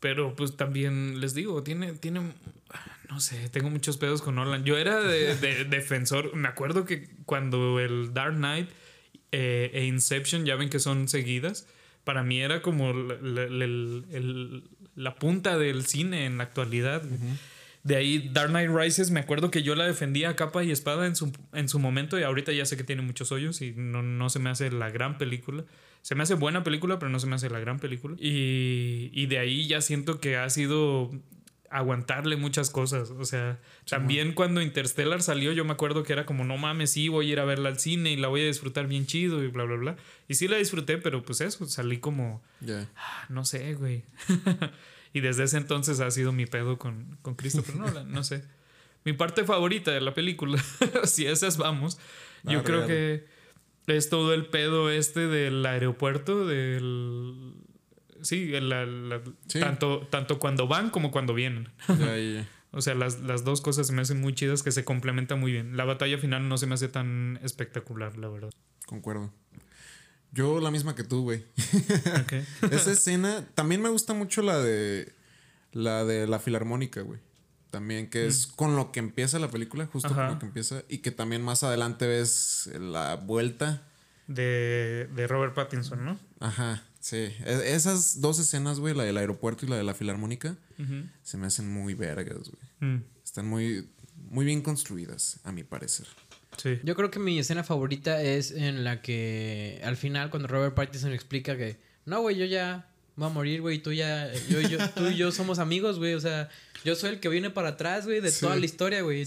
[0.00, 2.32] pero pues también les digo, tiene, tiene,
[3.08, 4.64] no sé, tengo muchos pedos con Nolan.
[4.64, 8.68] Yo era de, de- defensor, me acuerdo que cuando el Dark Knight
[9.30, 11.66] eh, e Inception, ya ven que son seguidas,
[12.04, 14.64] para mí era como la, la- la- el- el-
[14.96, 17.02] la punta del cine en la actualidad.
[17.06, 17.18] güey.
[17.82, 21.06] De ahí Dark Knight Rises, me acuerdo que yo la defendía a capa y espada
[21.06, 24.02] en su, en su momento y ahorita ya sé que tiene muchos hoyos y no,
[24.02, 25.64] no se me hace la gran película.
[26.02, 28.16] Se me hace buena película, pero no se me hace la gran película.
[28.20, 31.10] Y, y de ahí ya siento que ha sido
[31.70, 33.10] aguantarle muchas cosas.
[33.10, 33.58] O sea,
[33.88, 37.32] también cuando Interstellar salió, yo me acuerdo que era como, no mames, sí, voy a
[37.32, 39.76] ir a verla al cine y la voy a disfrutar bien chido y bla, bla,
[39.76, 39.96] bla.
[40.28, 42.42] Y sí la disfruté, pero pues eso, salí como.
[42.96, 44.04] "Ah, no sé, güey.
[45.12, 48.44] y desde ese entonces ha sido mi pedo con, con Christopher Nolan, no sé.
[49.04, 50.62] Mi parte favorita de la película,
[51.04, 51.98] si esas vamos,
[52.44, 52.88] yo Ah, creo real.
[52.88, 53.26] que
[53.88, 57.54] es todo el pedo este del aeropuerto, del...
[58.20, 59.58] Sí, el- Sí.
[59.58, 61.68] Tanto, tanto cuando van como cuando vienen.
[61.88, 62.48] Ya, ya, ya.
[62.70, 65.50] O sea, las, las dos cosas se me hacen muy chidas que se complementan muy
[65.50, 65.76] bien.
[65.76, 68.50] La batalla final no se me hace tan espectacular, la verdad.
[68.86, 69.32] Concuerdo.
[70.32, 71.44] Yo la misma que tú, güey.
[72.70, 75.12] Esa escena, también me gusta mucho la de
[75.72, 77.20] la de la filarmónica, güey.
[77.70, 80.26] También que es con lo que empieza la película, justo Ajá.
[80.26, 83.88] con lo que empieza y que también más adelante ves la vuelta.
[84.26, 86.18] De, de Robert Pattinson, ¿no?
[86.40, 87.16] Ajá, sí.
[87.16, 90.56] E- esas dos escenas, güey, la del aeropuerto y la de la filarmónica,
[91.22, 92.92] se me hacen muy vergas, güey.
[92.92, 93.88] Mm, Están muy
[94.30, 96.06] muy bien construidas, a mi parecer.
[96.56, 96.78] Sí.
[96.82, 101.12] Yo creo que mi escena favorita es en la que al final cuando Robert Pattinson
[101.12, 101.76] explica que
[102.06, 105.30] no, güey, yo ya voy a morir, güey, tú ya yo, yo, tú y yo
[105.32, 106.48] somos amigos, güey, o sea,
[106.84, 108.40] yo soy el que viene para atrás, güey, de Sí.
[108.40, 109.24] toda la historia, güey.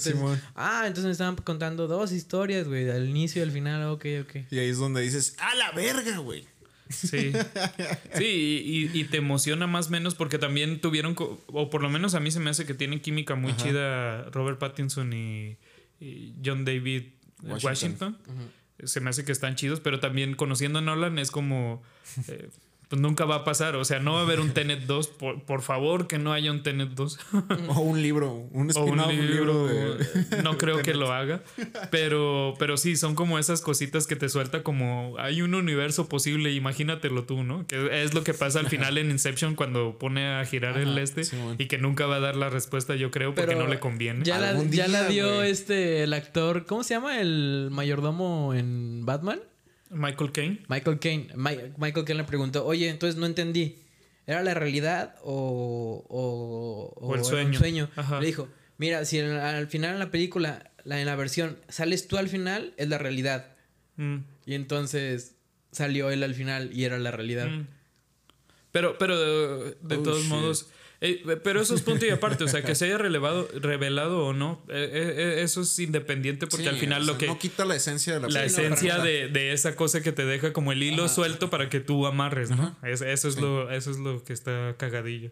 [0.55, 4.35] Ah, entonces me estaban contando dos historias, güey, del inicio y del final, ok, ok.
[4.51, 6.45] Y ahí es donde dices, ¡a la verga, güey!
[6.89, 7.31] Sí.
[8.17, 8.61] Sí,
[8.93, 12.19] y, y- te emociona más o menos porque también tuvieron, o por lo menos a
[12.19, 15.57] mí se me hace que tienen química muy chida Robert Pattinson y,
[15.99, 17.03] y John David
[17.45, 18.17] Washington.
[18.27, 18.51] Washington.
[18.83, 21.81] Se me hace que están chidos, pero también conociendo a Nolan es como...
[22.27, 22.49] eh,
[22.87, 25.43] pues nunca va a pasar, o sea, no va a haber un Tenet 2, por,
[25.43, 27.19] por favor que no haya un Tenet 2.
[27.67, 30.41] O un libro, un o un libro, libro, de...
[30.43, 31.41] no creo que lo haga,
[31.89, 36.51] pero, pero sí, son como esas cositas que te suelta como hay un universo posible,
[36.53, 37.65] imagínatelo tú, ¿no?
[37.65, 41.23] Que es lo que pasa al final en Inception cuando pone a girar el este
[41.57, 44.23] y que nunca va a dar la respuesta, yo creo, porque Pero no le conviene.
[44.23, 47.19] Ya la, ya dio este el actor, ¿cómo se llama?
[47.19, 49.39] El mayordomo en Batman.
[49.89, 50.63] Michael Caine.
[50.67, 51.27] Michael Caine.
[51.35, 53.79] Mi- Michael Caine le preguntó, oye, entonces no entendí.
[54.27, 57.47] ¿Era la realidad o, o, O el era sueño.
[57.49, 57.89] un sueño?
[58.19, 62.17] Le dijo, mira, si al final en la película, la, en la versión, sales tú
[62.17, 63.53] al final, es la realidad.
[63.97, 64.17] Mm,
[64.47, 65.35] Y entonces
[65.71, 67.47] salió él al final y era la realidad.
[67.47, 67.67] mm.
[68.71, 70.29] Pero, pero de, de Oh, todos shit.
[70.29, 70.67] modos.
[71.05, 74.33] Eh, pero eso es punto y aparte, o sea, que se haya relevado, revelado o
[74.33, 77.27] no, eh, eh, eso es independiente porque Sí, al final o sea, lo que...
[77.27, 80.53] No quita la esencia de la, la esencia de, de esa cosa que te deja
[80.53, 82.75] como el hilo suelto para que tú amarres, ¿no?
[82.83, 83.41] Es- eso, es Sí.
[83.41, 85.31] lo, eso es lo que está cagadillo.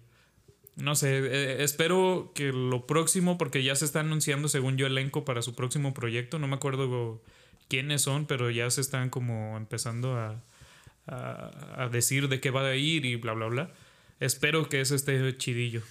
[0.76, 5.42] No sé, espero que lo próximo, porque ya se está anunciando, según yo, elenco para
[5.44, 6.40] su próximo proyecto.
[6.40, 7.22] No me acuerdo
[7.68, 10.42] quiénes son, pero ya se están como empezando a,
[11.06, 13.72] a, a decir de qué va a ir y bla, bla, bla.
[14.20, 15.82] Espero que eso esté chidillo.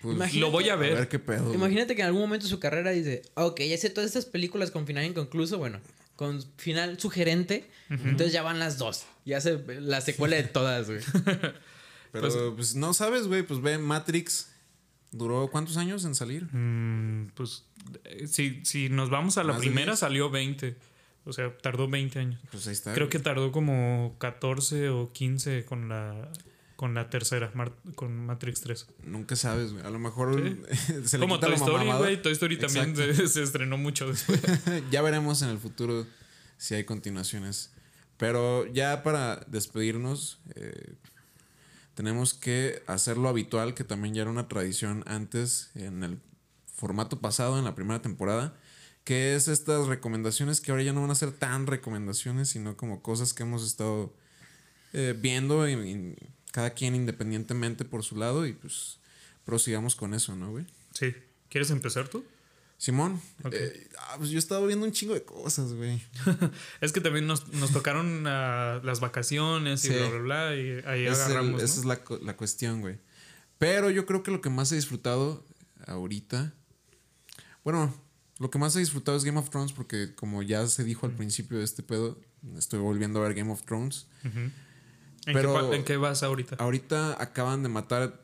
[0.00, 1.08] Pues, Lo voy a a ver.
[1.08, 1.54] qué pedo.
[1.54, 4.70] Imagínate que en algún momento de su carrera dice, ok, ya hice todas estas películas
[4.70, 5.80] con final inconcluso, bueno,
[6.16, 9.04] con final sugerente, entonces ya van las dos.
[9.24, 11.00] Ya hace la secuela de todas, güey.
[12.12, 13.42] Pero Pues- pues, no sabes, güey.
[13.42, 14.50] Pues ve, Matrix
[15.12, 16.44] duró cuántos años en salir.
[16.52, 17.64] Mm, pues
[18.04, 19.98] eh, si, si nos vamos a la primera, 10.
[19.98, 20.76] salió 20.
[21.24, 22.40] O sea, tardó 20 años.
[22.50, 22.92] Pues ahí está.
[22.92, 23.10] Creo güey.
[23.10, 26.28] que tardó como 14 o 15 con la
[26.82, 28.86] con la tercera, Mar- con Matrix 3.
[29.04, 29.86] Nunca sabes, güey.
[29.86, 30.34] A lo mejor
[31.04, 32.20] se le Como Toy Story, güey.
[32.20, 34.40] Toy Story también se, se estrenó mucho después.
[34.90, 36.04] ya veremos en el futuro
[36.56, 37.70] si hay continuaciones.
[38.16, 40.94] Pero ya para despedirnos, eh,
[41.94, 46.18] tenemos que hacer lo habitual, que también ya era una tradición antes en el
[46.66, 48.56] formato pasado, en la primera temporada,
[49.04, 53.02] que es estas recomendaciones que ahora ya no van a ser tan recomendaciones, sino como
[53.02, 54.12] cosas que hemos estado
[54.94, 56.16] eh, viendo y, y
[56.52, 58.98] cada quien independientemente por su lado y pues
[59.44, 60.64] prosigamos con eso, ¿no, güey?
[60.94, 61.12] Sí.
[61.48, 62.24] ¿Quieres empezar tú?
[62.78, 63.52] Simón, Ok.
[63.54, 66.00] eh, ah, pues yo estaba viendo un chingo de cosas, güey.
[66.80, 69.94] Es que también nos, nos tocaron ah, las vacaciones y Sí.
[69.94, 70.56] bla, bla, bla.
[70.56, 71.62] Y ahí el- agarramos.
[71.62, 72.98] esa es la, la cuestión, güey.
[73.58, 75.44] Pero yo creo que lo que más he disfrutado
[75.86, 76.52] ahorita.
[77.64, 77.94] Bueno,
[78.38, 81.12] lo que más he disfrutado es Game of Thrones, porque como ya se dijo al
[81.12, 82.18] principio de este pedo,
[82.58, 84.06] estoy volviendo a ver Game of Thrones.
[85.26, 86.56] ¿En, Pero- qué, en qué vas ahorita?
[86.58, 88.20] Ahorita acaban de matar.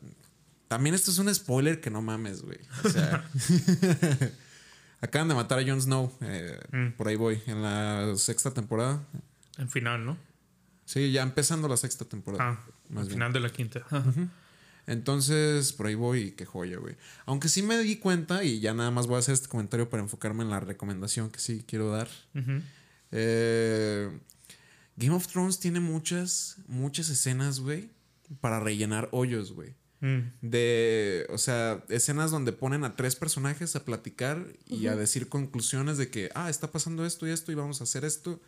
[0.69, 2.59] También esto es un spoiler que no mames, güey.
[2.85, 3.25] O sea.
[5.01, 6.13] acaban de matar a Jon Snow.
[6.23, 6.89] eh, Mm.
[6.97, 7.41] Por ahí voy.
[7.47, 9.03] En la sexta temporada.
[9.59, 10.17] En final, ¿no?
[10.85, 12.51] Sí, ya empezando la sexta temporada.
[12.51, 13.17] Ah, más al bien.
[13.17, 13.83] final de la quinta.
[14.87, 16.97] Entonces, por ahí voy y qué joya, güey.
[17.27, 20.03] Aunque sí me di cuenta, y ya nada más voy a hacer este comentario para
[20.03, 22.09] enfocarme en la recomendación que sí quiero dar.
[23.13, 24.11] Eh,
[24.99, 27.91] Game of Thrones tiene muchas, muchas escenas, güey,
[28.41, 29.75] para rellenar hoyos, güey.
[30.01, 30.31] Mm.
[30.43, 35.99] De, o sea, escenas donde ponen a tres personajes a platicar y a decir conclusiones
[35.99, 38.41] de que, ah, está pasando esto y esto y vamos a hacer esto.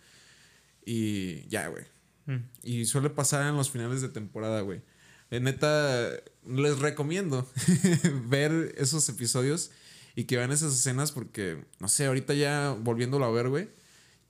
[0.85, 1.85] Y ya, güey.
[2.27, 2.45] Mm.
[2.65, 4.83] Y suele pasar en los finales de temporada, güey.
[5.31, 6.11] Neta,
[6.45, 7.49] les recomiendo
[8.27, 9.71] ver esos episodios
[10.17, 13.69] y que vean esas escenas porque, no sé, ahorita ya volviéndolo a ver, güey,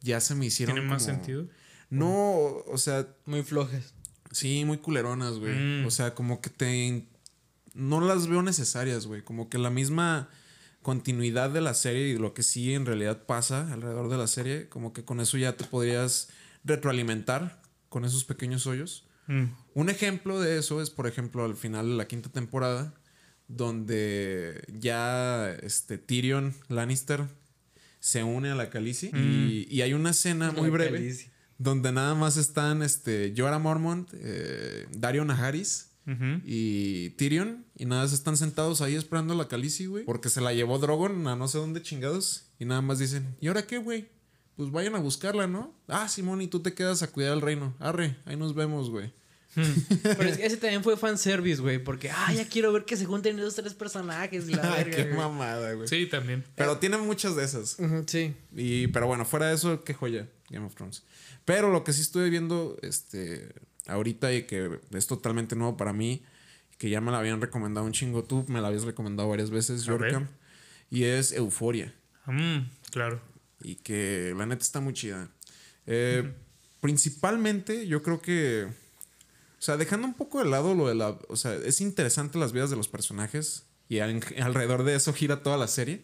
[0.02, 0.74] ya se me hicieron.
[0.74, 1.48] ¿Tiene más como- sentido?
[1.90, 2.36] No,
[2.66, 3.94] o sea, Muy flojas.
[4.30, 5.54] sí, muy culeronas, güey.
[5.54, 5.86] Mm.
[5.86, 7.06] O sea, como que te.
[7.74, 9.22] No las veo necesarias, güey.
[9.22, 10.28] Como que la misma
[10.82, 14.68] continuidad de la serie y lo que sí en realidad pasa alrededor de la serie,
[14.68, 16.30] como que con eso ya te podrías
[16.64, 19.04] retroalimentar con esos pequeños hoyos.
[19.26, 19.44] Mm.
[19.74, 22.94] Un ejemplo de eso es, por ejemplo, al final de la quinta temporada,
[23.48, 27.24] donde ya este, Tyrion Lannister
[27.98, 31.30] se une a la Khaleesi y, y hay una escena muy La breve Khaleesi.
[31.60, 35.90] Donde nada más están este, Jorah Mormont, eh, Dario Naharis
[36.44, 40.40] y Tyrion y nada más están sentados ahí esperando a la Khaleesi, güey, porque se
[40.40, 43.78] la llevó Drogon a no sé dónde chingados y nada más dicen, ¿y ahora qué,
[43.78, 44.08] güey?
[44.56, 45.72] Pues vayan a buscarla, ¿no?
[45.86, 47.76] Ah, Simón, y tú te quedas a cuidar el reino.
[47.78, 49.12] Arre, ahí nos vemos, güey.
[49.54, 51.78] Pero es que ese también fue fanservice, güey.
[51.82, 54.48] Porque, ah, ya quiero ver que se junten esos tres personajes.
[54.48, 55.16] y La Ay, verga, qué güey.
[55.16, 55.88] mamada, güey.
[55.88, 56.44] Sí, también.
[56.56, 57.76] Pero tiene muchas de esas.
[58.06, 58.34] Sí.
[58.56, 61.02] Y, pero bueno, fuera de eso, qué joya, Game of Thrones.
[61.44, 63.52] Pero lo que sí estoy viendo este,
[63.86, 66.22] ahorita y que es totalmente nuevo para mí,
[66.78, 69.84] que ya me la habían recomendado un chingo tú, me la habías recomendado varias veces.
[69.84, 70.28] Yorkam,
[70.90, 71.94] y es Euforia.
[72.26, 72.58] Mm,
[72.90, 73.20] claro.
[73.62, 75.28] Y que la neta está muy chida.
[75.86, 76.32] Eh,
[76.80, 78.64] Principalmente, yo creo que.
[78.66, 81.10] O sea, dejando un poco de lado lo de la.
[81.28, 83.64] O sea, es interesante las vidas de los personajes.
[83.88, 86.02] Y al- alrededor de eso gira toda la serie.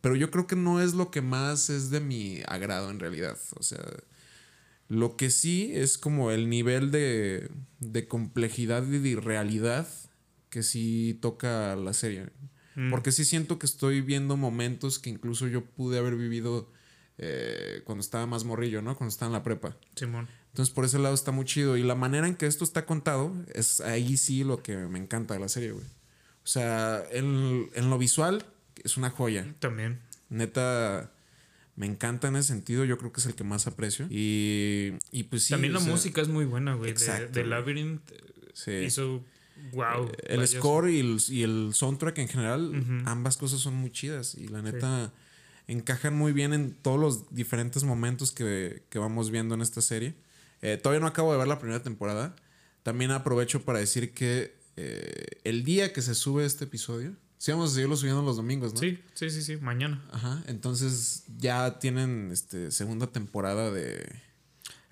[0.00, 3.36] Pero yo creo que no es lo que más es de mi agrado en realidad.
[3.56, 3.84] O sea,
[4.88, 9.88] lo que sí es como el nivel de, de complejidad y de realidad
[10.50, 12.26] que sí toca la serie.
[12.74, 12.90] Mm.
[12.90, 16.70] Porque sí siento que estoy viendo momentos que incluso yo pude haber vivido
[17.18, 18.96] eh, cuando estaba más morrillo, ¿no?
[18.96, 19.76] Cuando estaba en la prepa.
[19.94, 20.28] Simón.
[20.48, 21.76] Entonces por ese lado está muy chido.
[21.76, 25.34] Y la manera en que esto está contado es ahí sí lo que me encanta
[25.34, 25.86] de la serie, güey.
[26.44, 28.44] O sea, en, en lo visual
[28.82, 29.54] es una joya.
[29.58, 30.00] También.
[30.28, 31.12] Neta,
[31.76, 32.84] me encanta en ese sentido.
[32.84, 34.06] Yo creo que es el que más aprecio.
[34.10, 35.50] Y, y pues sí.
[35.50, 36.86] también o la sea, música es muy buena, güey.
[36.86, 37.46] De, exacto, de.
[37.46, 38.02] Labyrinth
[38.54, 38.72] Sí.
[38.72, 39.24] hizo.
[39.72, 40.10] Wow.
[40.24, 44.34] El score y el, y el soundtrack en general, ambas cosas son muy chidas.
[44.34, 45.12] Y la neta,
[45.68, 50.14] encajan muy bien en todos los diferentes momentos que, que vamos viendo en esta serie.
[50.62, 52.34] Eh, todavía no acabo de ver la primera temporada.
[52.82, 57.72] También aprovecho para decir que eh, el día que se sube este episodio, sí vamos
[57.72, 58.78] a seguirlo subiendo los domingos, ¿no?
[58.78, 59.56] Sí, sí, sí, sí.
[59.56, 60.00] Mañana.
[60.12, 60.44] Ajá.
[60.46, 64.06] Entonces ya tienen este, segunda temporada de.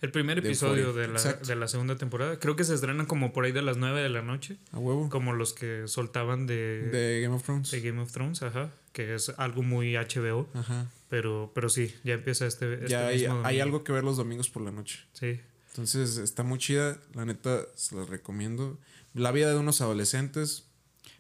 [0.00, 2.40] El primer De episodio Euphoria, de la, de la segunda temporada.
[2.40, 4.56] Creo que se estrena como por ahí de las 9 de la noche.
[4.72, 5.08] A huevo.
[5.10, 7.70] Como los que soltaban de, de, De Game of Thrones.
[7.70, 8.72] Game of Thrones, ajá.
[8.92, 10.48] Que es algo muy HBO.
[10.54, 10.90] Ajá.
[11.08, 12.74] Pero, pero sí, ya empieza este.
[12.74, 13.62] este ya hay, mismo hay domingo.
[13.62, 14.98] algo que ver los domingos por la noche.
[15.12, 15.38] Sí.
[15.68, 18.76] Entonces está muy chida, la neta se las recomiendo.
[19.14, 20.64] la vida de unos adolescentes,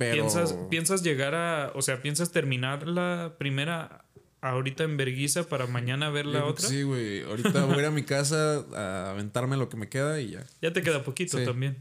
[0.00, 0.14] pero...
[0.14, 4.06] ¿Piensas, ¿Piensas llegar a, o sea, piensas terminar la primera
[4.40, 6.66] ahorita en Berguisa para mañana ver la otra?
[6.66, 7.22] Sí, güey.
[7.22, 10.46] Ahorita voy a ir a mi casa a aventarme lo que me queda y ya.
[10.62, 11.44] Ya te queda poquito Sí.
[11.44, 11.76] también.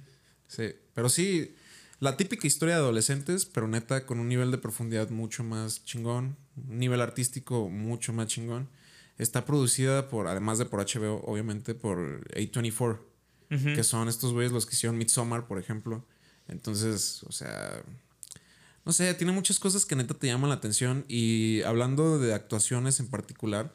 [0.48, 0.76] Sí.
[0.94, 1.56] Pero sí,
[2.02, 6.36] la típica historia de adolescentes, pero neta con un nivel de profundidad mucho más chingón,
[6.68, 8.68] un nivel artístico mucho más chingón.
[9.18, 13.00] Está producida por, además de por HBO, obviamente, por A24,
[13.52, 13.74] Ujú.
[13.76, 16.06] que son estos güeyes los que hicieron Midsommar, por ejemplo.
[16.50, 17.84] Entonces, o sea,
[18.90, 21.06] no sé, tiene muchas cosas que neta te llaman la atención.
[21.08, 23.72] Y hablando de actuaciones en particular,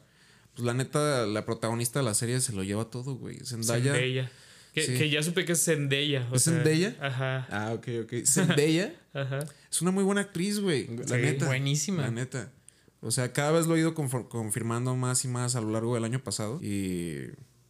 [0.53, 3.37] pues la neta, la protagonista de la serie se lo lleva todo, güey.
[3.45, 3.93] Zendaya.
[3.93, 4.31] Zendaya.
[4.73, 4.97] Que, Sí.
[4.97, 6.27] que ya supe que es Zendaya.
[6.29, 6.97] o ¿Es sea, Zendaya?
[6.99, 7.47] Ajá.
[7.49, 8.13] Ah, ok, ok.
[8.25, 9.39] Zendaya Ajá.
[9.71, 10.85] es una muy buena actriz, güey.
[10.97, 11.45] La Sí, neta.
[11.45, 12.01] buenísima.
[12.01, 12.51] La neta.
[12.99, 16.03] O sea, cada vez lo he ido confirmando más y más a lo largo del
[16.03, 16.59] año pasado.
[16.61, 17.27] Y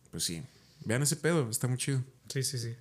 [0.09, 0.41] pues sí.
[0.83, 2.03] Vean ese pedo, está muy chido.
[2.27, 2.73] Sí, sí, sí.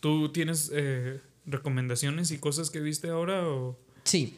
[0.00, 3.82] ¿Tú tienes eh, recomendaciones y cosas que viste ahora o...?
[4.04, 4.36] Sí.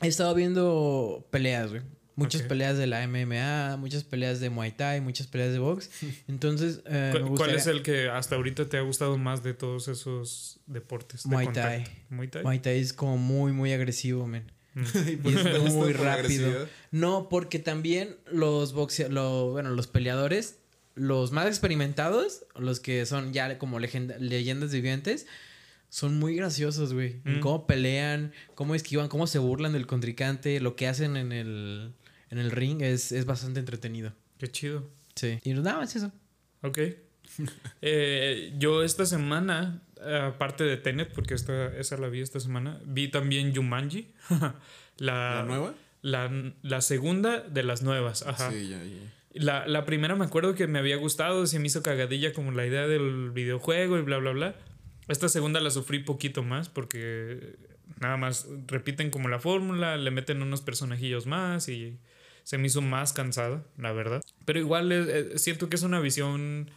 [0.00, 1.82] He estado viendo peleas, güey.
[2.16, 5.90] Muchas peleas de la MMA, muchas peleas de Muay Thai, muchas peleas de box.
[6.28, 9.42] Entonces, eh, ¿Cuál, me cuál gustaría- es el que hasta ahorita te ha gustado más
[9.42, 11.24] de todos esos deportes?
[11.24, 11.48] de Muay?
[11.52, 11.84] Thai.
[12.10, 12.42] Muay Thai.
[12.44, 14.52] Muay Thai es como muy, muy agresivo, men.
[14.74, 14.82] Mm.
[15.08, 16.68] Y gusta muy rápido.
[16.92, 20.58] No, porque también los boxea lo, bueno, los peleadores,
[20.94, 25.26] los más experimentados, los que son ya como leyendas vivientes,
[25.94, 27.20] son muy graciosos, güey.
[27.24, 27.40] En Mm.
[27.40, 31.92] Cómo pelean, cómo esquivan, cómo se burlan del contrincante, lo que hacen en el,
[32.30, 34.12] en el ring es, es bastante entretenido.
[34.38, 34.90] Qué chido.
[35.14, 35.38] Sí.
[35.44, 36.10] Y nada más eso.
[36.62, 36.78] Ok.
[37.80, 39.82] Eh, yo esta semana,
[40.22, 44.08] aparte de Tenet, porque esta, esa la vi esta semana, vi también Jumanji.
[44.98, 45.74] la, ¿La nueva?
[46.02, 46.30] La,
[46.62, 48.26] la segunda de las nuevas.
[48.26, 48.50] Ajá.
[48.50, 49.12] Sí, ya, ya.
[49.32, 52.66] La, la primera me acuerdo que me había gustado, se me hizo cagadilla como la
[52.66, 54.56] idea del videojuego y bla, bla, bla.
[55.08, 57.56] Esta segunda la sufrí poquito más porque
[58.00, 61.98] nada más repiten como la fórmula, le meten unos personajillos más y
[62.42, 64.22] se me hizo más cansada, la verdad.
[64.44, 65.04] Pero igual eh,
[65.34, 66.70] eh, siento que es una visión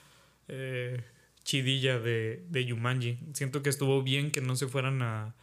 [0.48, 1.02] eh,
[1.44, 3.20] chidilla de, de Jumanji.
[3.34, 5.36] Siento que estuvo bien que no se fueran a,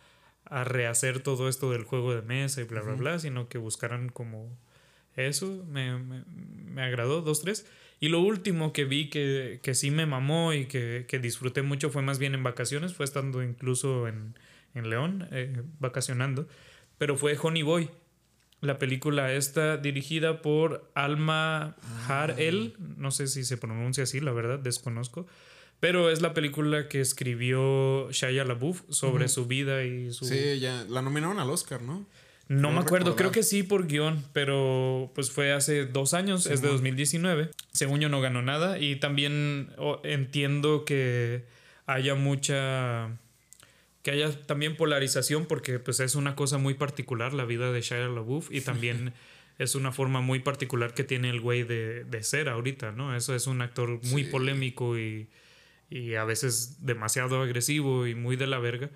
[0.45, 4.09] a rehacer todo esto del juego de mesa y bla, bla, bla, sino que buscaran
[4.11, 4.57] como
[5.17, 5.65] eso.
[5.69, 7.67] Me, me, me agradó, dos, tres.
[8.05, 11.89] Y lo último que vi que, que sí me mamó y que, que disfruté mucho
[11.89, 14.39] fue más bien en vacaciones, fue estando incluso en,
[14.75, 16.47] en León, eh, vacacionando,
[16.99, 17.89] pero fue Honey Boy.
[18.61, 21.77] La película esta dirigida por Alma
[22.07, 25.27] Har'el, no sé si se pronuncia así, la verdad, desconozco,
[25.81, 30.27] pero es la película que escribió Shia LaBeouf sobre su vida y su...
[30.27, 30.85] Sí, ya.
[30.91, 32.07] La nominaron al Oscar, ¿no?
[32.49, 33.17] No me acuerdo, recordar.
[33.17, 37.51] creo que sí por guion, pero pues fue hace dos años, es de 2019.
[37.73, 41.45] Según yo no ganó nada y también oh, entiendo que
[41.87, 43.09] haya mucha...
[44.03, 48.09] que haya también polarización porque pues es una cosa muy particular la vida de Shia
[48.09, 49.15] LaBeouf y también
[49.59, 53.17] es una forma muy particular que tiene el güey de, de ser ahorita, ¿no?
[53.17, 54.31] Eso es un actor muy Sí.
[54.31, 55.29] polémico y,
[55.89, 58.91] y a veces demasiado agresivo y muy de la verga.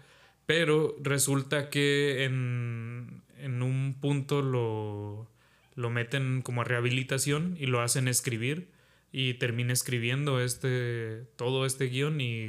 [0.49, 5.29] Pero resulta que en, en un punto lo,
[5.75, 8.69] lo meten como a rehabilitación y lo hacen escribir
[9.13, 12.49] y termina escribiendo este, todo este guion y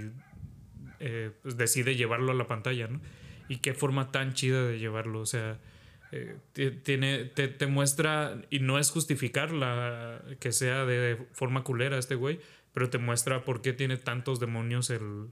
[1.01, 3.01] eh, pues decide llevarlo a la pantalla, ¿no?
[3.49, 5.59] Y qué forma tan chida de llevarlo, o sea,
[6.13, 11.65] eh, ti- tiene, te, te muestra, y no es justificar la, que sea de forma
[11.65, 12.39] culera este güey,
[12.73, 15.27] pero te muestra por qué tiene tantos demonios el,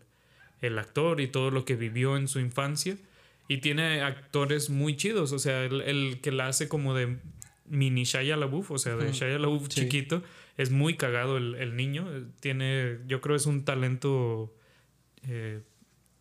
[0.62, 2.98] el actor y todo lo que vivió en su infancia.
[3.48, 7.18] Y tiene actores muy chidos, o sea, el, el que la hace como de
[7.66, 9.12] mini Shia LaBeouf, o sea, de.
[9.14, 9.82] Shia LaBeouf Sí.
[9.82, 10.22] chiquito,
[10.58, 14.54] es muy cagado el, el niño, eh, tiene, yo creo es un talento
[15.24, 15.62] eh,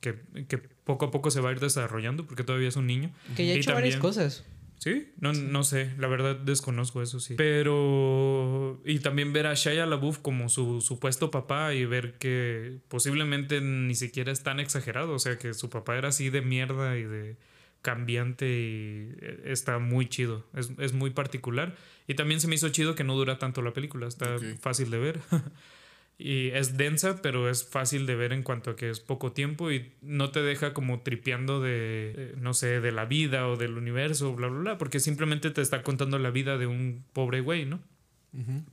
[0.00, 0.14] que,
[0.48, 3.10] que poco a poco se va a ir desarrollando porque todavía es un niño.
[3.36, 4.44] Que ya ha hecho varias cosas.
[4.78, 7.34] Sí, no, no sé, la verdad desconozco eso, sí.
[7.36, 8.80] Pero.
[8.84, 13.94] Y también ver a Shia LaBeouf como su supuesto papá y ver que posiblemente ni
[13.94, 15.14] siquiera es tan exagerado.
[15.14, 17.36] O sea, que su papá era así de mierda y de
[17.82, 20.44] cambiante y eh, está muy chido.
[20.54, 21.74] Es, es muy particular.
[22.06, 24.98] Y también se me hizo chido que no dura tanto la película, está fácil de
[24.98, 25.20] ver.
[26.18, 29.70] Y es densa, pero es fácil de ver en cuanto a que es poco tiempo
[29.70, 33.76] y no te deja como tripeando de, eh, no sé, de la vida o del
[33.76, 37.66] universo, bla, bla, bla, porque simplemente te está contando la vida de un pobre güey,
[37.66, 37.80] ¿no?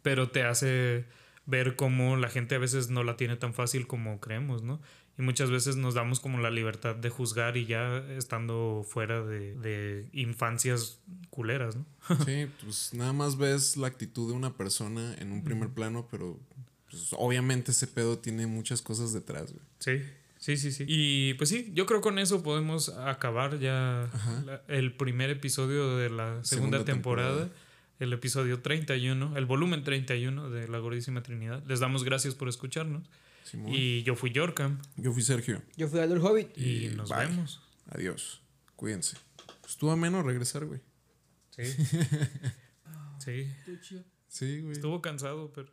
[0.01, 1.05] Pero te hace
[1.45, 4.81] ver cómo la gente a veces no la tiene tan fácil como creemos, ¿no?
[5.17, 9.55] Y muchas veces nos damos como la libertad de juzgar y ya estando fuera de,
[9.55, 10.99] de infancias
[11.29, 11.85] culeras, ¿no?
[12.25, 16.39] Sí, pues nada más ves la actitud de una persona en un primer plano, pero
[16.93, 19.65] pues, obviamente ese pedo tiene muchas cosas detrás, güey.
[19.79, 20.01] Sí,
[20.37, 20.83] Sí, sí, sí.
[20.89, 24.09] Y pues sí, yo creo con eso podemos acabar ya
[24.45, 27.29] la- el primer episodio de la segunda, Segunda temporada.
[27.43, 27.59] temporada.
[27.99, 31.63] El episodio 31, el volumen 31 de La Gordísima Trinidad.
[31.65, 33.09] Les damos gracias por escucharnos.
[33.45, 33.71] Simón.
[33.73, 34.79] Y yo fui Yorkam.
[34.97, 35.61] Yo fui Sergio.
[35.77, 36.57] Yo fui Aldo el Hobbit.
[36.57, 37.19] Y, Y nos bye.
[37.25, 37.61] vemos.
[37.89, 38.41] Adiós.
[38.75, 39.15] Cuídense.
[39.65, 40.81] Estuvo ameno regresar, güey.
[41.51, 41.63] Sí.
[43.19, 43.47] sí.
[44.27, 44.73] Sí, güey.
[44.73, 45.69] Estuvo cansado, pero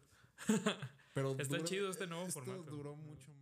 [1.13, 2.71] Pero está duró- chido este nuevo esto formato.
[2.71, 3.33] duró mucho.